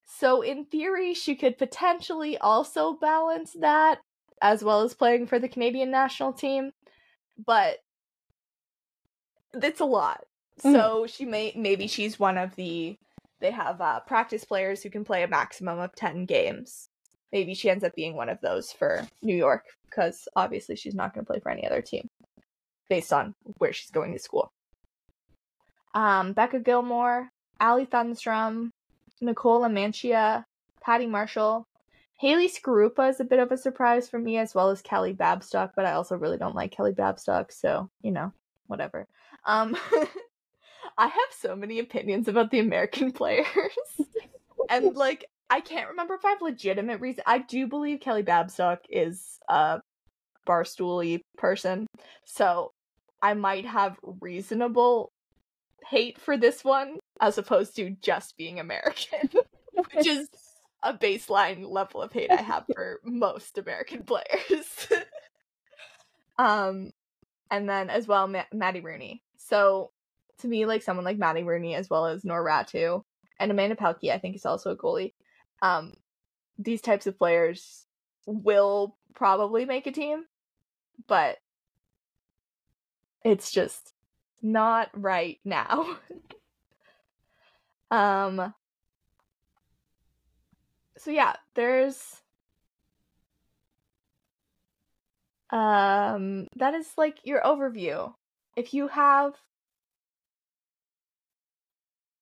So, 0.05 0.43
in 0.43 0.67
theory, 0.67 1.15
she 1.15 1.35
could 1.35 1.57
potentially 1.57 2.37
also 2.37 2.93
balance 2.93 3.57
that 3.59 4.01
as 4.43 4.63
well 4.63 4.83
as 4.83 4.95
playing 4.95 5.27
for 5.27 5.39
the 5.39 5.49
Canadian 5.49 5.91
national 5.91 6.35
team. 6.35 6.73
But 7.45 7.79
it's 9.55 9.81
a 9.81 9.87
lot. 9.87 10.25
So, 10.59 11.07
she 11.07 11.25
may, 11.25 11.55
maybe 11.57 11.87
she's 11.87 12.21
one 12.21 12.37
of 12.37 12.55
the, 12.55 12.97
they 13.41 13.51
have 13.51 13.81
uh, 13.81 14.01
practice 14.01 14.45
players 14.45 14.83
who 14.83 14.91
can 14.91 15.05
play 15.05 15.23
a 15.23 15.29
maximum 15.29 15.79
of 15.79 15.95
10 15.97 16.27
games. 16.27 16.91
Maybe 17.33 17.55
she 17.55 17.71
ends 17.71 17.83
up 17.83 17.95
being 17.95 18.15
one 18.15 18.29
of 18.29 18.41
those 18.43 18.73
for 18.73 19.07
New 19.23 19.35
York 19.35 19.65
because 19.87 20.29
obviously 20.37 20.77
she's 20.77 20.95
not 20.95 21.15
going 21.15 21.25
to 21.25 21.33
play 21.33 21.41
for 21.41 21.51
any 21.51 21.67
other 21.67 21.83
team 21.83 22.09
based 22.89 23.13
on 23.13 23.35
where 23.59 23.73
she's 23.73 23.91
going 23.91 24.13
to 24.13 24.19
school. 24.19 24.53
Um, 25.97 26.35
Becca 26.35 26.61
Gilmore, 26.61 27.31
Allie 27.59 27.87
Thunstrom, 27.87 28.69
Nicola 29.23 29.71
Mancia, 29.71 30.45
Patty 30.83 31.07
Marshall. 31.07 31.67
Haley 32.19 32.49
Skarupa 32.49 33.09
is 33.09 33.19
a 33.19 33.25
bit 33.25 33.39
of 33.39 33.51
a 33.51 33.57
surprise 33.57 34.07
for 34.07 34.19
me, 34.19 34.37
as 34.37 34.55
well 34.55 34.69
as 34.69 34.83
Kelly 34.83 35.15
Babstock, 35.15 35.71
but 35.75 35.87
I 35.87 35.93
also 35.93 36.17
really 36.17 36.37
don't 36.37 36.55
like 36.55 36.71
Kelly 36.71 36.93
Babstock, 36.93 37.51
so, 37.51 37.89
you 38.03 38.11
know, 38.11 38.31
whatever. 38.67 39.07
Um, 39.47 39.75
I 40.99 41.07
have 41.07 41.31
so 41.31 41.57
many 41.57 41.79
opinions 41.79 42.29
about 42.29 42.51
the 42.51 42.59
American 42.59 43.11
players. 43.13 43.47
and, 44.69 44.95
like, 44.97 45.25
I 45.49 45.61
can't 45.61 45.89
remember 45.89 46.15
if 46.15 46.27
I 46.27 46.31
have 46.31 46.43
legitimate 46.43 47.01
reason. 47.01 47.25
I 47.27 47.39
do 47.39 47.67
believe 47.67 48.01
Kelly 48.01 48.23
Babstock 48.23 48.81
is 48.91 49.39
a 49.49 49.81
barstooly 50.47 51.21
person, 51.39 51.87
so 52.27 52.73
I 53.23 53.33
might 53.33 53.65
have 53.65 53.97
reasonable 54.21 55.11
hate 55.89 56.21
for 56.21 56.37
this 56.37 56.65
one 56.65 56.99
as 57.21 57.39
opposed 57.39 57.77
to 57.77 57.91
just 58.03 58.37
being 58.37 58.61
American, 58.61 59.31
which 59.95 60.07
is 60.07 60.29
a 60.83 60.95
baseline 60.95 61.69
level 61.69 62.03
of 62.03 62.13
hate 62.13 62.31
I 62.31 62.43
have 62.43 62.65
for 62.75 63.01
most 63.05 63.59
American 63.59 64.03
players. 64.03 64.89
um, 66.39 66.93
and 67.51 67.69
then 67.69 67.91
as 67.91 68.07
well, 68.07 68.27
Ma- 68.27 68.45
Maddie 68.53 68.81
Rooney. 68.81 69.23
So 69.39 69.93
to 70.39 70.49
me, 70.49 70.67
like 70.67 70.83
someone 70.83 71.05
like 71.05 71.19
Maddie 71.19 71.45
Rooney 71.45 71.75
as 71.75 71.89
well 71.89 72.07
as 72.07 72.23
Noora 72.23 72.45
Räty 72.45 73.03
and 73.39 73.51
Amanda 73.51 73.77
Pelkey, 73.77 74.11
I 74.11 74.19
think 74.19 74.37
is 74.37 74.47
also 74.47 74.71
a 74.71 74.77
goalie. 74.77 75.15
Um, 75.63 75.95
these 76.59 76.81
types 76.81 77.07
of 77.07 77.19
players 77.19 77.87
will 78.27 78.97
probably 79.15 79.65
make 79.65 79.87
a 79.87 79.93
team, 79.93 80.25
but 81.07 81.39
it's 83.25 83.51
just 83.51 83.93
not 84.43 84.91
right 84.95 85.39
now. 85.45 85.97
um 87.91 88.55
so 90.99 91.11
yeah, 91.11 91.35
there's 91.55 92.23
um 95.51 96.49
that 96.57 96.75
is 96.75 96.89
like 96.97 97.19
your 97.25 97.43
overview. 97.43 98.13
If 98.57 98.75
you 98.75 98.89
have 98.89 99.35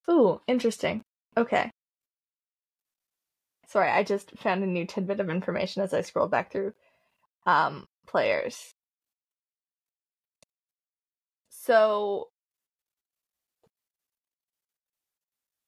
Ooh, 0.09 0.41
interesting. 0.47 1.03
Okay. 1.37 1.71
Sorry, 3.67 3.89
I 3.89 4.03
just 4.03 4.31
found 4.39 4.63
a 4.63 4.67
new 4.67 4.85
tidbit 4.85 5.19
of 5.19 5.29
information 5.29 5.81
as 5.81 5.93
I 5.93 6.01
scrolled 6.01 6.31
back 6.31 6.51
through 6.51 6.73
um 7.47 7.87
players. 8.07 8.74
So 11.65 12.29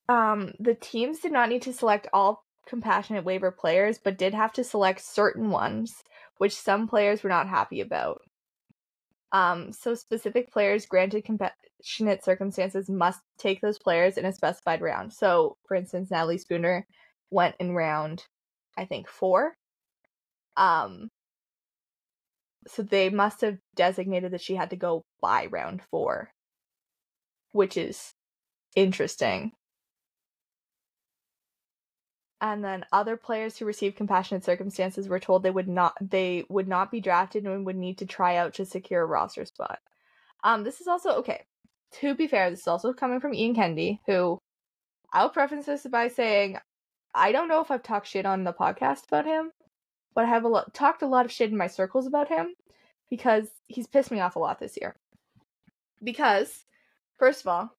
um 0.10 0.54
the 0.60 0.74
teams 0.76 1.20
did 1.20 1.32
not 1.32 1.50
need 1.50 1.62
to 1.64 1.74
select 1.74 2.08
all 2.14 2.46
compassionate 2.68 3.24
waiver 3.24 3.52
players 3.52 3.98
but 3.98 4.18
did 4.18 4.34
have 4.34 4.54
to 4.54 4.64
select 4.64 5.02
certain 5.02 5.50
ones 5.50 6.04
which 6.38 6.56
some 6.56 6.88
players 6.88 7.24
were 7.24 7.30
not 7.30 7.48
happy 7.48 7.82
about. 7.82 8.22
Um 9.32 9.74
so 9.74 9.94
specific 9.96 10.52
players 10.52 10.86
granted 10.86 11.26
compassionate 11.26 12.24
circumstances 12.24 12.90
must 12.90 13.22
take 13.38 13.60
those 13.62 13.78
players 13.80 14.18
in 14.18 14.26
a 14.26 14.32
specified 14.34 14.82
round. 14.82 15.14
So 15.14 15.58
for 15.68 15.76
instance 15.76 16.10
Natalie 16.12 16.38
Spooner 16.38 16.86
went 17.30 17.56
in 17.60 17.74
round 17.74 18.26
I 18.78 18.86
think 18.86 19.08
4. 19.10 19.56
Um 20.58 21.10
so 22.68 22.84
they 22.84 23.10
must 23.10 23.42
have 23.42 23.58
designated 23.76 24.32
that 24.32 24.42
she 24.42 24.56
had 24.56 24.70
to 24.72 24.76
go 24.76 25.04
by 25.22 25.48
round 25.48 25.82
four, 25.90 26.32
which 27.52 27.78
is 27.78 28.14
interesting. 28.76 29.52
And 32.40 32.64
then 32.64 32.86
other 32.92 33.18
players 33.18 33.58
who 33.58 33.66
received 33.66 33.98
compassionate 33.98 34.44
circumstances 34.44 35.08
were 35.08 35.20
told 35.20 35.42
they 35.42 35.50
would 35.50 35.68
not 35.68 35.96
they 36.00 36.46
would 36.50 36.68
not 36.68 36.92
be 36.92 37.02
drafted 37.02 37.46
and 37.46 37.66
would 37.66 37.76
need 37.76 37.98
to 38.00 38.06
try 38.06 38.36
out 38.38 38.54
to 38.56 38.66
secure 38.66 39.02
a 39.02 39.06
roster 39.06 39.46
spot. 39.46 39.80
Um, 40.44 40.64
this 40.64 40.80
is 40.82 40.88
also 40.88 41.12
okay. 41.16 41.46
To 42.02 42.14
be 42.14 42.28
fair, 42.28 42.50
this 42.52 42.62
is 42.62 42.68
also 42.68 42.94
coming 42.94 43.20
from 43.20 43.34
Ian 43.34 43.56
Kennedy, 43.56 44.02
who 44.06 44.38
I'll 45.12 45.30
preface 45.30 45.66
this 45.66 45.88
by 45.88 46.10
saying 46.10 46.58
I 47.16 47.32
don't 47.32 47.48
know 47.48 47.62
if 47.62 47.72
I've 47.72 47.84
talked 47.84 48.08
shit 48.08 48.26
on 48.26 48.44
the 48.44 48.54
podcast 48.54 49.08
about 49.08 49.26
him, 49.26 49.52
but 50.18 50.26
I 50.26 50.30
have 50.30 50.46
a 50.46 50.48
lot 50.48 50.74
talked 50.74 51.04
a 51.04 51.08
lot 51.08 51.26
of 51.26 51.32
shit 51.32 51.52
in 51.52 51.58
my 51.58 51.68
circles 51.68 52.08
about 52.08 52.28
him 52.28 52.56
because 53.08 53.48
he's 53.68 53.86
pissed 53.86 54.10
me 54.10 54.20
off 54.20 54.36
a 54.36 54.40
lot 54.40 54.60
this 54.60 54.76
year. 54.82 54.96
Because, 56.04 56.66
first 57.20 57.42
of 57.42 57.48
all, 57.48 57.70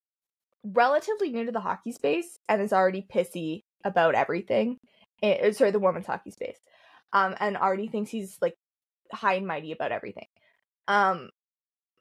relatively 0.63 1.31
new 1.31 1.47
to 1.47 1.51
the 1.51 1.59
hockey 1.59 1.91
space 1.91 2.39
and 2.49 2.63
is 2.63 2.73
already 2.73 3.05
pissy 3.13 3.65
about 3.85 4.15
everything. 4.15 4.79
It, 5.21 5.57
sorry, 5.57 5.73
the 5.73 5.81
women's 5.81 6.07
hockey 6.07 6.31
space. 6.31 6.59
Um, 7.13 7.35
and 7.41 7.57
already 7.57 7.89
thinks 7.89 8.09
he's 8.09 8.39
like 8.41 8.55
high 9.13 9.35
and 9.35 9.47
mighty 9.47 9.73
about 9.73 9.91
everything. 9.91 10.27
Um, 10.87 11.31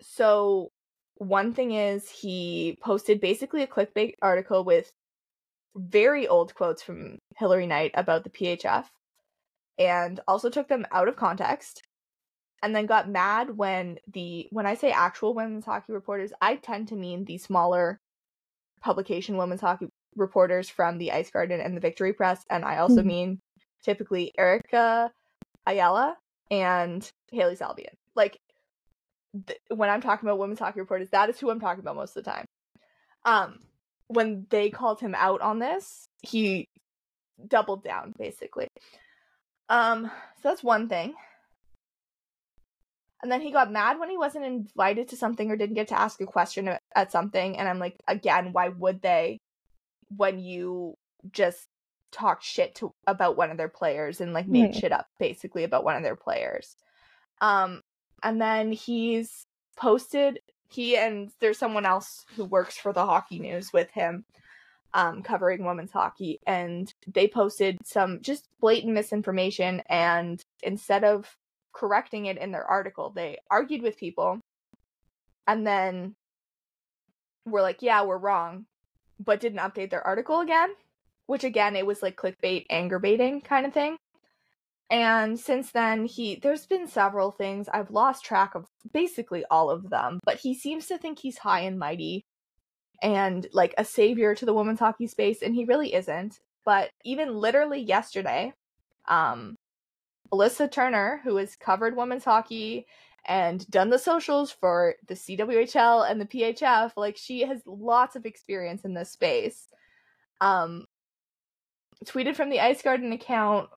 so 0.01 0.69
one 1.15 1.55
thing 1.55 1.71
is 1.71 2.07
he 2.11 2.77
posted 2.83 3.21
basically 3.21 3.63
a 3.63 3.67
clickbait 3.67 4.13
article 4.21 4.63
with 4.63 4.91
very 5.75 6.27
old 6.27 6.53
quotes 6.53 6.83
from 6.83 7.17
Hilary 7.37 7.65
Knight 7.65 7.93
about 7.95 8.23
the 8.23 8.29
PHF 8.29 8.85
and 9.77 10.19
also 10.27 10.49
took 10.49 10.67
them 10.67 10.85
out 10.91 11.07
of 11.07 11.15
context 11.15 11.83
and 12.63 12.75
then 12.75 12.85
got 12.85 13.09
mad 13.09 13.55
when 13.55 13.99
the 14.11 14.47
when 14.51 14.65
I 14.65 14.73
say 14.75 14.91
actual 14.91 15.33
women's 15.33 15.65
hockey 15.65 15.93
reporters, 15.93 16.33
I 16.41 16.55
tend 16.55 16.87
to 16.89 16.95
mean 16.95 17.25
the 17.25 17.37
smaller 17.37 17.99
publication 18.81 19.37
women's 19.37 19.61
hockey 19.61 19.87
reporters 20.15 20.69
from 20.69 20.97
the 20.97 21.11
Ice 21.11 21.29
Garden 21.29 21.61
and 21.61 21.75
the 21.75 21.81
Victory 21.81 22.13
Press, 22.13 22.43
and 22.49 22.65
I 22.65 22.77
also 22.77 23.01
Mhm. 23.01 23.05
mean 23.05 23.41
typically 23.83 24.33
Erica 24.37 25.11
Ayala 25.67 26.17
and 26.49 27.07
Hailey 27.31 27.55
Salvian. 27.55 27.93
Like 28.15 28.39
th- 29.45 29.59
when 29.69 29.89
I'm 29.89 30.01
talking 30.01 30.27
about 30.27 30.39
women's 30.39 30.59
hockey 30.59 30.79
reporters, 30.79 31.09
that 31.11 31.29
is 31.29 31.39
who 31.39 31.51
I'm 31.51 31.59
talking 31.59 31.81
about 31.81 31.95
most 31.95 32.17
of 32.17 32.23
the 32.23 32.31
time. 32.31 32.45
Um, 33.25 33.59
when 34.07 34.47
they 34.49 34.69
called 34.69 34.99
him 34.99 35.13
out 35.15 35.41
on 35.41 35.59
this, 35.59 36.07
he 36.23 36.67
doubled 37.47 37.83
down 37.83 38.13
basically. 38.17 38.67
Um, 39.69 40.05
so 40.41 40.49
that's 40.49 40.63
one 40.63 40.87
thing. 40.89 41.13
And 43.21 43.31
then 43.31 43.41
he 43.41 43.51
got 43.51 43.71
mad 43.71 43.99
when 43.99 44.09
he 44.09 44.17
wasn't 44.17 44.45
invited 44.45 45.07
to 45.09 45.17
something 45.17 45.49
or 45.49 45.55
didn't 45.57 45.75
get 45.75 45.87
to 45.89 45.99
ask 45.99 46.21
a 46.21 46.25
question 46.25 46.77
at- 46.95 47.11
something. 47.11 47.57
And 47.57 47.67
I'm 47.67 47.79
like, 47.79 47.95
again, 48.07 48.53
why 48.53 48.69
would 48.69 49.01
they 49.01 49.39
when 50.15 50.39
you 50.39 50.95
just 51.31 51.67
talked 52.11 52.43
shit 52.43 52.75
to 52.75 52.93
about 53.07 53.35
one 53.35 53.49
of 53.51 53.57
their 53.57 53.67
players 53.67 54.21
and 54.21 54.33
like 54.33 54.47
made 54.47 54.71
Mhm. 54.71 54.79
shit 54.79 54.91
up 54.93 55.07
basically 55.19 55.63
about 55.63 55.83
one 55.83 55.95
of 55.97 56.03
their 56.03 56.15
players? 56.15 56.75
Um 57.41 57.81
and 58.23 58.39
then 58.41 58.71
he's 58.71 59.45
posted 59.75 60.39
he 60.69 60.95
and 60.97 61.31
there's 61.39 61.57
someone 61.57 61.85
else 61.85 62.25
who 62.35 62.45
works 62.45 62.77
for 62.77 62.93
the 62.93 63.05
hockey 63.05 63.39
news 63.39 63.71
with 63.73 63.89
him 63.91 64.25
um, 64.93 65.21
covering 65.21 65.65
women's 65.65 65.91
hockey 65.91 66.39
and 66.47 66.93
they 67.07 67.27
posted 67.27 67.77
some 67.83 68.21
just 68.21 68.47
blatant 68.59 68.93
misinformation 68.93 69.81
and 69.89 70.41
instead 70.63 71.03
of 71.03 71.35
correcting 71.73 72.25
it 72.25 72.37
in 72.37 72.51
their 72.51 72.65
article 72.65 73.11
they 73.15 73.37
argued 73.51 73.81
with 73.81 73.97
people 73.97 74.39
and 75.45 75.67
then 75.67 76.15
were 77.45 77.61
like 77.61 77.81
yeah 77.81 78.03
we're 78.03 78.17
wrong 78.17 78.65
but 79.19 79.39
didn't 79.39 79.59
update 79.59 79.89
their 79.89 80.05
article 80.05 80.39
again 80.39 80.69
which 81.27 81.43
again 81.43 81.75
it 81.75 81.85
was 81.85 82.01
like 82.01 82.15
clickbait 82.15 82.65
anger 82.69 82.97
baiting 82.99 83.41
kind 83.41 83.65
of 83.65 83.73
thing. 83.73 83.97
And 84.89 85.37
since 85.37 85.71
then 85.71 86.05
he 86.05 86.39
there's 86.41 86.65
been 86.65 86.87
several 86.87 87.31
things. 87.31 87.67
I've 87.71 87.91
lost 87.91 88.25
track 88.25 88.55
of 88.55 88.65
basically 88.91 89.45
all 89.51 89.69
of 89.69 89.89
them 89.89 90.19
but 90.25 90.37
he 90.37 90.55
seems 90.55 90.87
to 90.87 90.97
think 90.97 91.19
he's 91.19 91.37
high 91.37 91.61
and 91.61 91.77
mighty 91.77 92.25
and 93.01 93.47
like 93.53 93.73
a 93.77 93.85
savior 93.85 94.35
to 94.35 94.45
the 94.45 94.53
women's 94.53 94.79
hockey 94.79 95.07
space 95.07 95.41
and 95.41 95.53
he 95.53 95.65
really 95.65 95.93
isn't. 95.93 96.39
But 96.65 96.91
even 97.03 97.35
literally 97.35 97.79
yesterday 97.79 98.53
um 99.07 99.55
alyssa 100.33 100.69
turner 100.69 101.21
who 101.23 101.37
has 101.37 101.55
covered 101.55 101.95
women's 101.95 102.25
hockey 102.25 102.85
and 103.25 103.69
done 103.69 103.89
the 103.89 103.99
socials 103.99 104.51
for 104.51 104.95
the 105.07 105.13
cwhl 105.13 106.09
and 106.09 106.19
the 106.19 106.25
phf 106.25 106.91
like 106.97 107.15
she 107.15 107.41
has 107.41 107.61
lots 107.65 108.15
of 108.15 108.25
experience 108.25 108.83
in 108.83 108.93
this 108.93 109.11
space. 109.11 109.67
Um 110.41 110.85
tweeted 112.05 112.35
from 112.35 112.49
the 112.49 112.59
ice 112.59 112.81
garden 112.81 113.11
account 113.13 113.69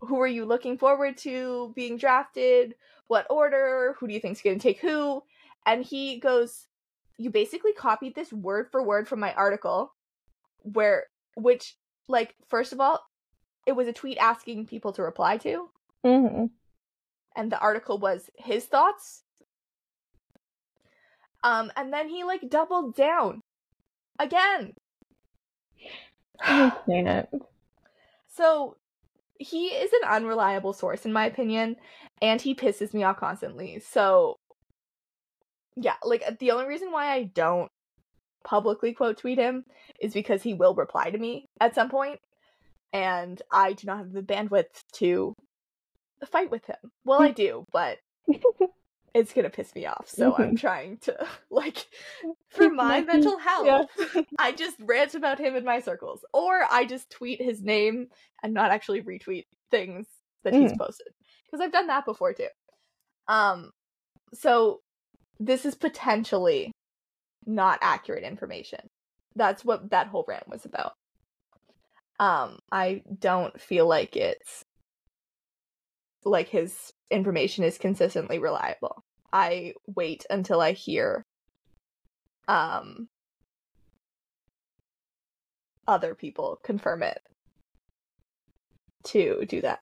who 0.00 0.20
are 0.20 0.26
you 0.26 0.44
looking 0.44 0.78
forward 0.78 1.16
to 1.18 1.72
being 1.74 1.96
drafted? 1.96 2.74
What 3.06 3.26
order? 3.30 3.96
Who 3.98 4.06
do 4.06 4.14
you 4.14 4.20
think's 4.20 4.42
going 4.42 4.58
to 4.58 4.62
take 4.62 4.80
who? 4.80 5.22
And 5.66 5.84
he 5.84 6.18
goes 6.18 6.66
you 7.18 7.30
basically 7.30 7.72
copied 7.72 8.14
this 8.14 8.32
word 8.32 8.68
for 8.70 8.82
word 8.82 9.06
from 9.08 9.20
my 9.20 9.32
article 9.34 9.92
where 10.62 11.04
which 11.36 11.76
like 12.08 12.34
first 12.48 12.72
of 12.72 12.80
all 12.80 13.00
it 13.66 13.72
was 13.72 13.88
a 13.88 13.92
tweet 13.92 14.18
asking 14.18 14.66
people 14.66 14.92
to 14.92 15.02
reply 15.02 15.36
to 15.38 15.68
Mm-hmm. 16.04 16.46
and 17.34 17.50
the 17.50 17.58
article 17.58 17.98
was 17.98 18.28
his 18.36 18.66
thoughts 18.66 19.22
um 21.42 21.72
and 21.76 21.92
then 21.92 22.08
he 22.08 22.24
like 22.24 22.50
doubled 22.50 22.94
down 22.94 23.40
again 24.18 24.74
I 26.40 26.72
can't. 26.86 27.28
so 28.28 28.76
he 29.38 29.68
is 29.68 29.90
an 29.92 30.08
unreliable 30.08 30.72
source 30.74 31.06
in 31.06 31.12
my 31.12 31.24
opinion 31.26 31.76
and 32.20 32.40
he 32.40 32.54
pisses 32.54 32.92
me 32.92 33.02
off 33.02 33.16
constantly 33.18 33.80
so 33.80 34.36
yeah 35.76 35.94
like 36.04 36.22
the 36.38 36.50
only 36.50 36.66
reason 36.66 36.90
why 36.92 37.12
i 37.12 37.24
don't 37.24 37.70
publicly 38.44 38.92
quote 38.92 39.18
tweet 39.18 39.38
him 39.38 39.64
is 40.00 40.12
because 40.12 40.42
he 40.42 40.54
will 40.54 40.74
reply 40.74 41.10
to 41.10 41.18
me 41.18 41.48
at 41.60 41.74
some 41.74 41.88
point 41.88 42.20
and 42.92 43.40
i 43.50 43.72
do 43.72 43.86
not 43.86 43.98
have 43.98 44.12
the 44.12 44.22
bandwidth 44.22 44.82
to 44.92 45.34
fight 46.30 46.50
with 46.50 46.64
him. 46.66 46.76
Well 47.04 47.22
i 47.22 47.30
do 47.32 47.66
but 47.72 47.98
it's 49.14 49.32
gonna 49.32 49.50
piss 49.50 49.74
me 49.74 49.86
off 49.86 50.08
so 50.08 50.34
i'm 50.36 50.56
trying 50.56 50.98
to 50.98 51.26
like 51.50 51.86
for 52.48 52.68
my 52.68 53.00
mental 53.00 53.38
health 53.38 53.66
yeah. 53.66 54.22
i 54.38 54.52
just 54.52 54.76
rant 54.80 55.14
about 55.14 55.38
him 55.38 55.54
in 55.54 55.64
my 55.64 55.80
circles 55.80 56.24
or 56.32 56.64
i 56.70 56.84
just 56.84 57.10
tweet 57.10 57.40
his 57.40 57.62
name 57.62 58.08
and 58.42 58.52
not 58.52 58.70
actually 58.70 59.02
retweet 59.02 59.44
things 59.70 60.06
that 60.42 60.54
he's 60.54 60.72
posted 60.76 61.08
because 61.46 61.64
i've 61.64 61.72
done 61.72 61.86
that 61.86 62.04
before 62.04 62.32
too. 62.32 62.48
Um 63.28 63.70
so 64.34 64.80
this 65.40 65.64
is 65.66 65.74
potentially 65.74 66.72
not 67.46 67.78
accurate 67.82 68.24
information. 68.24 68.80
That's 69.36 69.64
what 69.64 69.90
that 69.90 70.08
whole 70.08 70.24
rant 70.28 70.48
was 70.48 70.64
about. 70.64 70.92
Um 72.20 72.60
i 72.70 73.02
don't 73.18 73.60
feel 73.60 73.86
like 73.88 74.16
it's 74.16 74.62
like 76.24 76.48
his 76.48 76.92
information 77.10 77.64
is 77.64 77.76
consistently 77.78 78.38
reliable. 78.38 79.02
I 79.32 79.74
wait 79.86 80.24
until 80.30 80.60
i 80.60 80.72
hear 80.72 81.24
um 82.48 83.08
other 85.88 86.14
people 86.14 86.58
confirm 86.62 87.02
it 87.02 87.20
to 89.04 89.44
do 89.46 89.60
that. 89.62 89.80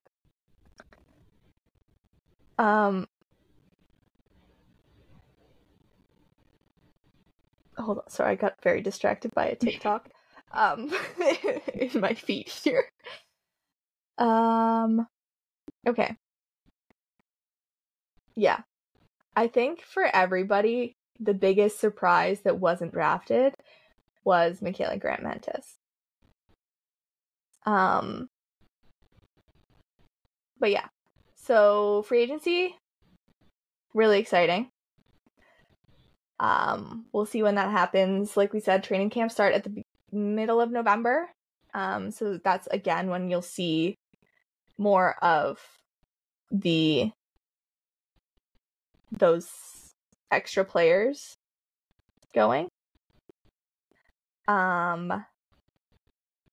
Um 2.58 3.06
hold 7.78 7.98
on 7.98 8.08
sorry 8.10 8.32
i 8.32 8.34
got 8.34 8.54
very 8.62 8.80
distracted 8.80 9.32
by 9.34 9.46
a 9.46 9.56
tiktok 9.56 10.08
um 10.52 10.92
in 11.74 12.00
my 12.00 12.14
feed 12.14 12.48
here. 12.48 12.84
Um 14.18 15.06
okay. 15.86 16.16
Yeah. 18.34 18.60
I 19.34 19.46
think 19.48 19.82
for 19.82 20.04
everybody 20.04 20.96
the 21.20 21.34
biggest 21.34 21.80
surprise 21.80 22.40
that 22.40 22.58
wasn't 22.58 22.92
drafted 22.92 23.54
was 24.24 24.60
Mikyla 24.60 25.00
grant 25.00 25.22
mentis 25.22 25.76
um 27.64 28.28
but 30.58 30.70
yeah. 30.70 30.86
So 31.34 32.04
free 32.06 32.22
agency 32.22 32.76
really 33.94 34.18
exciting 34.18 34.71
um 36.42 37.06
we'll 37.12 37.24
see 37.24 37.42
when 37.42 37.54
that 37.54 37.70
happens. 37.70 38.36
Like 38.36 38.52
we 38.52 38.58
said 38.58 38.82
training 38.82 39.10
camp 39.10 39.30
start 39.30 39.54
at 39.54 39.62
the 39.62 39.82
middle 40.10 40.60
of 40.60 40.70
november. 40.70 41.30
Um 41.72 42.10
so 42.10 42.38
that's 42.42 42.66
again 42.66 43.08
when 43.08 43.30
you'll 43.30 43.42
see 43.42 43.94
more 44.76 45.14
of 45.22 45.60
the 46.50 47.12
those 49.12 49.48
extra 50.32 50.64
players 50.64 51.34
going. 52.34 52.68
Um 54.48 55.24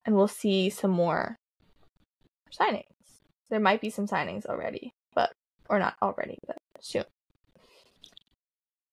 and 0.06 0.14
we'll 0.14 0.28
see 0.28 0.70
some 0.70 0.92
more 0.92 1.36
signings. 2.52 2.84
There 3.50 3.60
might 3.60 3.80
be 3.80 3.90
some 3.90 4.06
signings 4.06 4.46
already 4.46 4.92
but 5.16 5.32
or 5.68 5.80
not 5.80 5.96
already 6.00 6.38
but 6.46 6.58
soon. 6.78 7.04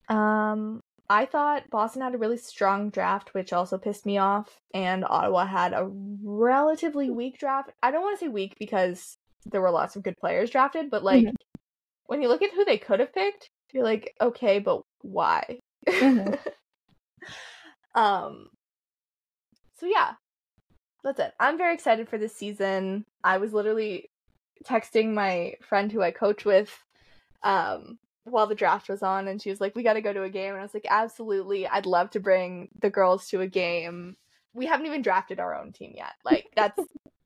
Um 0.10 0.82
I 1.10 1.26
thought 1.26 1.70
Boston 1.70 2.02
had 2.02 2.16
a 2.16 2.18
really 2.18 2.38
strong 2.38 2.90
draft, 2.90 3.34
which 3.34 3.54
also 3.54 3.78
pissed 3.78 4.06
me 4.06 4.18
off, 4.18 4.62
and 4.74 5.06
Ottawa 5.06 5.46
had 5.46 5.74
a 5.74 5.90
relatively 5.90 7.10
weak 7.10 7.40
draft. 7.40 7.72
I 7.82 7.92
don't 7.92 8.02
want 8.02 8.20
to 8.20 8.26
say 8.26 8.30
weak 8.30 8.56
because 8.60 9.18
there 9.46 9.62
were 9.62 9.72
lots 9.72 9.96
of 9.96 10.04
good 10.04 10.18
players 10.18 10.50
drafted, 10.50 10.90
but 10.90 11.04
like 11.04 11.24
Mhm. 11.26 11.36
when 12.08 12.22
you 12.22 12.28
look 12.28 12.42
at 12.42 12.52
who 12.54 12.66
they 12.66 12.78
could 12.78 13.00
have 13.00 13.14
picked, 13.14 13.50
you're 13.74 13.84
like, 13.84 14.14
okay, 14.22 14.60
but 14.60 14.82
why? 15.02 15.60
Mhm. 15.88 16.38
um 17.96 18.50
so 19.80 19.86
yeah. 19.86 20.14
That's 21.04 21.20
it. 21.20 21.34
I'm 21.40 21.58
very 21.58 21.74
excited 21.74 22.10
for 22.10 22.18
this 22.18 22.36
season. 22.36 23.06
I 23.24 23.38
was 23.38 23.54
literally 23.54 24.10
texting 24.66 25.14
my 25.14 25.54
friend 25.62 25.92
who 25.92 26.02
I 26.02 26.12
coach 26.12 26.44
with 26.44 26.76
um 27.44 28.00
while 28.30 28.48
the 28.48 28.56
draft 28.56 28.90
was 28.90 29.04
on 29.04 29.28
and 29.28 29.42
she 29.42 29.50
was 29.50 29.62
like, 29.62 29.76
We 29.76 29.84
gotta 29.84 30.02
go 30.02 30.14
to 30.14 30.24
a 30.24 30.30
game 30.30 30.52
and 30.52 30.60
I 30.60 30.64
was 30.64 30.74
like, 30.74 30.88
Absolutely, 30.90 31.68
I'd 31.68 31.86
love 31.86 32.10
to 32.12 32.20
bring 32.20 32.70
the 32.80 32.90
girls 32.90 33.28
to 33.30 33.42
a 33.42 33.48
game. 33.48 34.16
We 34.54 34.66
haven't 34.66 34.88
even 34.88 35.02
drafted 35.02 35.40
our 35.40 35.56
own 35.56 35.72
team 35.72 35.94
yet. 35.96 36.14
Like 36.24 36.48
that's 36.56 36.80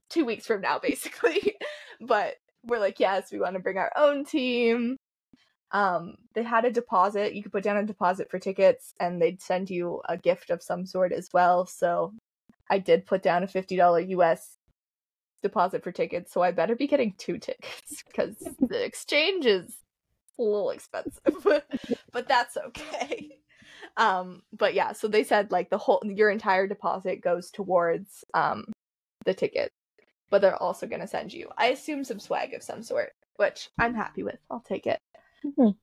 two 0.09 0.25
weeks 0.25 0.45
from 0.45 0.61
now, 0.61 0.79
basically. 0.79 1.55
but 2.01 2.35
we're 2.63 2.79
like, 2.79 2.99
yes, 2.99 3.31
we 3.31 3.39
want 3.39 3.55
to 3.55 3.61
bring 3.61 3.77
our 3.77 3.91
own 3.95 4.25
team. 4.25 4.97
Um, 5.71 6.15
they 6.35 6.43
had 6.43 6.65
a 6.65 6.71
deposit. 6.71 7.33
You 7.33 7.43
could 7.43 7.53
put 7.53 7.63
down 7.63 7.77
a 7.77 7.85
deposit 7.85 8.29
for 8.29 8.39
tickets 8.39 8.93
and 8.99 9.21
they'd 9.21 9.41
send 9.41 9.69
you 9.69 10.01
a 10.07 10.17
gift 10.17 10.49
of 10.49 10.61
some 10.61 10.85
sort 10.85 11.13
as 11.13 11.29
well. 11.33 11.65
So 11.65 12.13
I 12.69 12.77
did 12.77 13.05
put 13.05 13.23
down 13.23 13.43
a 13.43 13.47
$50 13.47 14.09
US 14.09 14.57
deposit 15.41 15.83
for 15.83 15.91
tickets. 15.91 16.31
So 16.31 16.41
I 16.41 16.51
better 16.51 16.75
be 16.75 16.87
getting 16.87 17.13
two 17.17 17.37
tickets 17.37 18.03
because 18.07 18.35
the 18.59 18.83
exchange 18.83 19.45
is 19.45 19.77
a 20.39 20.41
little 20.41 20.71
expensive, 20.71 21.21
but 22.11 22.27
that's 22.27 22.57
okay. 22.57 23.37
Um, 23.97 24.41
but 24.53 24.73
yeah, 24.73 24.93
so 24.93 25.07
they 25.07 25.23
said 25.23 25.51
like 25.51 25.69
the 25.69 25.77
whole, 25.77 26.01
your 26.05 26.29
entire 26.29 26.65
deposit 26.65 27.19
goes 27.21 27.51
towards, 27.51 28.23
um, 28.33 28.63
the 29.25 29.33
ticket, 29.33 29.69
but 30.29 30.41
they're 30.41 30.55
also 30.61 30.87
going 30.87 31.01
to 31.01 31.07
send 31.07 31.33
you, 31.33 31.49
I 31.57 31.67
assume, 31.67 32.03
some 32.05 32.19
swag 32.19 32.53
of 32.53 32.63
some 32.63 32.83
sort, 32.83 33.11
which 33.35 33.69
I'm 33.79 33.93
happy 33.93 34.23
with. 34.23 34.37
I'll 34.49 34.61
take 34.61 34.87
it. 34.87 34.99
Mhm. 35.45 35.75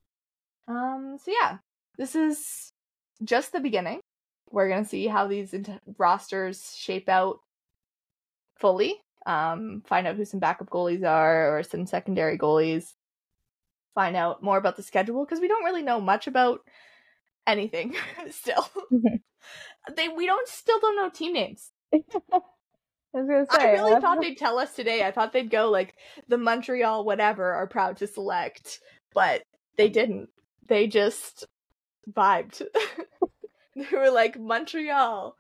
Um, 0.69 1.19
so 1.23 1.33
yeah, 1.39 1.59
this 1.97 2.15
is 2.15 2.73
just 3.25 3.53
the 3.53 3.61
beginning. 3.61 4.01
We're 4.51 4.69
gonna 4.69 4.85
see 4.85 5.07
how 5.07 5.27
these 5.27 5.53
int- 5.53 5.81
rosters 5.99 6.75
shape 6.77 7.09
out 7.09 7.41
fully. 8.57 9.01
Um, 9.27 9.83
find 9.87 10.07
out 10.07 10.17
who 10.17 10.25
some 10.25 10.41
backup 10.41 10.71
goalies 10.71 11.05
are 11.07 11.59
or 11.59 11.63
some 11.63 11.87
secondary 11.87 12.39
goalies. 12.39 12.95
Find 13.95 14.17
out 14.17 14.43
more 14.43 14.59
about 14.59 14.77
the 14.77 14.83
schedule 14.83 15.25
because 15.25 15.41
we 15.41 15.49
don't 15.49 15.65
really 15.65 15.83
know 15.83 16.01
much 16.01 16.27
about 16.27 16.61
anything 17.47 17.95
still. 18.31 18.69
Mm-hmm. 18.93 19.95
they 19.97 20.09
we 20.09 20.27
don't 20.27 20.49
still 20.49 20.79
don't 20.81 20.97
know 20.97 21.11
team 21.11 21.33
names. 21.33 21.71
I 21.93 23.21
was 23.21 23.27
gonna 23.27 23.47
say, 23.51 23.71
I 23.71 23.73
really 23.73 24.01
thought 24.01 24.21
they'd 24.21 24.37
tell 24.37 24.59
us 24.59 24.75
today. 24.75 25.03
I 25.05 25.11
thought 25.11 25.33
they'd 25.33 25.51
go 25.51 25.71
like 25.71 25.95
the 26.29 26.37
Montreal 26.37 27.05
whatever 27.05 27.55
are 27.55 27.67
proud 27.67 27.97
to 27.99 28.07
select, 28.07 28.81
but 29.15 29.43
they 29.77 29.89
didn't. 29.89 30.29
They 30.69 30.87
just 30.87 31.47
vibed. 32.13 32.63
they 33.77 33.97
were 33.97 34.11
like 34.11 34.39
Montreal. 34.39 35.35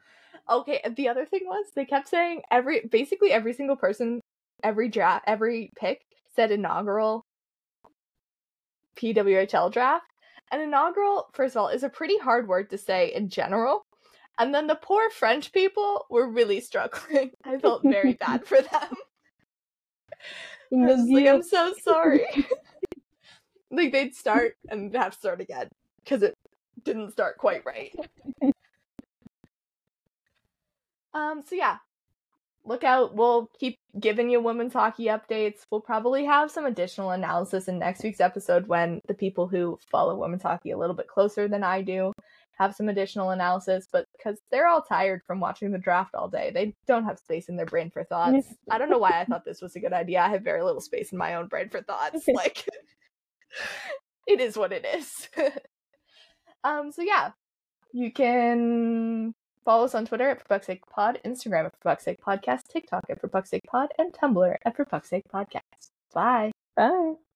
Okay, 0.50 0.80
and 0.82 0.96
the 0.96 1.08
other 1.08 1.26
thing 1.26 1.42
was 1.44 1.66
they 1.74 1.84
kept 1.84 2.08
saying 2.08 2.40
every 2.50 2.88
basically 2.90 3.32
every 3.32 3.52
single 3.52 3.76
person, 3.76 4.22
every 4.64 4.88
draft, 4.88 5.24
every 5.26 5.70
pick 5.76 6.00
said 6.34 6.50
inaugural 6.50 7.26
PWHL 8.98 9.72
draft. 9.72 10.06
And 10.50 10.62
inaugural, 10.62 11.28
first 11.32 11.56
of 11.56 11.62
all, 11.62 11.68
is 11.68 11.82
a 11.82 11.88
pretty 11.88 12.18
hard 12.18 12.48
word 12.48 12.70
to 12.70 12.78
say 12.78 13.12
in 13.14 13.28
general. 13.28 13.86
And 14.38 14.54
then 14.54 14.66
the 14.66 14.76
poor 14.76 15.10
French 15.10 15.52
people 15.52 16.06
were 16.10 16.28
really 16.28 16.60
struggling. 16.60 17.32
I 17.44 17.58
felt 17.58 17.82
very 17.82 18.12
bad 18.20 18.46
for 18.46 18.58
them. 18.58 18.94
I 20.72 20.76
was 20.76 21.08
like, 21.08 21.26
I'm 21.26 21.42
so 21.42 21.74
sorry. 21.82 22.26
like 23.70 23.92
they'd 23.92 24.14
start 24.14 24.56
and 24.68 24.94
have 24.94 25.12
to 25.12 25.18
start 25.18 25.40
again 25.40 25.68
because 26.02 26.22
it 26.22 26.34
didn't 26.84 27.12
start 27.12 27.38
quite 27.38 27.64
right. 27.64 27.94
um. 31.14 31.42
So 31.46 31.54
yeah, 31.54 31.78
look 32.68 32.84
out. 32.84 33.16
We'll 33.16 33.50
keep 33.58 33.78
giving 33.98 34.28
you 34.30 34.40
women's 34.40 34.74
hockey 34.74 35.06
updates. 35.06 35.60
We'll 35.70 35.80
probably 35.80 36.24
have 36.26 36.50
some 36.50 36.66
additional 36.66 37.10
analysis 37.10 37.66
in 37.66 37.78
next 37.78 38.04
week's 38.04 38.20
episode 38.20 38.68
when 38.68 39.00
the 39.08 39.14
people 39.14 39.48
who 39.48 39.78
follow 39.90 40.16
women's 40.16 40.42
hockey 40.42 40.70
a 40.70 40.78
little 40.78 40.94
bit 40.94 41.08
closer 41.08 41.48
than 41.48 41.64
I 41.64 41.82
do 41.82 42.12
have 42.58 42.74
some 42.74 42.88
additional 42.88 43.30
analysis, 43.30 43.86
but 43.90 44.06
because 44.16 44.38
they're 44.50 44.66
all 44.66 44.82
tired 44.82 45.22
from 45.26 45.40
watching 45.40 45.70
the 45.70 45.78
draft 45.78 46.14
all 46.14 46.28
day, 46.28 46.50
they 46.52 46.74
don't 46.86 47.04
have 47.04 47.18
space 47.18 47.48
in 47.48 47.56
their 47.56 47.66
brain 47.66 47.90
for 47.90 48.04
thoughts. 48.04 48.46
I 48.70 48.78
don't 48.78 48.90
know 48.90 48.98
why 48.98 49.20
I 49.20 49.24
thought 49.24 49.44
this 49.44 49.62
was 49.62 49.76
a 49.76 49.80
good 49.80 49.92
idea. 49.92 50.20
I 50.20 50.28
have 50.28 50.42
very 50.42 50.62
little 50.62 50.80
space 50.80 51.12
in 51.12 51.18
my 51.18 51.36
own 51.36 51.46
brain 51.46 51.68
for 51.68 51.82
thoughts. 51.82 52.26
Like, 52.34 52.64
it 54.26 54.40
is 54.40 54.56
what 54.56 54.72
it 54.72 54.86
is. 54.96 55.28
um. 56.62 56.92
So 56.92 57.02
yeah, 57.02 57.30
you 57.92 58.12
can 58.12 59.34
follow 59.68 59.84
us 59.84 59.94
on 59.94 60.06
Twitter 60.06 60.30
at 60.30 60.40
For 60.48 60.58
Pod, 60.90 61.20
Instagram 61.26 61.66
at 61.66 61.74
For 61.82 62.14
Podcast, 62.26 62.68
TikTok 62.72 63.04
at 63.10 63.20
For 63.20 63.28
Pod, 63.28 63.90
and 63.98 64.14
Tumblr 64.14 64.56
at 64.64 64.74
For 64.74 64.86
Podcast. 64.86 65.90
Bye. 66.14 66.52
Bye. 66.74 67.27